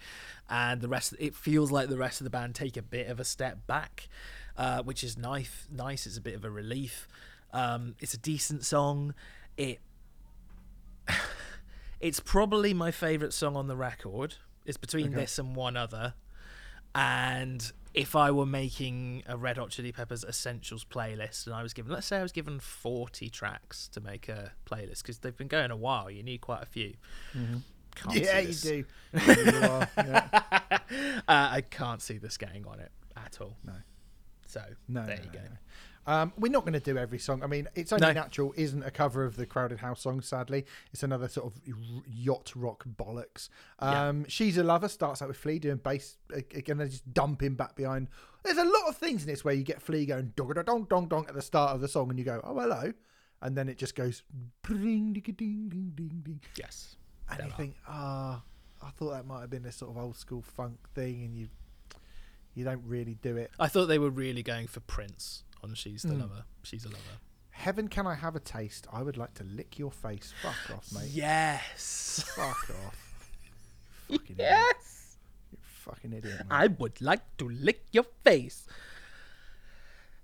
and 0.49 0.81
the 0.81 0.89
rest. 0.89 1.15
It 1.19 1.35
feels 1.35 1.71
like 1.71 1.89
the 1.89 1.97
rest 1.99 2.21
of 2.21 2.25
the 2.25 2.31
band 2.31 2.55
take 2.55 2.77
a 2.77 2.83
bit 2.83 3.09
of 3.09 3.19
a 3.21 3.25
step 3.25 3.67
back, 3.67 4.09
uh, 4.57 4.83
which 4.83 5.03
is 5.05 5.17
nice. 5.17 5.67
Nice. 5.71 6.07
It's 6.07 6.17
a 6.17 6.21
bit 6.21 6.35
of 6.35 6.45
a 6.45 6.51
relief. 6.51 7.09
Um, 7.53 7.95
it's 8.01 8.15
a 8.15 8.19
decent 8.19 8.65
song. 8.65 9.15
It 9.57 9.81
it's 12.01 12.21
probably 12.21 12.75
my 12.75 12.91
favorite 12.91 13.33
song 13.33 13.57
on 13.57 13.67
the 13.69 13.77
record. 13.77 14.37
It's 14.65 14.77
between 14.77 15.09
Okay. 15.09 15.15
this 15.17 15.39
and 15.39 15.55
one 15.57 15.77
other. 15.77 16.15
And 16.95 17.73
if 17.95 18.15
I 18.15 18.31
were 18.31 18.47
making 18.47 19.23
a 19.27 19.37
Red 19.37 19.57
Hot 19.57 19.71
Chili 19.71 19.93
Peppers 19.93 20.25
Essentials 20.25 20.85
playlist 20.85 21.47
and 21.47 21.55
I 21.55 21.63
was 21.63 21.73
given, 21.73 21.93
let's 21.93 22.07
say 22.07 22.19
I 22.19 22.23
was 22.23 22.33
given 22.33 22.61
40 22.61 23.29
tracks 23.31 23.89
to 23.89 24.01
make 24.01 24.29
a 24.29 24.53
playlist 24.67 25.03
because 25.03 25.19
they've 25.19 25.37
been 25.37 25.49
going 25.49 25.71
a 25.71 25.77
while, 25.77 26.11
you 26.11 26.23
need 26.23 26.41
quite 26.43 26.63
a 26.63 26.67
few. 26.67 26.95
Can't 27.95 28.17
yeah, 28.17 28.51
see 28.51 28.77
you 28.77 28.85
do. 29.15 29.21
You 29.53 29.59
are, 29.69 29.89
yeah. 29.97 30.29
Uh, 31.29 31.49
I 31.53 31.61
can't 31.61 32.01
see 32.03 32.19
this 32.19 32.37
getting 32.37 32.67
on 32.67 32.81
it 32.81 32.91
at 33.17 33.39
all. 33.41 33.57
No. 33.65 33.75
So 34.47 34.63
No, 34.89 35.07
there 35.07 35.17
no, 35.19 35.23
you 35.23 35.31
go. 35.31 35.39
no. 35.45 35.57
Um, 36.05 36.33
we're 36.37 36.51
not 36.51 36.63
going 36.65 36.73
to 36.73 36.81
do 36.81 36.99
every 36.99 37.19
song. 37.21 37.45
I 37.45 37.47
mean, 37.47 37.69
it's 37.77 37.93
only 37.93 38.13
natural 38.13 38.53
isn't 38.57 38.83
a 38.83 38.91
cover 38.91 39.25
of 39.25 39.37
the 39.37 39.47
Crowded 39.47 39.79
House 39.79 40.01
song. 40.03 40.21
Sadly, 40.21 40.67
it's 40.93 41.05
another 41.05 41.29
sort 41.29 41.47
of 41.47 41.61
yacht 42.11 42.53
rock 42.57 42.85
bollocks. 42.97 43.49
Yeah. 43.81 44.09
Um, 44.09 44.25
She's 44.27 44.59
a 44.59 44.65
lover 44.65 44.89
starts 44.89 45.23
out 45.23 45.29
with 45.29 45.37
Flea 45.37 45.61
doing 45.61 45.77
bass, 45.77 46.17
again, 46.33 46.79
they 46.79 46.87
just 46.89 47.13
dump 47.15 47.41
him 47.41 47.55
back 47.55 47.77
behind. 47.77 48.09
There's 48.43 48.59
a 48.59 48.65
lot 48.65 48.89
of 48.89 48.97
things 48.97 49.23
in 49.23 49.29
this 49.29 49.45
where 49.45 49.55
you 49.55 49.63
get 49.63 49.81
Flea 49.81 50.05
going 50.07 50.33
dong 50.35 50.53
dong 50.65 50.87
dong 50.91 51.07
dong 51.07 51.27
at 51.29 51.35
the 51.35 51.43
start 51.43 51.73
of 51.77 51.81
the 51.81 51.87
song, 51.89 52.11
and 52.11 52.19
you 52.19 52.25
go, 52.25 52.41
oh 52.43 52.59
hello, 52.59 52.93
and 53.41 53.57
then 53.57 53.69
it 53.69 53.79
just 53.79 53.95
goes 53.95 54.25
ding 54.67 55.13
ding 55.13 55.23
ding 55.23 55.69
ding 55.69 55.93
ding, 56.25 56.41
Yes. 56.57 56.97
And 57.31 57.45
you 57.47 57.53
think, 57.57 57.77
ah, 57.89 58.43
I 58.83 58.91
thought 58.91 59.11
that 59.13 59.27
might 59.27 59.41
have 59.41 59.51
been 59.51 59.65
a 59.67 59.73
sort 59.73 59.91
of 59.91 59.97
old 60.03 60.17
school 60.17 60.43
funk 60.43 60.79
thing, 60.95 61.23
and 61.25 61.35
you 61.37 61.49
you 62.55 62.65
don't 62.65 62.83
really 62.87 63.15
do 63.23 63.37
it. 63.37 63.51
I 63.59 63.69
thought 63.69 63.87
they 63.87 63.99
were 63.99 64.11
really 64.11 64.43
going 64.43 64.67
for 64.67 64.81
Prince 64.81 65.45
on 65.63 65.75
She's 65.75 66.03
the 66.03 66.11
Mm. 66.15 66.21
Lover. 66.21 66.45
She's 66.63 66.85
a 66.85 66.89
Lover. 66.89 67.19
Heaven, 67.51 67.89
can 67.89 68.07
I 68.07 68.15
have 68.15 68.35
a 68.37 68.41
taste? 68.41 68.87
I 68.93 69.03
would 69.03 69.17
like 69.17 69.35
to 69.35 69.45
lick 69.45 69.79
your 69.79 69.91
face. 69.91 70.33
Fuck 70.43 70.77
off, 70.77 70.93
mate. 70.93 71.09
Yes. 71.11 72.25
Fuck 72.35 72.71
off. 72.85 72.97
Fucking 74.09 74.21
idiot. 74.37 74.39
Yes. 74.39 75.17
You 75.53 75.59
fucking 75.63 76.13
idiot. 76.13 76.39
Mate. 76.41 76.47
I 76.51 76.67
would 76.67 77.01
like 77.01 77.21
to 77.39 77.49
lick 77.49 77.85
your 77.93 78.05
face. 78.25 78.67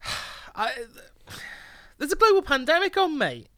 I, 0.55 0.73
there's 1.99 2.13
a 2.13 2.17
global 2.17 2.43
pandemic 2.43 2.97
on, 2.97 3.17
mate. 3.17 3.49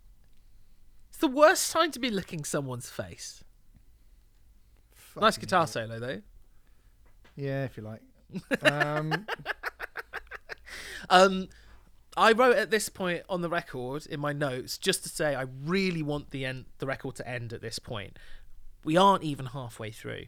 The 1.20 1.28
worst 1.28 1.70
time 1.70 1.90
to 1.92 1.98
be 1.98 2.10
licking 2.10 2.44
someone's 2.44 2.90
face. 2.90 3.44
nice 5.16 5.36
guitar 5.36 5.64
idiot. 5.64 5.70
solo, 5.70 5.98
though. 5.98 6.22
Yeah, 7.36 7.64
if 7.64 7.76
you 7.76 7.82
like. 7.82 8.00
Um, 8.62 9.26
Um, 11.08 11.48
I 12.16 12.32
wrote 12.32 12.56
at 12.56 12.70
this 12.70 12.88
point 12.88 13.22
on 13.28 13.40
the 13.40 13.48
record 13.48 14.06
in 14.06 14.20
my 14.20 14.32
notes 14.32 14.78
just 14.78 15.02
to 15.04 15.08
say 15.08 15.34
I 15.34 15.46
really 15.64 16.02
want 16.02 16.30
the 16.30 16.44
end, 16.44 16.66
the 16.78 16.86
record 16.86 17.16
to 17.16 17.28
end 17.28 17.52
at 17.52 17.62
this 17.62 17.78
point. 17.78 18.18
We 18.84 18.96
aren't 18.96 19.24
even 19.24 19.46
halfway 19.46 19.90
through, 19.90 20.26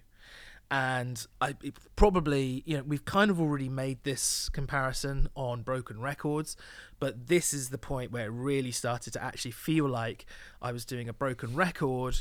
and 0.73 1.27
I 1.39 1.55
probably 1.97 2.63
you 2.65 2.79
know 2.79 2.83
we've 2.83 3.05
kind 3.05 3.31
of 3.31 3.39
already 3.39 3.69
made 3.69 4.03
this 4.05 4.49
comparison 4.49 5.29
on 5.37 5.61
Broken 5.61 6.01
Records, 6.01 6.57
but 6.99 7.29
this 7.29 7.53
is 7.53 7.69
the 7.69 7.77
point 7.77 8.11
where 8.11 8.25
it 8.25 8.31
really 8.31 8.71
started 8.71 9.13
to 9.13 9.23
actually 9.23 9.51
feel 9.51 9.87
like 9.87 10.25
I 10.63 10.73
was 10.73 10.87
doing 10.87 11.11
a 11.11 11.13
broken 11.13 11.55
record 11.55 12.17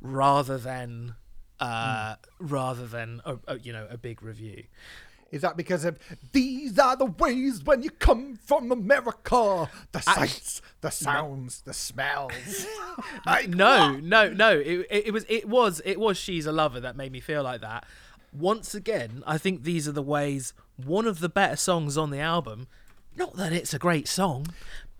rather 0.00 0.58
than. 0.58 1.16
Uh, 1.60 2.14
rather 2.38 2.86
than 2.86 3.20
a, 3.24 3.36
a, 3.48 3.58
you 3.58 3.72
know 3.72 3.84
a 3.90 3.98
big 3.98 4.22
review, 4.22 4.62
is 5.30 5.42
that 5.42 5.56
because 5.56 5.84
of 5.84 5.98
these 6.32 6.78
are 6.78 6.96
the 6.96 7.04
ways 7.06 7.62
when 7.62 7.82
you 7.82 7.90
come 7.90 8.38
from 8.44 8.72
America? 8.72 9.70
The 9.92 10.00
sights, 10.00 10.62
the 10.80 10.90
sounds, 10.90 11.60
the 11.62 11.74
smells. 11.74 12.32
Like, 13.26 13.48
no, 13.48 13.92
no, 13.96 14.30
no. 14.32 14.58
It, 14.58 14.86
it, 14.90 15.06
it 15.08 15.12
was 15.12 15.24
it 15.28 15.48
was 15.48 15.80
it 15.84 16.00
was 16.00 16.16
she's 16.16 16.46
a 16.46 16.52
lover 16.52 16.80
that 16.80 16.96
made 16.96 17.12
me 17.12 17.20
feel 17.20 17.42
like 17.42 17.60
that. 17.60 17.84
Once 18.32 18.74
again, 18.74 19.22
I 19.26 19.38
think 19.38 19.62
these 19.64 19.86
are 19.88 19.92
the 19.92 20.02
ways. 20.02 20.52
One 20.76 21.06
of 21.06 21.20
the 21.20 21.28
better 21.28 21.56
songs 21.56 21.96
on 21.98 22.10
the 22.10 22.20
album. 22.20 22.66
Not 23.16 23.36
that 23.36 23.52
it's 23.52 23.74
a 23.74 23.78
great 23.78 24.06
song, 24.08 24.46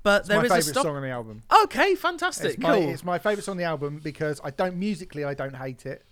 but 0.02 0.20
It's 0.20 0.28
there 0.28 0.38
my 0.38 0.44
is 0.44 0.50
a 0.50 0.54
favourite 0.56 0.72
stop. 0.72 0.82
song 0.84 0.96
on 0.96 1.02
the 1.02 1.10
album. 1.10 1.42
Okay, 1.64 1.94
fantastic, 1.94 2.54
It's 2.54 2.58
my, 2.58 2.74
cool. 2.80 2.88
it's 2.90 3.04
my 3.04 3.18
favourite 3.18 3.44
song 3.44 3.52
on 3.52 3.58
the 3.58 3.64
album 3.64 4.00
because 4.02 4.40
I 4.42 4.50
don't 4.50 4.76
musically 4.76 5.24
I 5.24 5.34
don't 5.34 5.54
hate 5.56 5.86
it. 5.86 6.04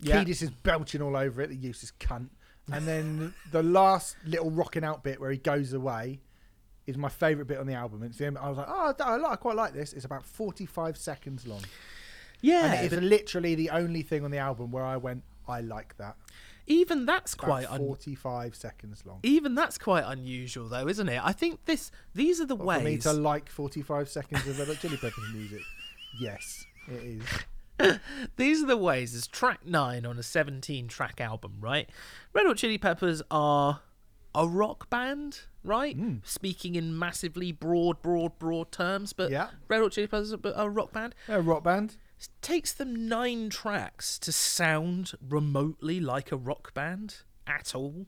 Yeah. 0.00 0.22
Kiedis 0.22 0.42
is 0.42 0.50
belching 0.50 1.02
all 1.02 1.16
over 1.16 1.42
it, 1.42 1.48
the 1.48 1.56
useless 1.56 1.92
cunt. 1.98 2.28
And 2.72 2.86
then 2.86 3.34
the 3.50 3.62
last 3.62 4.16
little 4.24 4.50
rocking 4.50 4.84
out 4.84 5.02
bit 5.02 5.20
where 5.20 5.30
he 5.30 5.38
goes 5.38 5.72
away 5.72 6.20
is 6.86 6.96
my 6.96 7.08
favourite 7.08 7.46
bit 7.48 7.58
on 7.58 7.66
the 7.66 7.74
album. 7.74 8.02
It's 8.02 8.16
the 8.18 8.26
I 8.40 8.48
was 8.48 8.58
like, 8.58 8.66
oh, 8.68 8.94
I, 9.00 9.16
like, 9.16 9.32
I 9.32 9.36
quite 9.36 9.56
like 9.56 9.74
this. 9.74 9.92
It's 9.92 10.04
about 10.04 10.24
45 10.24 10.96
seconds 10.96 11.46
long. 11.46 11.62
yeah, 12.40 12.64
and 12.72 12.84
it 12.86 12.92
is 12.92 13.00
literally 13.02 13.54
the 13.54 13.70
only 13.70 14.02
thing 14.02 14.24
on 14.24 14.30
the 14.30 14.38
album 14.38 14.70
where 14.70 14.84
I 14.84 14.96
went, 14.96 15.22
I 15.46 15.60
like 15.60 15.96
that. 15.98 16.16
even 16.66 17.04
that's 17.06 17.34
About 17.34 17.46
quite 17.46 17.70
un- 17.70 17.78
45 17.78 18.54
seconds 18.54 19.02
long. 19.06 19.20
even 19.22 19.54
that's 19.54 19.76
quite 19.78 20.04
unusual 20.06 20.68
though, 20.68 20.86
isn't 20.88 21.08
it? 21.08 21.20
I 21.24 21.32
think 21.32 21.64
this 21.64 21.90
these 22.14 22.40
are 22.40 22.46
the 22.46 22.56
But 22.56 22.64
For 22.78 22.84
me 22.84 22.92
ways. 22.92 23.02
to 23.04 23.12
like 23.14 23.48
45 23.50 24.08
seconds 24.08 24.46
of 24.46 24.58
Red 24.58 24.68
Hot 24.68 24.78
Chili 24.78 24.96
Peppers 24.98 25.24
music, 25.34 25.62
yes, 26.20 26.64
it 26.88 27.02
is. 27.02 27.22
These 28.36 28.62
are 28.62 28.66
the 28.66 28.76
ways. 28.76 29.14
It's 29.14 29.26
track 29.26 29.60
nine 29.64 30.04
on 30.06 30.18
a 30.18 30.22
17 30.22 30.88
track 30.88 31.20
album, 31.20 31.54
right? 31.60 31.88
Red 32.32 32.46
Hot 32.46 32.56
Chili 32.56 32.78
Peppers 32.78 33.22
are 33.30 33.80
a 34.34 34.46
rock 34.46 34.88
band, 34.90 35.40
right? 35.64 35.96
Hmm. 35.96 36.16
Speaking 36.24 36.74
in 36.74 36.98
massively 36.98 37.52
broad, 37.52 38.02
broad, 38.02 38.38
broad 38.38 38.72
terms, 38.72 39.12
but 39.12 39.30
Yeah. 39.30 39.50
Red 39.68 39.80
Hot 39.80 39.92
Chili 39.92 40.06
Peppers 40.06 40.32
are 40.32 40.40
a 40.54 40.68
rock 40.68 40.92
band. 40.92 41.14
They're 41.26 41.38
a 41.38 41.42
rock 41.42 41.64
band. 41.64 41.96
It 42.20 42.28
takes 42.42 42.72
them 42.72 43.08
nine 43.08 43.48
tracks 43.48 44.18
to 44.20 44.32
sound 44.32 45.12
remotely 45.26 46.00
like 46.00 46.32
a 46.32 46.36
rock 46.36 46.74
band 46.74 47.22
at 47.46 47.74
all. 47.74 48.06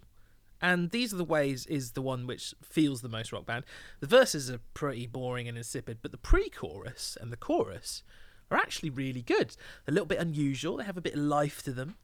And 0.60 0.90
These 0.90 1.14
Are 1.14 1.16
the 1.16 1.24
Ways 1.24 1.64
is 1.66 1.92
the 1.92 2.02
one 2.02 2.26
which 2.26 2.54
feels 2.62 3.00
the 3.00 3.08
most 3.08 3.32
rock 3.32 3.46
band. 3.46 3.64
The 4.00 4.06
verses 4.06 4.50
are 4.50 4.60
pretty 4.74 5.06
boring 5.06 5.48
and 5.48 5.56
insipid, 5.56 5.98
but 6.02 6.10
the 6.10 6.18
pre 6.18 6.50
chorus 6.50 7.16
and 7.20 7.32
the 7.32 7.36
chorus 7.36 8.02
are 8.50 8.58
actually 8.58 8.90
really 8.90 9.22
good. 9.22 9.56
A 9.86 9.92
little 9.92 10.06
bit 10.06 10.18
unusual, 10.18 10.76
they 10.76 10.84
have 10.84 10.96
a 10.96 11.02
bit 11.02 11.14
of 11.14 11.20
life 11.20 11.62
to 11.64 11.72
them. 11.72 11.96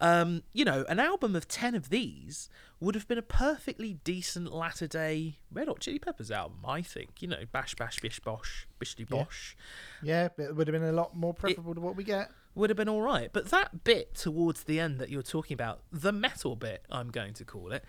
Um, 0.00 0.44
you 0.54 0.64
know, 0.64 0.86
an 0.88 0.98
album 0.98 1.36
of 1.36 1.46
10 1.46 1.74
of 1.74 1.90
these 1.90 2.48
would 2.80 2.94
have 2.94 3.06
been 3.06 3.18
a 3.18 3.22
perfectly 3.22 3.98
decent 4.02 4.50
latter 4.50 4.86
day 4.86 5.36
Red 5.52 5.68
Hot 5.68 5.80
Chili 5.80 5.98
Peppers 5.98 6.30
album, 6.30 6.60
I 6.66 6.80
think. 6.80 7.20
You 7.20 7.28
know, 7.28 7.44
bash, 7.52 7.74
bash, 7.74 8.00
bish, 8.00 8.18
bosh, 8.20 8.66
bishly 8.80 9.06
bosh 9.06 9.56
Yeah, 10.02 10.28
but 10.34 10.44
it 10.44 10.56
would 10.56 10.68
have 10.68 10.72
been 10.72 10.88
a 10.88 10.92
lot 10.92 11.14
more 11.14 11.34
preferable 11.34 11.74
to 11.74 11.80
what 11.82 11.96
we 11.96 12.04
get. 12.04 12.30
would 12.54 12.70
have 12.70 12.78
been 12.78 12.88
all 12.88 13.02
right. 13.02 13.30
But 13.30 13.50
that 13.50 13.84
bit 13.84 14.14
towards 14.14 14.64
the 14.64 14.80
end 14.80 14.98
that 15.00 15.10
you're 15.10 15.22
talking 15.22 15.54
about, 15.54 15.82
the 15.92 16.12
metal 16.12 16.56
bit, 16.56 16.86
I'm 16.90 17.10
going 17.10 17.34
to 17.34 17.44
call 17.44 17.70
it, 17.72 17.84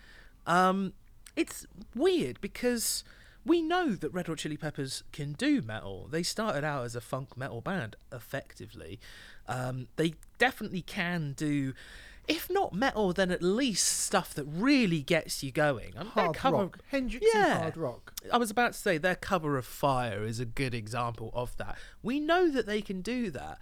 um, 0.46 0.92
it's 1.34 1.66
weird 1.94 2.40
because 2.42 3.04
we 3.44 3.62
know 3.62 3.90
that 3.94 4.10
Red 4.12 4.26
Hot 4.28 4.38
Chili 4.38 4.56
Peppers 4.56 5.02
can 5.12 5.32
do 5.32 5.62
metal. 5.62 6.08
They 6.10 6.22
started 6.22 6.64
out 6.64 6.84
as 6.84 6.94
a 6.94 7.00
funk 7.00 7.36
metal 7.36 7.60
band, 7.60 7.96
effectively. 8.12 9.00
Um, 9.48 9.88
they 9.96 10.14
definitely 10.38 10.82
can 10.82 11.34
do 11.36 11.74
if 12.28 12.48
not 12.48 12.72
metal, 12.72 13.12
then 13.12 13.30
at 13.32 13.42
least 13.42 13.86
stuff 13.86 14.32
that 14.34 14.44
really 14.44 15.02
gets 15.02 15.42
you 15.42 15.50
going. 15.50 15.92
Their 15.94 16.04
Hard 16.04 16.36
cover, 16.36 16.56
rock. 16.56 16.78
Hendrix 16.88 17.26
Yeah. 17.34 17.58
hard 17.58 17.76
rock. 17.76 18.14
I 18.32 18.38
was 18.38 18.50
about 18.50 18.74
to 18.74 18.78
say 18.78 18.96
their 18.96 19.16
cover 19.16 19.58
of 19.58 19.66
Fire 19.66 20.24
is 20.24 20.38
a 20.38 20.44
good 20.44 20.72
example 20.74 21.30
of 21.34 21.56
that. 21.56 21.76
We 22.02 22.20
know 22.20 22.48
that 22.48 22.66
they 22.66 22.80
can 22.80 23.02
do 23.02 23.30
that. 23.32 23.58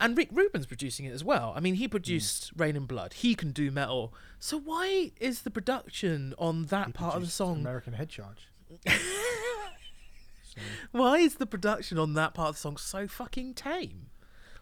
And 0.00 0.16
Rick 0.16 0.30
Rubin's 0.32 0.66
producing 0.66 1.04
it 1.06 1.12
as 1.12 1.22
well. 1.22 1.52
I 1.54 1.60
mean, 1.60 1.74
he 1.74 1.86
produced 1.86 2.50
Reign 2.56 2.76
in 2.76 2.86
Blood. 2.86 3.12
He 3.12 3.34
can 3.34 3.52
do 3.52 3.70
metal. 3.70 4.12
So 4.40 4.58
why 4.58 5.12
is 5.20 5.42
the 5.42 5.50
production 5.50 6.34
on 6.38 6.64
that 6.66 6.88
He 6.88 6.92
part 6.94 7.14
of 7.14 7.22
the 7.22 7.28
song 7.28 7.60
American 7.60 7.92
Head 7.92 8.08
Charge. 8.08 8.48
So, 8.84 8.90
Why 10.92 11.18
is 11.18 11.36
the 11.36 11.46
production 11.46 11.98
on 11.98 12.14
that 12.14 12.34
part 12.34 12.50
of 12.50 12.54
the 12.56 12.60
song 12.60 12.76
so 12.76 13.08
fucking 13.08 13.54
tame? 13.54 14.06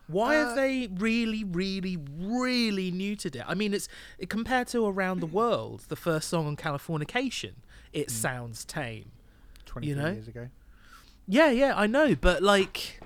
Why 0.06 0.36
Uh, 0.36 0.46
have 0.46 0.56
they 0.56 0.88
really, 0.92 1.44
really, 1.44 1.96
really 1.96 2.90
neutered 2.90 3.36
it? 3.36 3.44
I 3.46 3.54
mean, 3.54 3.74
it's 3.74 3.88
compared 4.28 4.68
to 4.68 4.84
Around 4.86 5.20
the 5.20 5.26
World, 5.26 5.84
the 5.88 5.96
first 5.96 6.28
song 6.28 6.46
on 6.46 6.56
Californication. 6.56 7.54
It 7.92 8.08
Hmm. 8.11 8.14
sounds 8.16 8.64
tame. 8.64 9.12
23 9.66 9.94
know? 10.02 10.11
years 10.12 10.28
ago. 10.28 10.48
Yeah, 11.28 11.50
yeah, 11.50 11.74
I 11.76 11.86
know, 11.86 12.16
but 12.16 12.42
like, 12.42 13.00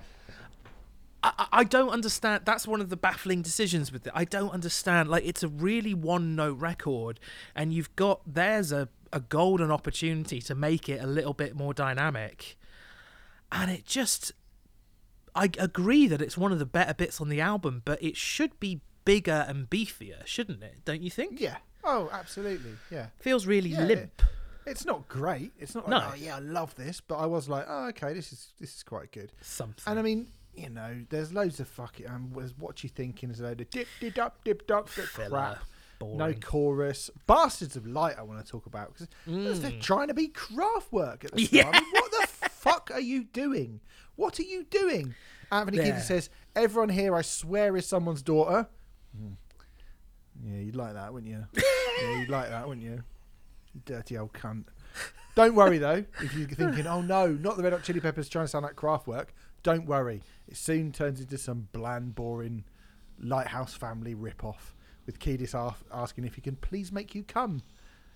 I, 1.23 1.47
I- 1.53 1.65
don't 1.65 1.91
understand. 1.91 2.43
That's 2.47 2.67
one 2.67 2.81
of 2.81 2.89
the 2.89 2.97
baffling 2.97 3.43
decisions 3.43 3.93
with 3.93 4.07
it. 4.07 4.13
I 4.15 4.25
don't 4.25 4.51
understand. 4.51 5.09
Like, 5.11 5.25
it's 5.27 5.43
a 5.43 5.49
really 5.49 5.93
one-note 5.95 6.59
record, 6.59 7.21
and 7.55 7.73
you've 7.73 7.95
got 7.97 8.21
there's 8.27 8.73
a 8.73 8.89
a 9.15 9.21
golden 9.21 9.71
opportunity 9.71 10.41
to 10.43 10.55
make 10.55 10.89
it 10.89 11.03
a 11.03 11.07
little 11.07 11.33
bit 11.33 11.55
more 11.57 11.73
dynamic, 11.73 12.57
and 13.51 13.71
it 13.71 13.87
just. 13.87 14.33
I 15.37 15.51
agree 15.59 16.07
that 16.07 16.23
it's 16.23 16.39
one 16.39 16.53
of 16.53 16.61
the 16.61 16.67
better 16.67 16.95
bits 16.95 17.21
on 17.21 17.29
the 17.29 17.41
album, 17.41 17.83
but 17.85 18.01
it 18.01 18.17
should 18.17 18.61
be 18.61 18.83
bigger 19.05 19.45
and 19.49 19.69
beefier, 19.69 20.25
shouldn't 20.27 20.63
it? 20.63 20.85
Don't 20.85 21.03
you 21.03 21.11
think? 21.11 21.41
Yeah. 21.41 21.57
Oh, 21.83 22.09
absolutely. 22.13 22.71
Yeah. 22.91 23.07
Feels 23.19 23.45
really 23.45 23.71
Yeah, 23.71 23.85
limp. 23.85 24.23
It's 24.65 24.87
not 24.87 25.09
great. 25.09 25.51
It's 25.59 25.75
not 25.75 25.89
like, 25.89 26.03
No. 26.03 26.09
oh 26.13 26.15
yeah, 26.17 26.37
I 26.37 26.39
love 26.39 26.75
this, 26.77 27.01
but 27.01 27.17
I 27.17 27.27
was 27.27 27.49
like, 27.49 27.67
oh 27.69 27.89
okay, 27.89 28.15
this 28.15 28.33
is 28.33 28.53
this 28.61 28.77
is 28.77 28.83
quite 28.85 29.11
good. 29.11 29.33
Something. 29.41 29.83
And 29.91 29.99
I 29.99 30.03
mean, 30.03 30.29
you 30.55 30.71
know, 30.71 31.05
there's 31.11 31.33
loads 31.33 31.59
of 31.59 31.67
fucking 31.69 32.09
um, 32.09 32.31
there's 32.35 32.57
what 32.57 32.83
you 32.85 32.89
thinking 32.89 33.31
is 33.31 33.41
a 33.41 33.43
load 33.43 33.61
of 33.61 33.69
dip 33.71 33.89
dip 34.01 34.17
up 34.19 34.43
dip 34.45 34.67
dip 34.69 34.89
Filler, 34.89 35.59
crap. 35.99 36.11
No 36.13 36.33
chorus. 36.35 37.11
Bastards 37.27 37.77
of 37.77 37.87
Light. 37.87 38.17
I 38.19 38.23
want 38.23 38.45
to 38.45 38.51
talk 38.51 38.67
about 38.67 38.93
because 38.93 39.09
they're 39.61 39.71
Mm. 39.73 39.81
trying 39.83 40.09
to 40.09 40.15
be 40.15 40.29
Kraftwerk 40.29 41.25
at 41.25 41.33
the 41.33 41.43
Yeah. 41.43 41.63
start. 41.63 41.77
I 41.77 41.81
mean, 41.81 41.91
what 41.93 42.11
the 42.11 42.49
fuck 42.51 42.91
are 42.93 43.01
you 43.01 43.25
doing? 43.25 43.81
What 44.17 44.39
are 44.39 44.45
you 44.45 44.65
doing? 44.65 45.15
Anthony 45.51 45.79
Yeah. 45.79 45.99
Kiedis 45.99 46.03
says, 46.03 46.31
"Everyone 46.57 46.89
here, 46.89 47.15
I 47.15 47.23
swear, 47.23 47.77
is 47.77 47.87
someone's 47.87 48.23
daughter." 48.23 48.69
Hmm. 49.17 49.33
Yeah, 50.43 50.59
you'd 50.61 50.77
like 50.77 50.95
that, 50.95 51.13
wouldn't 51.13 51.31
you? 51.33 51.45
yeah, 52.03 52.19
you'd 52.19 52.29
like 52.29 52.49
that, 52.49 52.67
wouldn't 52.67 52.85
you? 52.85 53.03
You 53.73 53.81
dirty 53.85 54.19
old 54.19 54.33
cunt. 54.33 54.65
Don't 55.35 55.55
worry 55.57 55.79
though, 55.79 56.05
if 56.21 56.35
you're 56.35 56.47
thinking, 56.49 56.87
"Oh 56.87 57.01
no, 57.03 57.27
not 57.33 57.57
the 57.57 57.63
Red 57.65 57.73
Hot 57.73 57.83
Chili 57.83 57.99
Peppers 58.01 58.29
trying 58.29 58.45
to 58.45 58.49
sound 58.49 58.65
like 58.65 58.77
Kraftwerk." 58.77 59.29
Don't 59.65 59.87
worry, 59.87 60.23
it 60.47 60.57
soon 60.57 60.93
turns 60.93 61.21
into 61.21 61.39
some 61.39 61.69
bland, 61.73 62.15
boring 62.15 62.65
Lighthouse 63.19 63.75
Family 63.75 64.15
rip-off 64.15 64.74
with 65.07 65.19
Kiedis 65.19 65.55
af- 65.55 65.83
asking 65.93 66.25
if 66.25 66.35
he 66.35 66.41
can 66.41 66.57
please 66.57 66.93
make 66.93 67.15
you 67.15 67.23
come. 67.23 67.63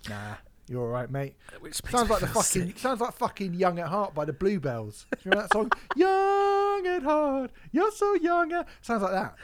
Nah, 0.09 0.35
you're 0.67 0.81
all 0.81 0.87
right, 0.87 1.09
mate. 1.09 1.35
Which 1.59 1.75
Sounds 1.89 2.09
like 2.09 2.19
the 2.21 2.27
fucking 2.27 2.67
sick. 2.67 2.79
sounds 2.79 3.01
like 3.01 3.13
fucking 3.13 3.53
Young 3.53 3.79
at 3.79 3.87
Heart 3.87 4.13
by 4.15 4.25
the 4.25 4.33
Bluebells. 4.33 5.05
Do 5.11 5.17
you 5.25 5.31
remember 5.31 5.47
that 5.47 5.53
song? 5.53 5.71
young 5.95 6.87
at 6.87 7.03
heart, 7.03 7.51
you're 7.71 7.91
so 7.91 8.13
young. 8.15 8.51
At... 8.53 8.67
Sounds 8.81 9.01
like 9.03 9.11
that. 9.11 9.35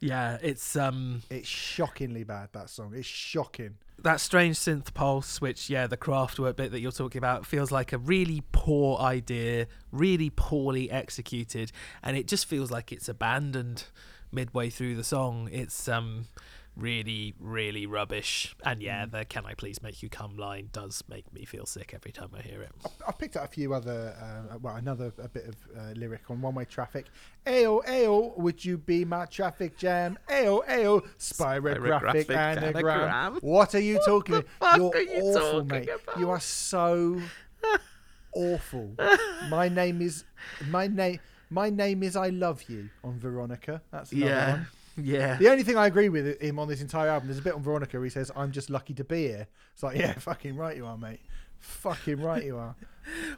Yeah, 0.00 0.38
it's 0.42 0.76
um 0.76 1.22
It's 1.30 1.48
shockingly 1.48 2.22
bad. 2.24 2.50
That 2.52 2.70
song. 2.70 2.92
It's 2.94 3.06
shocking. 3.06 3.78
that 4.02 4.20
strange 4.20 4.56
synth 4.56 4.94
pulse, 4.94 5.40
which 5.40 5.68
yeah, 5.68 5.86
the 5.88 5.96
Kraftwerk 5.96 6.54
bit 6.56 6.70
that 6.70 6.80
you're 6.80 6.92
talking 6.92 7.18
about 7.18 7.44
feels 7.46 7.72
like 7.72 7.92
a 7.92 7.98
really 7.98 8.44
poor 8.52 8.96
idea, 9.00 9.66
really 9.90 10.30
poorly 10.30 10.88
executed, 10.90 11.72
and 12.02 12.16
it 12.16 12.28
just 12.28 12.46
feels 12.46 12.70
like 12.70 12.92
it's 12.92 13.08
abandoned 13.08 13.84
midway 14.30 14.70
through 14.70 14.94
the 14.94 15.02
song. 15.04 15.48
It's 15.50 15.88
um 15.88 16.26
really, 16.78 17.34
really 17.40 17.84
rubbish. 17.86 18.54
And 18.64 18.80
yeah, 18.82 19.04
Mm. 19.04 19.10
the 19.10 19.24
"Can 19.24 19.44
I 19.44 19.54
please 19.54 19.82
make 19.82 20.02
you 20.02 20.08
come" 20.08 20.36
line 20.36 20.70
does 20.72 21.02
make 21.08 21.30
me 21.32 21.44
feel 21.44 21.66
sick 21.66 21.92
every 21.94 22.12
time 22.12 22.30
I 22.38 22.40
hear 22.42 22.62
it. 22.62 22.70
I 23.06 23.12
picked 23.12 23.36
out 23.36 23.44
a 23.44 23.48
few 23.48 23.74
other, 23.74 24.14
uh, 24.52 24.58
well, 24.62 24.76
another 24.76 25.12
a 25.22 25.28
bit 25.28 25.46
of 25.48 25.56
uh, 25.76 25.90
lyric 25.96 26.30
on 26.30 26.40
One 26.40 26.54
Way 26.54 26.64
Traffic. 26.66 27.06
Ayo, 27.46 27.84
ayo, 27.86 28.36
would 28.38 28.64
you 28.64 28.78
be 28.78 29.04
my 29.04 29.24
traffic 29.26 29.76
jam? 29.76 30.18
Ayo, 30.28 30.64
ayo, 30.68 31.02
spirographic 31.18 32.26
Spirographic 32.26 32.36
anagram. 32.36 33.00
anagram. 33.00 33.38
What 33.42 33.74
are 33.74 33.80
you 33.80 33.98
talking 34.04 34.36
the 34.36 34.40
about? 34.40 34.60
fuck 34.60 34.76
You're 34.78 34.94
are 34.96 35.00
you 35.02 35.22
awful, 35.22 35.50
talking 35.52 35.68
mate. 35.68 35.88
about? 36.02 36.18
You 36.20 36.30
are 36.30 36.40
so 36.40 37.20
awful. 38.34 38.94
My 39.48 39.68
name 39.68 40.02
is 40.02 40.24
my 40.70 40.86
name. 40.86 41.20
My 41.50 41.70
name 41.70 42.02
is 42.02 42.14
I 42.14 42.28
love 42.28 42.62
you 42.68 42.90
on 43.02 43.18
Veronica. 43.18 43.80
That's 43.90 44.12
another 44.12 44.30
yeah, 44.30 44.50
one. 44.52 44.66
Yeah. 45.02 45.36
The 45.36 45.48
only 45.48 45.62
thing 45.62 45.76
I 45.76 45.86
agree 45.86 46.08
with 46.08 46.40
him 46.40 46.58
on 46.58 46.68
this 46.68 46.80
entire 46.80 47.08
album, 47.08 47.28
there's 47.28 47.38
a 47.38 47.42
bit 47.42 47.54
on 47.54 47.62
Veronica 47.62 47.96
where 47.96 48.04
he 48.04 48.10
says, 48.10 48.30
"I'm 48.36 48.52
just 48.52 48.70
lucky 48.70 48.94
to 48.94 49.04
be 49.04 49.28
here." 49.28 49.46
It's 49.72 49.82
like, 49.82 49.96
yeah, 49.96 50.12
fucking 50.18 50.56
right 50.56 50.76
you 50.76 50.86
are, 50.86 50.98
mate. 50.98 51.20
Fucking 51.58 52.20
right 52.20 52.44
you 52.44 52.56
are. 52.56 52.74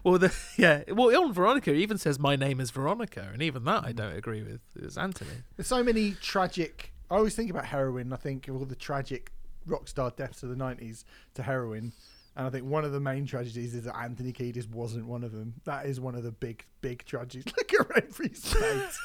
Well, 0.02 0.18
the 0.18 0.34
yeah. 0.56 0.82
Well, 0.88 1.16
on 1.16 1.32
Veronica, 1.32 1.72
he 1.72 1.80
even 1.82 1.96
says 1.96 2.18
my 2.18 2.34
name 2.34 2.58
is 2.58 2.72
Veronica, 2.72 3.30
and 3.32 3.40
even 3.40 3.64
that. 3.66 3.84
I 3.84 3.92
don't 3.92 4.16
agree 4.16 4.42
with. 4.42 4.60
It's 4.74 4.98
Anthony. 4.98 5.30
There's 5.56 5.68
so 5.68 5.84
many 5.84 6.16
tragic. 6.20 6.92
I 7.08 7.14
always 7.14 7.36
think 7.36 7.50
about 7.50 7.66
heroin. 7.66 8.12
I 8.12 8.16
think 8.16 8.48
of 8.48 8.56
all 8.56 8.64
the 8.64 8.74
tragic 8.74 9.30
rock 9.66 9.86
star 9.86 10.10
deaths 10.10 10.42
of 10.42 10.48
the 10.48 10.56
'90s 10.56 11.04
to 11.34 11.44
heroin, 11.44 11.92
and 12.36 12.46
I 12.46 12.50
think 12.50 12.64
one 12.64 12.84
of 12.84 12.92
the 12.92 13.00
main 13.00 13.26
tragedies 13.26 13.74
is 13.74 13.84
that 13.84 13.96
Anthony 13.96 14.32
Kiedis 14.32 14.68
wasn't 14.70 15.06
one 15.06 15.24
of 15.24 15.32
them. 15.32 15.54
That 15.64 15.86
is 15.86 16.00
one 16.00 16.14
of 16.14 16.22
the 16.22 16.30
big, 16.30 16.64
big 16.80 17.04
tragedies. 17.04 17.52
Look 17.56 17.74
at 17.74 17.88
Remfry's 17.88 18.52
face. 18.52 18.98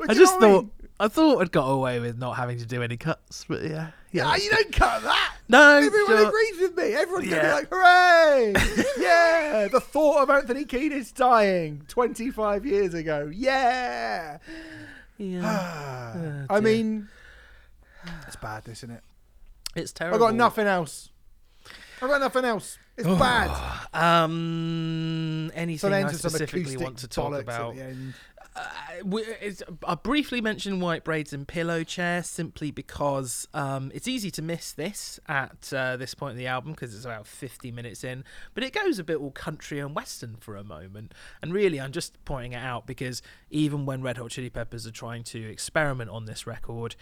I 0.08 0.14
just 0.14 0.38
thought 0.38 0.66
I 1.00 1.08
thought 1.08 1.40
I'd 1.40 1.50
got 1.50 1.66
away 1.66 1.98
with 1.98 2.18
not 2.18 2.36
having 2.36 2.58
to 2.58 2.66
do 2.66 2.82
any 2.82 2.96
cuts, 2.96 3.44
but 3.48 3.62
yeah, 3.62 3.88
Yeah, 4.12 4.26
ah, 4.26 4.36
you 4.36 4.50
don't 4.50 4.70
cut 4.72 5.02
that. 5.02 5.34
No, 5.48 5.78
Everyone 5.78 6.06
sure. 6.06 6.28
agrees 6.28 6.60
with 6.60 6.76
me. 6.76 6.94
Everyone's 6.94 7.28
gonna 7.28 7.42
be 7.42 7.48
like, 7.48 7.68
"Hooray! 7.70 8.52
yeah!" 8.98 9.68
The 9.72 9.80
thought 9.80 10.22
of 10.22 10.30
Anthony 10.30 10.64
Kiedis 10.64 11.12
dying 11.14 11.84
25 11.88 12.64
years 12.64 12.94
ago. 12.94 13.30
Yeah. 13.34 14.38
yeah. 15.18 15.96
Oh, 16.50 16.56
I 16.56 16.60
mean, 16.60 17.08
it's 18.26 18.36
bad, 18.36 18.68
isn't 18.68 18.90
it? 18.90 19.02
it's 19.76 19.92
terrible. 19.92 20.16
I've 20.16 20.20
got 20.20 20.34
nothing 20.34 20.66
else. 20.66 21.10
I've 22.02 22.08
got 22.08 22.20
nothing 22.20 22.44
else. 22.44 22.78
It's 22.96 23.06
bad. 23.06 23.50
Um, 23.94 25.50
anything 25.54 25.78
Some 25.78 25.92
I 25.92 26.02
some 26.08 26.14
specifically 26.30 26.60
acoustic 26.62 26.80
want 26.80 26.98
to 26.98 27.08
talk 27.08 27.32
bollocks 27.32 27.40
about? 27.40 27.70
at 27.70 27.76
the 27.76 27.82
end. 27.82 28.14
Uh, 28.56 28.62
we- 29.04 29.22
it's, 29.22 29.62
I 29.86 29.94
briefly 29.94 30.40
mentioned 30.40 30.82
white 30.82 31.04
braids 31.04 31.32
and 31.32 31.46
pillow 31.46 31.84
chair 31.84 32.22
simply 32.24 32.72
because 32.72 33.46
um, 33.54 33.92
it's 33.94 34.08
easy 34.08 34.30
to 34.32 34.42
miss 34.42 34.72
this 34.72 35.20
at 35.28 35.72
uh, 35.72 35.96
this 35.96 36.14
point 36.14 36.32
in 36.32 36.38
the 36.38 36.48
album 36.48 36.72
because 36.72 36.92
it's 36.94 37.04
about 37.04 37.28
50 37.28 37.70
minutes 37.70 38.02
in, 38.02 38.24
but 38.54 38.64
it 38.64 38.72
goes 38.72 38.98
a 38.98 39.04
bit 39.04 39.18
all 39.18 39.30
country 39.30 39.78
and 39.78 39.94
western 39.94 40.34
for 40.36 40.56
a 40.56 40.64
moment. 40.64 41.14
And 41.40 41.52
really, 41.54 41.80
I'm 41.80 41.92
just 41.92 42.22
pointing 42.24 42.52
it 42.54 42.62
out 42.62 42.86
because 42.88 43.22
even 43.50 43.86
when 43.86 44.02
Red 44.02 44.16
Hot 44.18 44.30
Chili 44.30 44.50
Peppers 44.50 44.84
are 44.84 44.90
trying 44.92 45.22
to 45.24 45.40
experiment 45.48 46.10
on 46.10 46.24
this 46.24 46.44
record, 46.44 46.96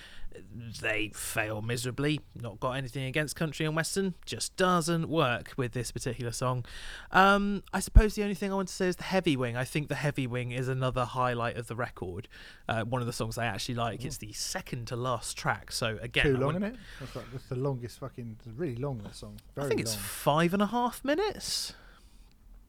they 0.80 1.10
fail 1.14 1.62
miserably. 1.62 2.20
Not 2.34 2.60
got 2.60 2.72
anything 2.72 3.04
against 3.04 3.36
country 3.36 3.66
and 3.66 3.74
western, 3.74 4.14
just 4.24 4.56
doesn't 4.56 5.08
work 5.08 5.52
with 5.56 5.72
this 5.72 5.90
particular 5.90 6.32
song. 6.32 6.64
Um, 7.12 7.62
I 7.72 7.80
suppose 7.80 8.14
the 8.14 8.22
only 8.22 8.34
thing 8.34 8.52
I 8.52 8.54
want 8.54 8.68
to 8.68 8.74
say 8.74 8.88
is 8.88 8.96
the 8.96 9.04
heavy 9.04 9.36
wing. 9.36 9.56
I 9.56 9.64
think 9.64 9.88
the 9.88 9.94
heavy 9.94 10.26
wing 10.26 10.52
is 10.52 10.68
another 10.68 11.04
highlight 11.04 11.56
of 11.56 11.66
the 11.66 11.76
record. 11.76 12.28
Uh, 12.68 12.84
one 12.84 13.00
of 13.00 13.06
the 13.06 13.12
songs 13.12 13.38
I 13.38 13.46
actually 13.46 13.76
like. 13.76 14.04
It's 14.04 14.18
the 14.18 14.32
second 14.32 14.86
to 14.88 14.96
last 14.96 15.36
track. 15.36 15.72
So 15.72 15.98
again, 16.00 16.24
Too 16.24 16.36
I 16.36 16.40
long, 16.40 16.50
isn't 16.50 16.62
it? 16.62 16.76
That's, 17.00 17.16
like, 17.16 17.32
that's 17.32 17.46
the 17.46 17.56
longest 17.56 17.98
fucking. 18.00 18.38
Really 18.56 18.76
long, 18.76 18.98
that 19.04 19.14
song. 19.14 19.38
Very 19.54 19.66
I 19.66 19.68
think 19.68 19.80
it's 19.80 19.94
long. 19.94 20.02
five 20.02 20.52
and 20.52 20.62
a 20.62 20.66
half 20.66 21.04
minutes. 21.04 21.74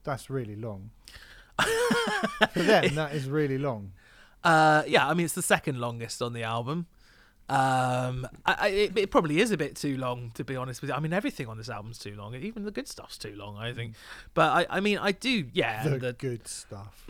That's 0.04 0.30
really 0.30 0.56
long. 0.56 0.92
For 2.54 2.64
them, 2.64 2.96
that 2.96 3.14
is 3.14 3.28
really 3.28 3.58
long. 3.58 3.92
Uh, 4.44 4.84
yeah, 4.88 5.06
I 5.08 5.14
mean 5.14 5.26
it's 5.26 5.34
the 5.34 5.42
second 5.42 5.80
longest 5.80 6.22
on 6.22 6.32
the 6.34 6.44
album. 6.44 6.88
Um, 7.50 8.28
I, 8.46 8.56
I, 8.60 8.68
it, 8.68 8.98
it 8.98 9.12
probably 9.12 9.40
is 9.42 9.52
a 9.52 9.58
bit 9.58 9.76
too 9.76 9.98
long 9.98 10.32
to 10.36 10.44
be 10.44 10.56
honest 10.56 10.82
with 10.82 10.90
you. 10.90 10.96
I 10.96 11.00
mean 11.00 11.14
everything 11.14 11.48
on 11.48 11.58
this 11.58 11.70
album's 11.70 11.98
too 11.98 12.16
long. 12.16 12.36
Even 12.36 12.64
the 12.64 12.72
good 12.72 12.88
stuff's 12.88 13.18
too 13.18 13.36
long, 13.36 13.58
I 13.58 13.74
think. 13.74 13.96
But 14.34 14.52
I, 14.70 14.78
I 14.78 14.80
mean 14.80 14.98
I 15.00 15.12
do, 15.12 15.48
yeah. 15.54 15.84
The, 15.84 15.98
the- 15.98 16.14
good 16.14 16.48
stuff. 16.48 17.04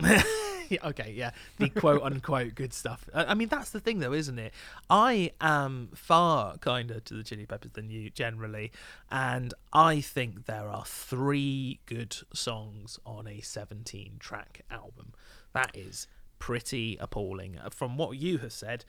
yeah, 0.70 0.78
okay, 0.84 1.12
yeah, 1.14 1.32
the 1.58 1.68
quote 1.68 2.02
unquote 2.02 2.54
good 2.54 2.72
stuff. 2.72 3.08
I 3.14 3.24
I 3.30 3.34
mean, 3.34 3.48
that's 3.48 3.70
the 3.70 3.80
thing, 3.80 3.98
though, 3.98 4.12
isn't 4.12 4.38
it? 4.38 4.52
I 4.88 5.32
am 5.40 5.90
far 5.94 6.56
kinder 6.58 7.00
to 7.00 7.14
the 7.14 7.22
Chili 7.22 7.44
Peppers 7.46 7.72
than 7.72 7.90
you 7.90 8.08
generally, 8.10 8.72
and 9.10 9.52
I 9.72 10.00
think 10.00 10.46
there 10.46 10.68
are 10.68 10.84
three 10.84 11.80
good 11.86 12.16
songs 12.32 12.98
on 13.04 13.26
a 13.26 13.40
17 13.40 14.16
track 14.18 14.62
album. 14.70 15.12
That 15.52 15.70
is 15.74 16.06
pretty 16.38 16.96
appalling. 17.00 17.58
From 17.70 17.96
what 17.96 18.16
you 18.16 18.38
have 18.38 18.52
said, 18.52 18.84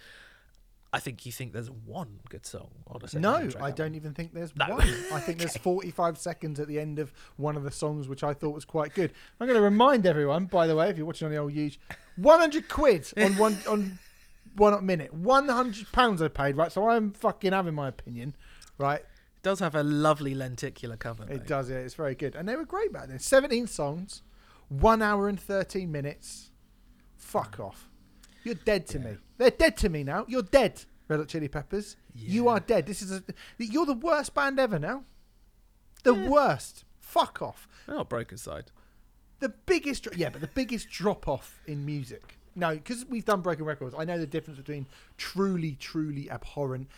I 0.93 0.99
think 0.99 1.25
you 1.25 1.31
think 1.31 1.53
there's 1.53 1.71
one 1.71 2.19
good 2.29 2.45
song 2.45 2.69
on 2.87 2.99
a 3.01 3.19
No, 3.19 3.47
I 3.61 3.71
don't 3.71 3.95
even 3.95 4.13
think 4.13 4.33
there's 4.33 4.53
No. 4.55 4.67
one. 4.75 4.81
I 5.13 5.19
think 5.25 5.37
there's 5.39 5.55
45 5.55 6.17
seconds 6.17 6.59
at 6.59 6.67
the 6.67 6.79
end 6.79 6.99
of 6.99 7.13
one 7.37 7.55
of 7.55 7.63
the 7.63 7.71
songs, 7.71 8.09
which 8.09 8.23
I 8.23 8.33
thought 8.33 8.53
was 8.53 8.65
quite 8.65 8.93
good. 8.93 9.13
I'm 9.39 9.47
going 9.47 9.57
to 9.57 9.63
remind 9.63 10.05
everyone, 10.05 10.45
by 10.45 10.67
the 10.67 10.75
way, 10.75 10.89
if 10.89 10.97
you're 10.97 11.05
watching 11.05 11.27
on 11.27 11.31
the 11.31 11.37
old 11.37 11.53
YouTube, 11.53 11.77
100 12.17 12.67
quid 12.67 13.07
on 13.17 13.37
one 13.37 13.57
on 13.69 13.99
one 14.57 14.85
minute, 14.85 15.13
100 15.13 15.91
pounds 15.93 16.21
I 16.21 16.27
paid, 16.27 16.57
right? 16.57 16.71
So 16.71 16.89
I'm 16.89 17.11
fucking 17.13 17.53
having 17.53 17.73
my 17.73 17.87
opinion, 17.87 18.35
right? 18.77 18.99
It 18.99 19.43
does 19.43 19.59
have 19.59 19.75
a 19.75 19.83
lovely 19.83 20.35
lenticular 20.35 20.97
cover. 20.97 21.23
It 21.23 21.29
though. 21.29 21.45
does, 21.45 21.69
yeah, 21.69 21.77
it's 21.77 21.93
very 21.93 22.15
good, 22.15 22.35
and 22.35 22.49
they 22.49 22.57
were 22.57 22.65
great 22.65 22.91
back 22.91 23.07
then. 23.07 23.17
17 23.19 23.67
songs, 23.67 24.23
one 24.67 25.01
hour 25.01 25.29
and 25.29 25.39
13 25.39 25.89
minutes. 25.89 26.51
Fuck 27.15 27.61
off. 27.61 27.87
You're 28.43 28.55
dead 28.55 28.87
to 28.87 28.97
Yeah. 28.99 29.03
me. 29.11 29.17
They're 29.37 29.49
dead 29.51 29.77
to 29.77 29.89
me 29.89 30.03
now. 30.03 30.25
You're 30.27 30.41
dead, 30.43 30.83
Red 31.07 31.19
Hot 31.19 31.27
Chili 31.27 31.47
Peppers. 31.47 31.95
You 32.13 32.47
are 32.47 32.59
dead. 32.59 32.85
This 32.85 33.01
is 33.01 33.11
a. 33.11 33.23
You're 33.57 33.85
the 33.85 33.93
worst 33.93 34.33
band 34.33 34.59
ever 34.59 34.79
now. 34.79 35.03
The 36.03 36.13
Yeah. 36.15 36.29
worst. 36.29 36.85
Fuck 36.99 37.41
off. 37.41 37.67
They're 37.85 37.95
not 37.95 38.09
Broken 38.09 38.37
Side. 38.37 38.71
The 39.39 39.49
biggest. 39.49 40.07
Yeah, 40.15 40.29
but 40.29 40.41
the 40.41 40.47
biggest 40.47 40.89
drop 40.89 41.27
off 41.27 41.61
in 41.67 41.85
music. 41.85 42.37
No, 42.55 42.75
because 42.75 43.05
we've 43.05 43.25
done 43.25 43.41
broken 43.41 43.65
records. 43.65 43.95
I 43.97 44.03
know 44.03 44.17
the 44.19 44.27
difference 44.27 44.59
between 44.59 44.85
truly, 45.17 45.75
truly 45.75 46.29
abhorrent, 46.29 46.89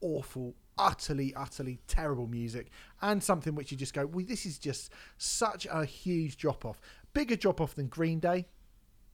awful, 0.00 0.54
utterly, 0.78 1.34
utterly 1.34 1.80
terrible 1.88 2.26
music 2.28 2.68
and 3.02 3.22
something 3.22 3.54
which 3.54 3.70
you 3.72 3.76
just 3.76 3.92
go, 3.92 4.06
well, 4.06 4.24
this 4.24 4.46
is 4.46 4.56
just 4.58 4.90
such 5.18 5.66
a 5.70 5.84
huge 5.84 6.36
drop 6.36 6.64
off. 6.64 6.80
Bigger 7.12 7.34
drop 7.36 7.60
off 7.60 7.74
than 7.74 7.88
Green 7.88 8.20
Day. 8.20 8.46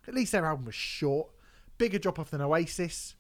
At 0.07 0.15
least 0.15 0.33
their 0.33 0.45
album 0.45 0.67
was 0.67 0.75
short. 0.75 1.31
Bigger 1.79 1.99
drop 1.99 2.19
off 2.19 2.31
than 2.31 2.41
Oasis. 2.41 3.15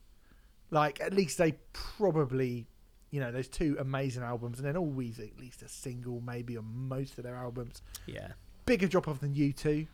Like, 0.70 1.00
at 1.00 1.12
least 1.12 1.38
they 1.38 1.52
probably, 1.72 2.66
you 3.10 3.20
know, 3.20 3.30
those 3.30 3.48
two 3.48 3.76
amazing 3.78 4.22
albums, 4.22 4.58
and 4.58 4.66
then 4.66 4.76
always 4.76 5.18
at 5.18 5.38
least 5.38 5.62
a 5.62 5.68
single, 5.68 6.20
maybe 6.20 6.56
on 6.56 6.64
most 6.66 7.18
of 7.18 7.24
their 7.24 7.36
albums. 7.36 7.82
Yeah. 8.06 8.32
Bigger 8.64 8.88
drop 8.88 9.06
off 9.08 9.20
than 9.20 9.34
U2. 9.34 9.86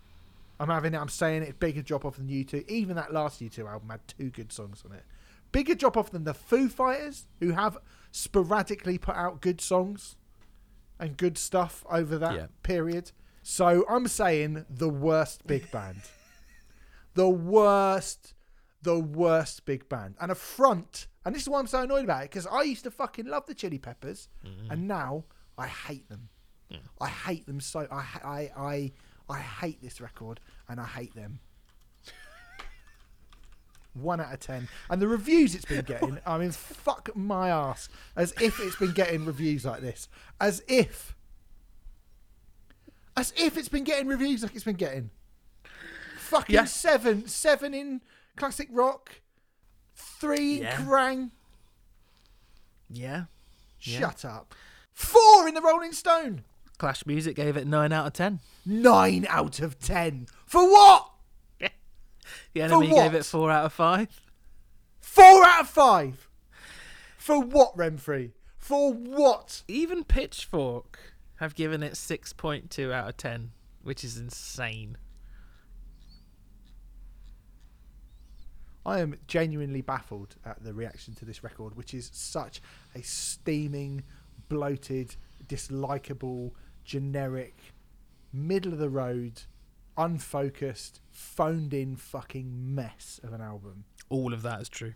I'm 0.60 0.68
having 0.68 0.94
it, 0.94 0.98
I'm 0.98 1.08
saying 1.08 1.42
it, 1.42 1.58
bigger 1.58 1.82
drop 1.82 2.04
off 2.04 2.16
than 2.16 2.28
U2. 2.28 2.68
Even 2.68 2.96
that 2.96 3.12
last 3.12 3.40
U2 3.40 3.68
album 3.68 3.90
had 3.90 4.06
two 4.06 4.30
good 4.30 4.52
songs 4.52 4.82
on 4.88 4.92
it. 4.96 5.02
Bigger 5.50 5.74
drop 5.74 5.96
off 5.96 6.10
than 6.10 6.24
the 6.24 6.32
Foo 6.34 6.68
Fighters, 6.68 7.26
who 7.40 7.50
have 7.50 7.76
sporadically 8.12 8.96
put 8.96 9.16
out 9.16 9.40
good 9.42 9.60
songs 9.60 10.16
and 10.98 11.16
good 11.16 11.36
stuff 11.36 11.84
over 11.90 12.16
that 12.18 12.34
Yeah. 12.34 12.46
period. 12.62 13.10
So 13.42 13.84
I'm 13.90 14.06
saying 14.06 14.64
the 14.70 14.88
worst 14.88 15.46
big 15.46 15.70
band. 15.72 16.00
the 17.14 17.28
worst, 17.28 18.32
the 18.82 18.98
worst 18.98 19.64
big 19.64 19.88
band. 19.88 20.16
And 20.20 20.30
a 20.30 20.34
front. 20.34 21.06
And 21.24 21.34
this 21.34 21.42
is 21.42 21.48
why 21.48 21.58
I'm 21.58 21.66
so 21.66 21.82
annoyed 21.82 22.04
about 22.04 22.24
it, 22.24 22.30
because 22.30 22.46
I 22.46 22.62
used 22.62 22.84
to 22.84 22.90
fucking 22.90 23.26
love 23.26 23.46
the 23.46 23.54
Chili 23.54 23.78
Peppers, 23.78 24.28
mm-hmm. 24.44 24.70
and 24.72 24.88
now 24.88 25.24
I 25.56 25.68
hate 25.68 26.08
them. 26.08 26.28
I 27.00 27.08
hate 27.08 27.46
them 27.46 27.60
so. 27.60 27.86
I, 27.90 28.04
I, 28.24 28.50
I, 28.56 28.92
I 29.28 29.38
hate 29.40 29.82
this 29.82 30.00
record, 30.00 30.40
and 30.68 30.80
I 30.80 30.86
hate 30.86 31.14
them. 31.14 31.40
One 33.94 34.20
out 34.20 34.32
of 34.32 34.40
ten, 34.40 34.68
and 34.88 35.02
the 35.02 35.08
reviews 35.08 35.54
it's 35.54 35.66
been 35.66 35.84
getting. 35.84 36.18
I 36.24 36.38
mean, 36.38 36.50
fuck 36.50 37.14
my 37.14 37.50
ass. 37.50 37.88
As 38.16 38.32
if 38.40 38.58
it's 38.58 38.76
been 38.76 38.92
getting 38.92 39.26
reviews 39.26 39.64
like 39.64 39.82
this. 39.82 40.08
As 40.40 40.62
if. 40.66 41.14
As 43.16 43.34
if 43.36 43.58
it's 43.58 43.68
been 43.68 43.84
getting 43.84 44.06
reviews 44.06 44.42
like 44.42 44.54
it's 44.54 44.64
been 44.64 44.76
getting. 44.76 45.10
Fucking 46.18 46.54
Yeah. 46.54 46.64
seven, 46.64 47.28
seven 47.28 47.74
in 47.74 48.00
classic 48.36 48.68
rock, 48.70 49.20
three 49.94 50.60
Yeah. 50.60 50.84
Yeah. 52.88 53.24
Yeah. 53.80 53.98
Shut 53.98 54.24
up. 54.24 54.54
Four 54.92 55.48
in 55.48 55.54
the 55.54 55.62
Rolling 55.62 55.92
Stone. 55.92 56.44
Clash 56.78 57.06
Music 57.06 57.36
gave 57.36 57.56
it 57.56 57.66
nine 57.66 57.92
out 57.92 58.06
of 58.06 58.12
ten. 58.12 58.40
Nine 58.66 59.26
out 59.28 59.60
of 59.60 59.78
ten. 59.78 60.26
For 60.46 60.68
what? 60.70 61.08
The 62.54 62.60
NME 62.60 62.90
gave 62.90 63.14
it 63.14 63.24
four 63.24 63.50
out 63.50 63.64
of 63.64 63.72
five. 63.72 64.08
Four 65.00 65.44
out 65.44 65.62
of 65.62 65.68
five. 65.68 66.28
For 67.18 67.40
what, 67.40 67.76
Remfry? 67.76 68.32
For 68.58 68.92
what? 68.92 69.62
Even 69.68 70.04
Pitchfork 70.04 70.98
have 71.36 71.54
given 71.54 71.82
it 71.82 71.96
six 71.96 72.32
point 72.32 72.70
two 72.70 72.92
out 72.92 73.08
of 73.08 73.16
ten, 73.16 73.50
which 73.82 74.04
is 74.04 74.16
insane. 74.16 74.96
I 78.84 79.00
am 79.00 79.16
genuinely 79.28 79.80
baffled 79.80 80.36
at 80.44 80.62
the 80.64 80.74
reaction 80.74 81.14
to 81.16 81.24
this 81.24 81.44
record, 81.44 81.76
which 81.76 81.94
is 81.94 82.10
such 82.12 82.60
a 82.94 83.02
steaming, 83.02 84.02
bloated, 84.48 85.16
dislikable, 85.46 86.52
generic, 86.84 87.56
middle 88.32 88.72
of 88.72 88.78
the 88.78 88.90
road, 88.90 89.42
unfocused, 89.96 91.00
phoned 91.10 91.72
in 91.72 91.96
fucking 91.96 92.74
mess 92.74 93.20
of 93.22 93.32
an 93.32 93.40
album. 93.40 93.84
All 94.08 94.32
of 94.32 94.42
that 94.42 94.60
is 94.60 94.68
true. 94.68 94.94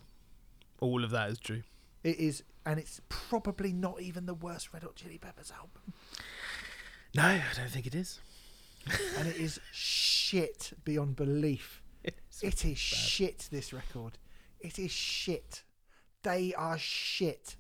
All 0.81 1.05
of 1.05 1.11
that 1.11 1.31
is 1.31 1.39
true. 1.39 1.63
It 2.03 2.19
is, 2.19 2.43
and 2.65 2.79
it's 2.79 3.01
probably 3.09 3.73
not 3.73 4.01
even 4.01 4.27
the 4.27 4.35
worst 4.35 4.73
Red 4.73 4.83
Hot 4.83 4.97
Chili 4.97 5.19
Peppers 5.19 5.53
album. 5.53 5.95
No, 7.15 7.23
I 7.23 7.43
don't 7.57 7.71
think 7.71 7.87
it 7.87 7.95
is. 7.95 8.21
and 9.19 9.27
it 9.29 9.37
is 9.37 9.61
shit 9.73 10.73
beyond 10.85 11.17
belief. 11.17 11.83
It 12.43 12.65
is 12.67 12.77
shit, 12.77 13.49
this 13.51 13.73
record. 13.73 14.19
It 14.61 14.79
is 14.79 14.91
shit. 14.91 15.63
They 16.23 16.53
are 16.55 16.77
shit. 16.77 17.57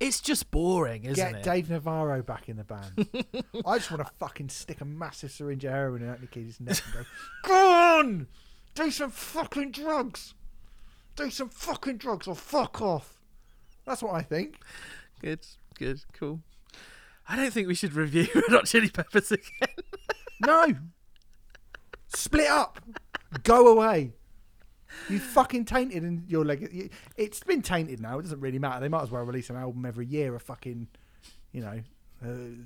It's 0.00 0.20
just 0.20 0.50
boring, 0.50 1.04
isn't 1.04 1.16
Get 1.16 1.40
it? 1.40 1.44
Get 1.44 1.52
Dave 1.54 1.70
Navarro 1.70 2.22
back 2.22 2.48
in 2.48 2.56
the 2.56 2.64
band. 2.64 3.08
I 3.66 3.78
just 3.78 3.90
want 3.90 4.06
to 4.06 4.12
fucking 4.18 4.50
stick 4.50 4.80
a 4.80 4.84
massive 4.84 5.30
syringe 5.32 5.64
of 5.64 5.72
heroin 5.72 6.02
in 6.02 6.08
Anthony 6.08 6.28
Kiedis' 6.28 6.60
neck 6.60 6.80
and 6.84 6.94
go, 6.94 7.04
Go 7.44 7.70
on! 7.70 8.26
Do 8.74 8.90
some 8.90 9.10
fucking 9.10 9.72
drugs! 9.72 10.34
Do 11.16 11.30
some 11.30 11.48
fucking 11.48 11.96
drugs 11.96 12.28
or 12.28 12.36
fuck 12.36 12.80
off! 12.80 13.18
That's 13.86 14.02
what 14.02 14.14
I 14.14 14.22
think. 14.22 14.60
Good, 15.20 15.40
good, 15.78 16.04
cool. 16.12 16.40
I 17.28 17.36
don't 17.36 17.52
think 17.52 17.66
we 17.66 17.74
should 17.74 17.94
review 17.94 18.28
Red 18.34 18.44
Hot 18.50 18.66
Chili 18.66 18.90
Peppers 18.90 19.32
again. 19.32 19.74
No! 20.46 20.74
Split 22.14 22.48
up! 22.48 22.80
Go 23.42 23.68
away! 23.68 24.12
You 25.10 25.18
fucking 25.18 25.66
tainted 25.66 26.02
in 26.02 26.24
your 26.28 26.44
leg. 26.44 26.90
It's 27.16 27.40
been 27.44 27.60
tainted 27.62 28.00
now. 28.00 28.18
It 28.18 28.22
doesn't 28.22 28.40
really 28.40 28.58
matter. 28.58 28.80
They 28.80 28.88
might 28.88 29.02
as 29.02 29.10
well 29.10 29.22
release 29.22 29.50
an 29.50 29.56
album 29.56 29.84
every 29.84 30.06
year 30.06 30.34
A 30.34 30.40
fucking, 30.40 30.88
you 31.52 31.60
know, 31.60 31.80
uh, 32.24 32.62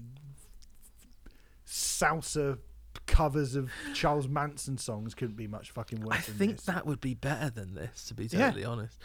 salsa 1.67 2.59
covers 3.07 3.55
of 3.57 3.71
Charles 3.95 4.29
Manson 4.29 4.79
songs. 4.79 5.15
Couldn't 5.15 5.37
be 5.37 5.47
much 5.49 5.71
fucking 5.71 6.01
worse. 6.01 6.15
I 6.17 6.21
think 6.21 6.57
this. 6.57 6.67
that 6.67 6.87
would 6.87 7.01
be 7.01 7.15
better 7.15 7.51
than 7.51 7.75
this, 7.75 8.05
to 8.07 8.15
be 8.15 8.27
Yeah. 8.27 8.47
totally 8.47 8.65
honest. 8.65 8.99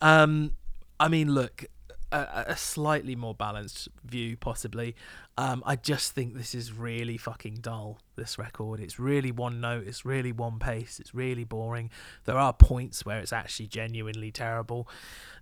Um, 0.00 0.52
I 0.98 1.08
mean, 1.08 1.32
look, 1.32 1.64
a, 2.12 2.44
a 2.48 2.56
slightly 2.56 3.16
more 3.16 3.34
balanced 3.34 3.88
view, 4.04 4.36
possibly. 4.36 4.94
Um, 5.36 5.62
I 5.66 5.76
just 5.76 6.12
think 6.12 6.34
this 6.34 6.54
is 6.54 6.72
really 6.72 7.16
fucking 7.16 7.56
dull. 7.56 7.98
This 8.16 8.38
record, 8.38 8.80
it's 8.80 8.98
really 8.98 9.32
one 9.32 9.60
note, 9.60 9.86
it's 9.86 10.04
really 10.04 10.32
one 10.32 10.58
pace, 10.58 11.00
it's 11.00 11.14
really 11.14 11.44
boring. 11.44 11.90
There 12.24 12.38
are 12.38 12.52
points 12.52 13.04
where 13.04 13.18
it's 13.18 13.32
actually 13.32 13.66
genuinely 13.66 14.30
terrible, 14.30 14.88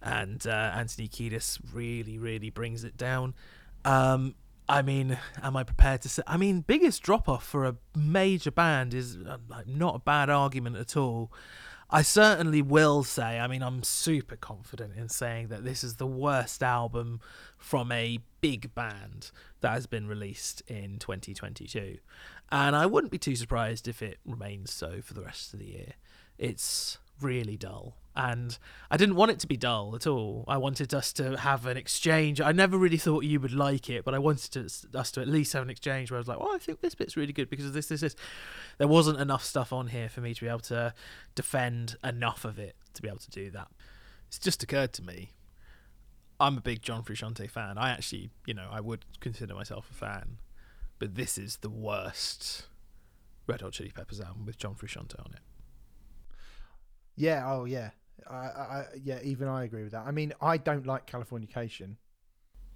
and 0.00 0.46
uh, 0.46 0.72
Anthony 0.74 1.08
Kiedis 1.08 1.58
really, 1.72 2.18
really 2.18 2.50
brings 2.50 2.84
it 2.84 2.96
down. 2.96 3.34
Um, 3.84 4.34
I 4.68 4.80
mean, 4.80 5.18
am 5.42 5.56
I 5.56 5.64
prepared 5.64 6.00
to 6.02 6.08
say? 6.08 6.22
I 6.26 6.36
mean, 6.36 6.60
biggest 6.60 7.02
drop 7.02 7.28
off 7.28 7.44
for 7.44 7.66
a 7.66 7.76
major 7.94 8.50
band 8.50 8.94
is 8.94 9.18
uh, 9.18 9.36
like 9.48 9.66
not 9.66 9.96
a 9.96 9.98
bad 9.98 10.30
argument 10.30 10.76
at 10.76 10.96
all. 10.96 11.30
I 11.94 12.00
certainly 12.00 12.62
will 12.62 13.04
say, 13.04 13.38
I 13.38 13.46
mean, 13.46 13.62
I'm 13.62 13.82
super 13.82 14.36
confident 14.36 14.94
in 14.96 15.10
saying 15.10 15.48
that 15.48 15.62
this 15.62 15.84
is 15.84 15.96
the 15.96 16.06
worst 16.06 16.62
album 16.62 17.20
from 17.58 17.92
a 17.92 18.18
big 18.40 18.74
band 18.74 19.30
that 19.60 19.72
has 19.72 19.86
been 19.86 20.06
released 20.06 20.62
in 20.68 20.98
2022. 20.98 21.98
And 22.50 22.74
I 22.74 22.86
wouldn't 22.86 23.10
be 23.10 23.18
too 23.18 23.36
surprised 23.36 23.88
if 23.88 24.00
it 24.00 24.18
remains 24.24 24.72
so 24.72 25.02
for 25.02 25.12
the 25.12 25.20
rest 25.20 25.52
of 25.52 25.58
the 25.60 25.66
year. 25.66 25.92
It's 26.38 26.96
really 27.22 27.56
dull. 27.56 27.96
And 28.14 28.58
I 28.90 28.98
didn't 28.98 29.16
want 29.16 29.30
it 29.30 29.38
to 29.40 29.46
be 29.46 29.56
dull 29.56 29.94
at 29.94 30.06
all. 30.06 30.44
I 30.46 30.58
wanted 30.58 30.92
us 30.92 31.14
to 31.14 31.38
have 31.38 31.64
an 31.64 31.78
exchange. 31.78 32.42
I 32.42 32.52
never 32.52 32.76
really 32.76 32.98
thought 32.98 33.24
you 33.24 33.40
would 33.40 33.54
like 33.54 33.88
it, 33.88 34.04
but 34.04 34.14
I 34.14 34.18
wanted 34.18 34.52
to, 34.52 34.98
us 34.98 35.10
to 35.12 35.22
at 35.22 35.28
least 35.28 35.54
have 35.54 35.62
an 35.62 35.70
exchange 35.70 36.10
where 36.10 36.18
I 36.18 36.20
was 36.20 36.28
like, 36.28 36.38
well, 36.38 36.54
I 36.54 36.58
think 36.58 36.82
this 36.82 36.94
bit's 36.94 37.16
really 37.16 37.32
good 37.32 37.48
because 37.48 37.64
of 37.64 37.72
this, 37.72 37.86
this, 37.86 38.02
this. 38.02 38.14
There 38.76 38.88
wasn't 38.88 39.18
enough 39.18 39.42
stuff 39.42 39.72
on 39.72 39.86
here 39.86 40.10
for 40.10 40.20
me 40.20 40.34
to 40.34 40.40
be 40.40 40.48
able 40.48 40.60
to 40.60 40.92
defend 41.34 41.96
enough 42.04 42.44
of 42.44 42.58
it 42.58 42.76
to 42.94 43.02
be 43.02 43.08
able 43.08 43.18
to 43.18 43.30
do 43.30 43.50
that. 43.50 43.68
It's 44.28 44.38
just 44.38 44.62
occurred 44.62 44.92
to 44.94 45.02
me. 45.02 45.32
I'm 46.38 46.58
a 46.58 46.60
big 46.60 46.82
John 46.82 47.04
Frusciante 47.04 47.48
fan. 47.48 47.78
I 47.78 47.90
actually, 47.90 48.30
you 48.46 48.52
know, 48.52 48.68
I 48.70 48.80
would 48.80 49.04
consider 49.20 49.54
myself 49.54 49.90
a 49.90 49.94
fan, 49.94 50.38
but 50.98 51.14
this 51.14 51.38
is 51.38 51.58
the 51.58 51.70
worst 51.70 52.66
Red 53.46 53.60
Hot 53.60 53.72
Chili 53.72 53.92
Peppers 53.94 54.20
album 54.20 54.44
with 54.44 54.58
John 54.58 54.74
Frusciante 54.74 55.18
on 55.18 55.32
it. 55.32 55.40
Yeah. 57.16 57.42
Oh, 57.50 57.64
yeah. 57.64 57.90
I, 58.30 58.34
I, 58.34 58.84
yeah, 59.02 59.18
even 59.22 59.48
I 59.48 59.64
agree 59.64 59.82
with 59.82 59.92
that. 59.92 60.06
I 60.06 60.10
mean, 60.12 60.32
I 60.40 60.56
don't 60.56 60.86
like 60.86 61.06
Californication. 61.10 61.96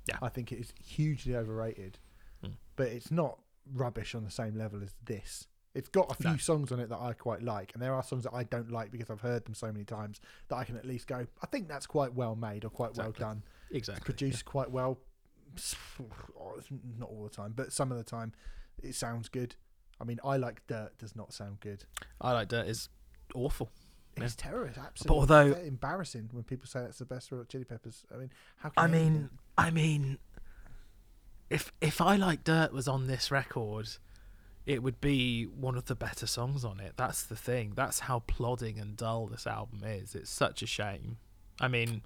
Yeah. 0.09 0.19
I 0.23 0.29
think 0.29 0.53
it 0.53 0.59
is 0.59 0.73
hugely 0.85 1.35
overrated, 1.37 1.99
Hmm. 2.43 2.53
but 2.77 2.89
it's 2.89 3.11
not 3.11 3.39
rubbish 3.73 4.15
on 4.15 4.25
the 4.25 4.31
same 4.31 4.57
level 4.57 4.83
as 4.83 4.95
this. 5.05 5.47
It's 5.75 5.89
got 5.89 6.11
a 6.11 6.15
few 6.15 6.31
No. 6.33 6.37
songs 6.37 6.73
on 6.73 6.81
it 6.81 6.89
that 6.89 6.99
I 6.99 7.13
quite 7.13 7.43
like, 7.43 7.75
and 7.75 7.83
there 7.83 7.93
are 7.95 8.03
songs 8.03 8.25
that 8.25 8.33
I 8.35 8.45
don't 8.45 8.71
like 8.71 8.91
because 8.91 9.11
I've 9.11 9.21
heard 9.21 9.45
them 9.45 9.55
so 9.55 9.67
many 9.71 9.85
times 9.85 10.21
that 10.49 10.57
I 10.57 10.65
can 10.65 10.77
at 10.77 10.85
least 10.87 11.07
go, 11.07 11.27
I 11.43 11.47
think 11.47 11.69
that's 11.69 11.87
quite 11.87 12.15
well 12.15 12.35
made 12.35 12.65
or 12.65 12.71
quite 12.71 12.91
Exactly. 12.91 13.13
well 13.23 13.31
done. 13.31 13.43
Exactly. 13.71 14.05
produced 14.05 14.45
quite 14.45 14.71
well. 14.71 14.99
Not 16.99 17.09
all 17.11 17.25
the 17.25 17.31
time, 17.31 17.53
but 17.55 17.73
some 17.73 17.91
of 17.91 17.99
the 17.99 18.05
time, 18.05 18.33
it 18.83 18.95
sounds 18.95 19.29
good. 19.29 19.57
I 20.01 20.05
mean, 20.05 20.19
I 20.25 20.37
like 20.37 20.67
Dirt. 20.67 20.97
Does 20.99 21.17
not 21.17 21.33
sound 21.33 21.61
good. 21.61 21.85
I 22.21 22.33
like 22.33 22.49
Dirt 22.49 22.67
is 22.69 22.89
awful. 23.35 23.71
It's 24.25 24.35
terrorist. 24.35 24.79
Absolutely. 24.79 25.09
But 25.09 25.15
although- 25.15 25.53
embarrassing 25.61 26.29
when 26.33 26.45
people 26.45 26.67
say 26.67 26.81
that's 26.81 26.99
the 26.99 27.05
best 27.05 27.31
Hot 27.31 27.49
Chili 27.49 27.65
Peppers. 27.65 28.05
I 28.13 28.17
mean, 28.17 28.31
how? 28.59 28.71
Can 28.71 28.79
I 28.79 28.85
anything- 28.97 29.13
mean, 29.15 29.31
I 29.59 29.71
mean, 29.71 30.19
if 31.51 31.73
if 31.81 32.01
I 32.01 32.17
like 32.17 32.45
Dirt 32.45 32.73
was 32.73 32.89
on 32.89 33.07
this 33.07 33.31
record, 33.31 33.89
it 34.65 34.83
would 34.83 35.01
be 35.01 35.45
one 35.45 35.77
of 35.77 35.85
the 35.85 35.95
better 35.95 36.27
songs 36.27 36.65
on 36.65 36.81
it. 36.81 36.95
That's 36.97 37.23
the 37.23 37.37
thing. 37.37 37.73
That's 37.77 38.01
how 38.01 38.21
plodding 38.21 38.79
and 38.79 38.97
dull 38.97 39.27
this 39.27 39.47
album 39.47 39.83
is. 39.85 40.15
It's 40.15 40.31
such 40.31 40.63
a 40.63 40.67
shame. 40.67 41.19
I 41.61 41.69
mean, 41.69 42.03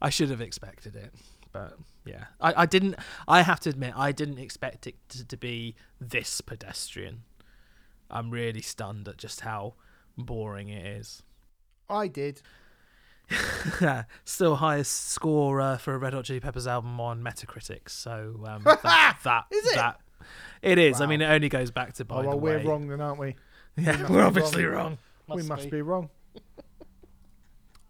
I 0.00 0.10
should 0.10 0.30
have 0.30 0.40
expected 0.40 0.94
it, 0.94 1.12
but 1.52 1.78
yeah, 2.04 2.26
I, 2.40 2.62
I 2.62 2.66
didn't. 2.66 2.96
I 3.26 3.42
have 3.42 3.60
to 3.60 3.70
admit, 3.70 3.94
I 3.96 4.12
didn't 4.12 4.38
expect 4.38 4.86
it 4.86 4.96
to, 5.10 5.24
to 5.26 5.36
be 5.36 5.74
this 6.00 6.40
pedestrian. 6.40 7.22
I'm 8.10 8.30
really 8.30 8.60
stunned 8.60 9.08
at 9.08 9.16
just 9.16 9.40
how 9.40 9.74
boring 10.18 10.68
it 10.68 10.84
is. 10.84 11.22
I 11.92 12.08
did. 12.08 12.42
Still 14.24 14.56
highest 14.56 15.10
score 15.10 15.60
uh, 15.60 15.76
for 15.78 15.94
a 15.94 15.98
Red 15.98 16.12
Hot 16.14 16.24
Chili 16.24 16.40
Peppers 16.40 16.66
album 16.66 17.00
on 17.00 17.22
Metacritic. 17.22 17.88
So 17.88 18.40
um, 18.46 18.62
that, 18.82 19.18
that 19.24 19.44
Is 19.50 19.66
it? 19.68 19.74
that 19.76 20.00
it 20.62 20.78
is. 20.78 21.00
I 21.00 21.06
mean, 21.06 21.20
it 21.20 21.26
only 21.26 21.48
goes 21.48 21.70
back 21.70 21.94
to 21.94 22.04
by 22.04 22.16
oh 22.16 22.22
well, 22.22 22.30
the 22.32 22.36
we're 22.36 22.58
way. 22.58 22.64
wrong 22.64 22.88
then, 22.88 23.00
aren't 23.00 23.18
we? 23.18 23.36
Yeah, 23.76 23.96
must 23.96 24.10
we're 24.10 24.22
obviously 24.22 24.64
wrong. 24.66 24.98
wrong. 25.28 25.38
we 25.38 25.42
must 25.44 25.70
be. 25.70 25.80
wrong. 25.80 26.10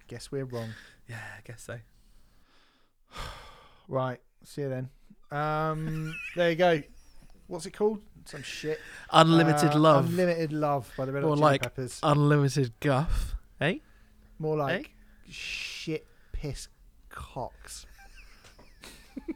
Guess 0.06 0.30
we're 0.30 0.44
wrong. 0.44 0.68
Yeah, 1.08 1.16
I 1.36 1.40
guess 1.44 1.62
so. 1.62 1.78
Right. 3.88 4.20
See 4.44 4.62
you 4.62 4.68
then. 4.68 4.88
Um, 5.36 6.14
there 6.36 6.50
you 6.50 6.56
go. 6.56 6.82
What's 7.48 7.66
it 7.66 7.72
called? 7.72 8.00
Some 8.24 8.42
shit. 8.42 8.78
Unlimited 9.10 9.72
Uh, 9.72 9.78
love, 9.78 10.06
Unlimited 10.08 10.52
love 10.52 10.90
by 10.96 11.04
the 11.04 11.12
Red 11.12 11.24
Hot 11.24 11.30
Chili 11.30 11.40
like- 11.40 11.62
Peppers. 11.62 11.98
unlimited 12.02 12.72
guff. 12.80 13.34
Eh? 13.60 13.78
More 14.42 14.58
eh? 14.60 14.62
like 14.78 14.90
shit 15.28 16.06
piss 16.32 16.66
cocks. 17.08 17.86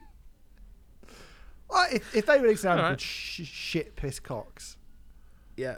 I- 1.71 1.89
if, 1.93 2.15
if 2.15 2.25
they 2.25 2.39
released 2.41 2.63
an 2.65 2.71
album 2.71 2.85
called 2.87 3.01
sh- 3.01 3.41
shit 3.45 3.95
piss 3.95 4.19
cocks, 4.19 4.77
Yeah. 5.55 5.77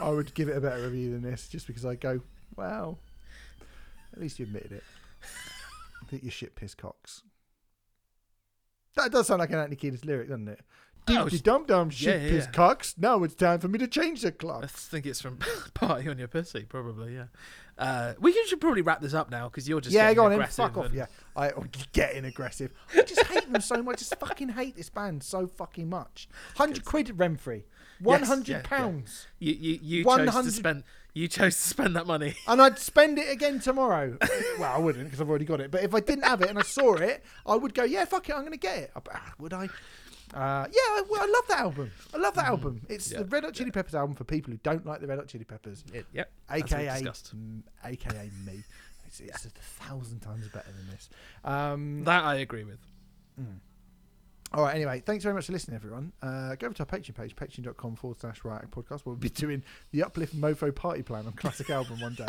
I 0.00 0.08
would 0.08 0.32
give 0.34 0.48
it 0.48 0.56
a 0.56 0.60
better 0.60 0.82
review 0.82 1.12
than 1.12 1.22
this, 1.22 1.46
just 1.46 1.66
because 1.66 1.84
I 1.84 1.94
go, 1.94 2.20
wow. 2.56 2.96
At 4.14 4.18
least 4.20 4.38
you 4.38 4.46
admitted 4.46 4.72
it. 4.72 4.82
that 6.10 6.24
you 6.24 6.30
shit 6.30 6.56
piss 6.56 6.74
cocks. 6.74 7.22
That 8.96 9.12
does 9.12 9.26
sound 9.26 9.40
like 9.40 9.50
an 9.50 9.58
Anthony 9.58 9.76
Kiedis 9.76 10.04
lyric, 10.06 10.28
doesn't 10.30 10.48
it? 10.48 10.60
Oh, 11.08 11.28
Dum 11.28 11.38
dum 11.42 11.64
dum 11.66 11.90
shit 11.90 12.22
yeah, 12.22 12.28
piss 12.28 12.44
yeah. 12.44 12.50
cocks. 12.52 12.94
Now 12.98 13.22
it's 13.24 13.34
time 13.34 13.58
for 13.60 13.68
me 13.68 13.78
to 13.78 13.88
change 13.88 14.22
the 14.22 14.30
club. 14.32 14.62
I 14.64 14.66
think 14.68 15.06
it's 15.06 15.20
from 15.20 15.38
Party 15.74 16.08
on 16.08 16.18
Your 16.18 16.28
Pussy, 16.28 16.62
probably. 16.68 17.14
Yeah. 17.16 17.24
Uh, 17.78 18.12
we 18.20 18.32
should 18.46 18.60
probably 18.60 18.82
wrap 18.82 19.00
this 19.00 19.14
up 19.14 19.30
now 19.30 19.48
because 19.48 19.66
you're 19.68 19.80
just 19.80 19.94
yeah, 19.94 20.12
go 20.12 20.26
on 20.26 20.32
aggressive 20.32 20.56
Fuck 20.66 20.76
off. 20.76 20.86
and- 20.86 20.94
Yeah, 20.94 21.06
I 21.34 21.48
I'm 21.50 21.70
getting 21.92 22.26
aggressive. 22.26 22.70
I 22.94 23.02
just 23.02 23.22
hate 23.26 23.50
them 23.50 23.60
so 23.62 23.82
much. 23.82 23.94
I 23.94 23.98
just 23.98 24.16
fucking 24.20 24.50
hate 24.50 24.76
this 24.76 24.90
band 24.90 25.22
so 25.22 25.46
fucking 25.46 25.88
much. 25.88 26.28
Hundred 26.56 26.84
quid 26.84 27.08
Remfry, 27.16 27.62
one 27.98 28.20
yeah, 28.20 28.26
hundred 28.26 28.48
yeah. 28.48 28.62
pounds, 28.62 29.26
You 29.38 29.54
you 29.54 29.78
you 29.82 30.04
chose 30.04 30.18
100 30.26 30.42
to 30.42 30.50
spend 30.54 30.84
you 31.14 31.26
chose 31.26 31.56
to 31.56 31.62
spend 31.68 31.96
that 31.96 32.06
money. 32.06 32.34
and 32.46 32.60
I'd 32.60 32.78
spend 32.78 33.18
it 33.18 33.32
again 33.32 33.58
tomorrow. 33.60 34.16
well, 34.58 34.72
I 34.74 34.78
wouldn't 34.78 35.04
because 35.06 35.20
I've 35.22 35.30
already 35.30 35.46
got 35.46 35.60
it. 35.62 35.70
But 35.70 35.82
if 35.82 35.94
I 35.94 36.00
didn't 36.00 36.24
have 36.24 36.42
it 36.42 36.50
and 36.50 36.58
I 36.58 36.62
saw 36.62 36.94
it, 36.96 37.24
I 37.46 37.56
would 37.56 37.72
go, 37.74 37.82
yeah, 37.84 38.04
fuck 38.04 38.28
it, 38.28 38.34
I'm 38.34 38.44
gonna 38.44 38.58
get 38.58 38.76
it. 38.78 38.90
Ah, 38.94 39.32
Would 39.38 39.54
I? 39.54 39.68
Uh, 40.32 40.66
yeah, 40.70 40.78
I, 40.80 41.02
well, 41.08 41.22
I 41.22 41.26
love 41.26 41.44
that 41.48 41.58
album. 41.60 41.90
I 42.14 42.18
love 42.18 42.34
that 42.34 42.46
album. 42.46 42.82
It's. 42.88 43.10
Yeah. 43.10 43.18
the 43.18 43.24
Red 43.24 43.44
Hot 43.44 43.54
Chili 43.54 43.70
Peppers 43.70 43.94
album 43.94 44.14
for 44.14 44.24
people 44.24 44.52
who 44.52 44.58
don't 44.62 44.86
like 44.86 45.00
the 45.00 45.06
Red 45.06 45.18
Hot 45.18 45.28
Chili 45.28 45.44
Peppers, 45.44 45.84
It, 45.92 46.06
yep. 46.12 46.30
that's 46.48 46.70
what 46.70 46.80
we 46.80 46.88
aka 46.88 47.02
mm, 47.02 47.62
aka 47.84 48.30
me. 48.46 48.62
It's, 49.06 49.20
it's 49.20 49.44
a 49.46 49.50
thousand 49.50 50.20
times 50.20 50.46
better 50.48 50.70
than 50.70 50.88
this. 50.90 51.10
Um, 51.44 52.04
That 52.04 52.22
I 52.22 52.36
agree 52.36 52.64
with. 52.64 52.78
All 54.52 54.64
right, 54.64 54.74
anyway, 54.74 55.00
thanks 55.06 55.22
very 55.22 55.32
much 55.32 55.46
for 55.46 55.52
listening, 55.52 55.76
everyone. 55.76 56.12
Uh, 56.20 56.56
go 56.56 56.66
over 56.66 56.74
to 56.74 56.82
our 56.82 56.86
Patreon 56.86 57.14
page, 57.14 57.36
patreon.com 57.36 57.94
forward 57.94 58.18
slash 58.18 58.44
Riot 58.44 58.68
podcast. 58.72 59.02
We'll 59.04 59.14
be 59.14 59.28
doing 59.28 59.62
the 59.92 60.02
Uplift 60.02 60.36
Mofo 60.36 60.74
Party 60.74 61.02
Plan 61.02 61.26
on 61.26 61.32
Classic 61.34 61.70
Album 61.70 62.00
one 62.00 62.14
day. 62.14 62.26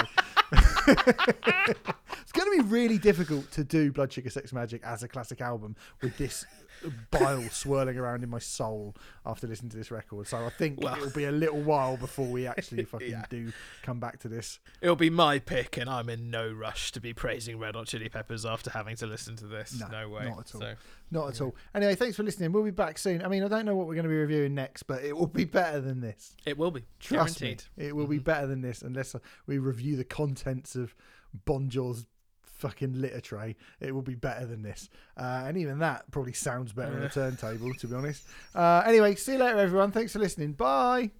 it's 0.51 2.31
going 2.31 2.59
to 2.59 2.63
be 2.63 2.69
really 2.69 2.99
difficult 2.99 3.51
to 3.53 3.63
do 3.63 3.91
Blood 3.91 4.13
Sugar 4.13 4.29
Sex 4.29 4.51
Magik 4.51 4.83
as 4.83 5.01
a 5.01 5.07
classic 5.07 5.41
album 5.41 5.75
with 6.03 6.15
this 6.19 6.45
bile 7.11 7.41
swirling 7.49 7.97
around 7.97 8.23
in 8.23 8.29
my 8.29 8.39
soul 8.39 8.95
after 9.25 9.47
listening 9.47 9.69
to 9.71 9.77
this 9.77 9.91
record. 9.91 10.27
So 10.27 10.45
I 10.45 10.49
think 10.49 10.81
Well- 10.81 10.95
it'll 10.95 11.09
be 11.11 11.25
a 11.25 11.31
little 11.31 11.61
while 11.61 11.97
before 11.97 12.27
we 12.27 12.47
actually 12.47 12.83
fucking 12.85 13.09
Yeah. 13.11 13.25
do 13.29 13.51
come 13.83 13.99
back 13.99 14.19
to 14.19 14.27
this. 14.27 14.59
It'll 14.81 14.95
be 14.95 15.09
my 15.09 15.39
pick, 15.39 15.77
and 15.77 15.89
I'm 15.89 16.09
in 16.09 16.29
no 16.29 16.51
rush 16.51 16.91
to 16.93 17.01
be 17.01 17.13
praising 17.13 17.59
Red 17.59 17.75
Hot 17.75 17.87
Chili 17.87 18.09
Peppers 18.09 18.45
after 18.45 18.69
having 18.71 18.95
to 18.97 19.05
listen 19.07 19.35
to 19.37 19.45
this. 19.47 19.79
No, 19.79 19.87
No, 19.87 20.09
way. 20.09 20.25
not 20.25 20.39
at 20.39 20.55
all. 20.55 20.61
So, 20.61 20.73
Not 21.13 21.27
at 21.29 21.41
all. 21.41 21.55
Anyway, 21.75 21.95
thanks 21.95 22.15
for 22.15 22.23
listening. 22.23 22.51
We'll 22.53 22.63
be 22.63 22.71
back 22.71 22.97
soon. 22.97 23.21
I 23.23 23.27
mean, 23.27 23.43
I 23.43 23.47
don't 23.49 23.65
know 23.65 23.75
what 23.75 23.85
we're 23.87 23.95
going 23.95 24.03
to 24.05 24.09
be 24.09 24.15
reviewing 24.15 24.55
next, 24.55 24.83
but 24.83 25.03
it 25.03 25.15
will 25.17 25.27
be 25.27 25.43
better 25.45 25.81
than 25.81 25.99
this. 25.99 26.35
it 26.45 26.57
will 26.57 26.71
be 26.71 26.83
Trust 26.99 27.39
guaranteed. 27.39 27.65
me, 27.75 27.85
it 27.87 27.95
will 27.95 28.07
be 28.07 28.19
Mhm. 28.19 28.23
better 28.23 28.47
than 28.47 28.61
this 28.61 28.81
unless 28.81 29.15
we 29.45 29.57
review 29.57 29.95
the 29.97 30.03
contents 30.05 30.75
of 30.75 30.95
Bonjour's 31.45 32.05
fucking 32.61 32.93
litter 33.01 33.21
tray. 33.21 33.55
It 33.79 33.93
will 33.93 34.01
be 34.01 34.15
better 34.15 34.45
than 34.45 34.61
this, 34.61 34.89
uh, 35.17 35.43
and 35.45 35.57
even 35.57 35.79
that 35.79 36.09
probably 36.11 36.33
sounds 36.33 36.71
better 36.71 36.95
on 36.95 37.03
a 37.03 37.09
turntable, 37.09 37.73
to 37.73 37.87
be 37.87 37.95
honest. 37.95 38.23
Uh, 38.55 38.83
anyway, 38.85 39.15
see 39.15 39.33
you 39.33 39.39
later, 39.39 39.57
everyone. 39.57 39.91
Thanks 39.91 40.13
for 40.13 40.19
listening. 40.19 40.53
Bye. 40.53 41.11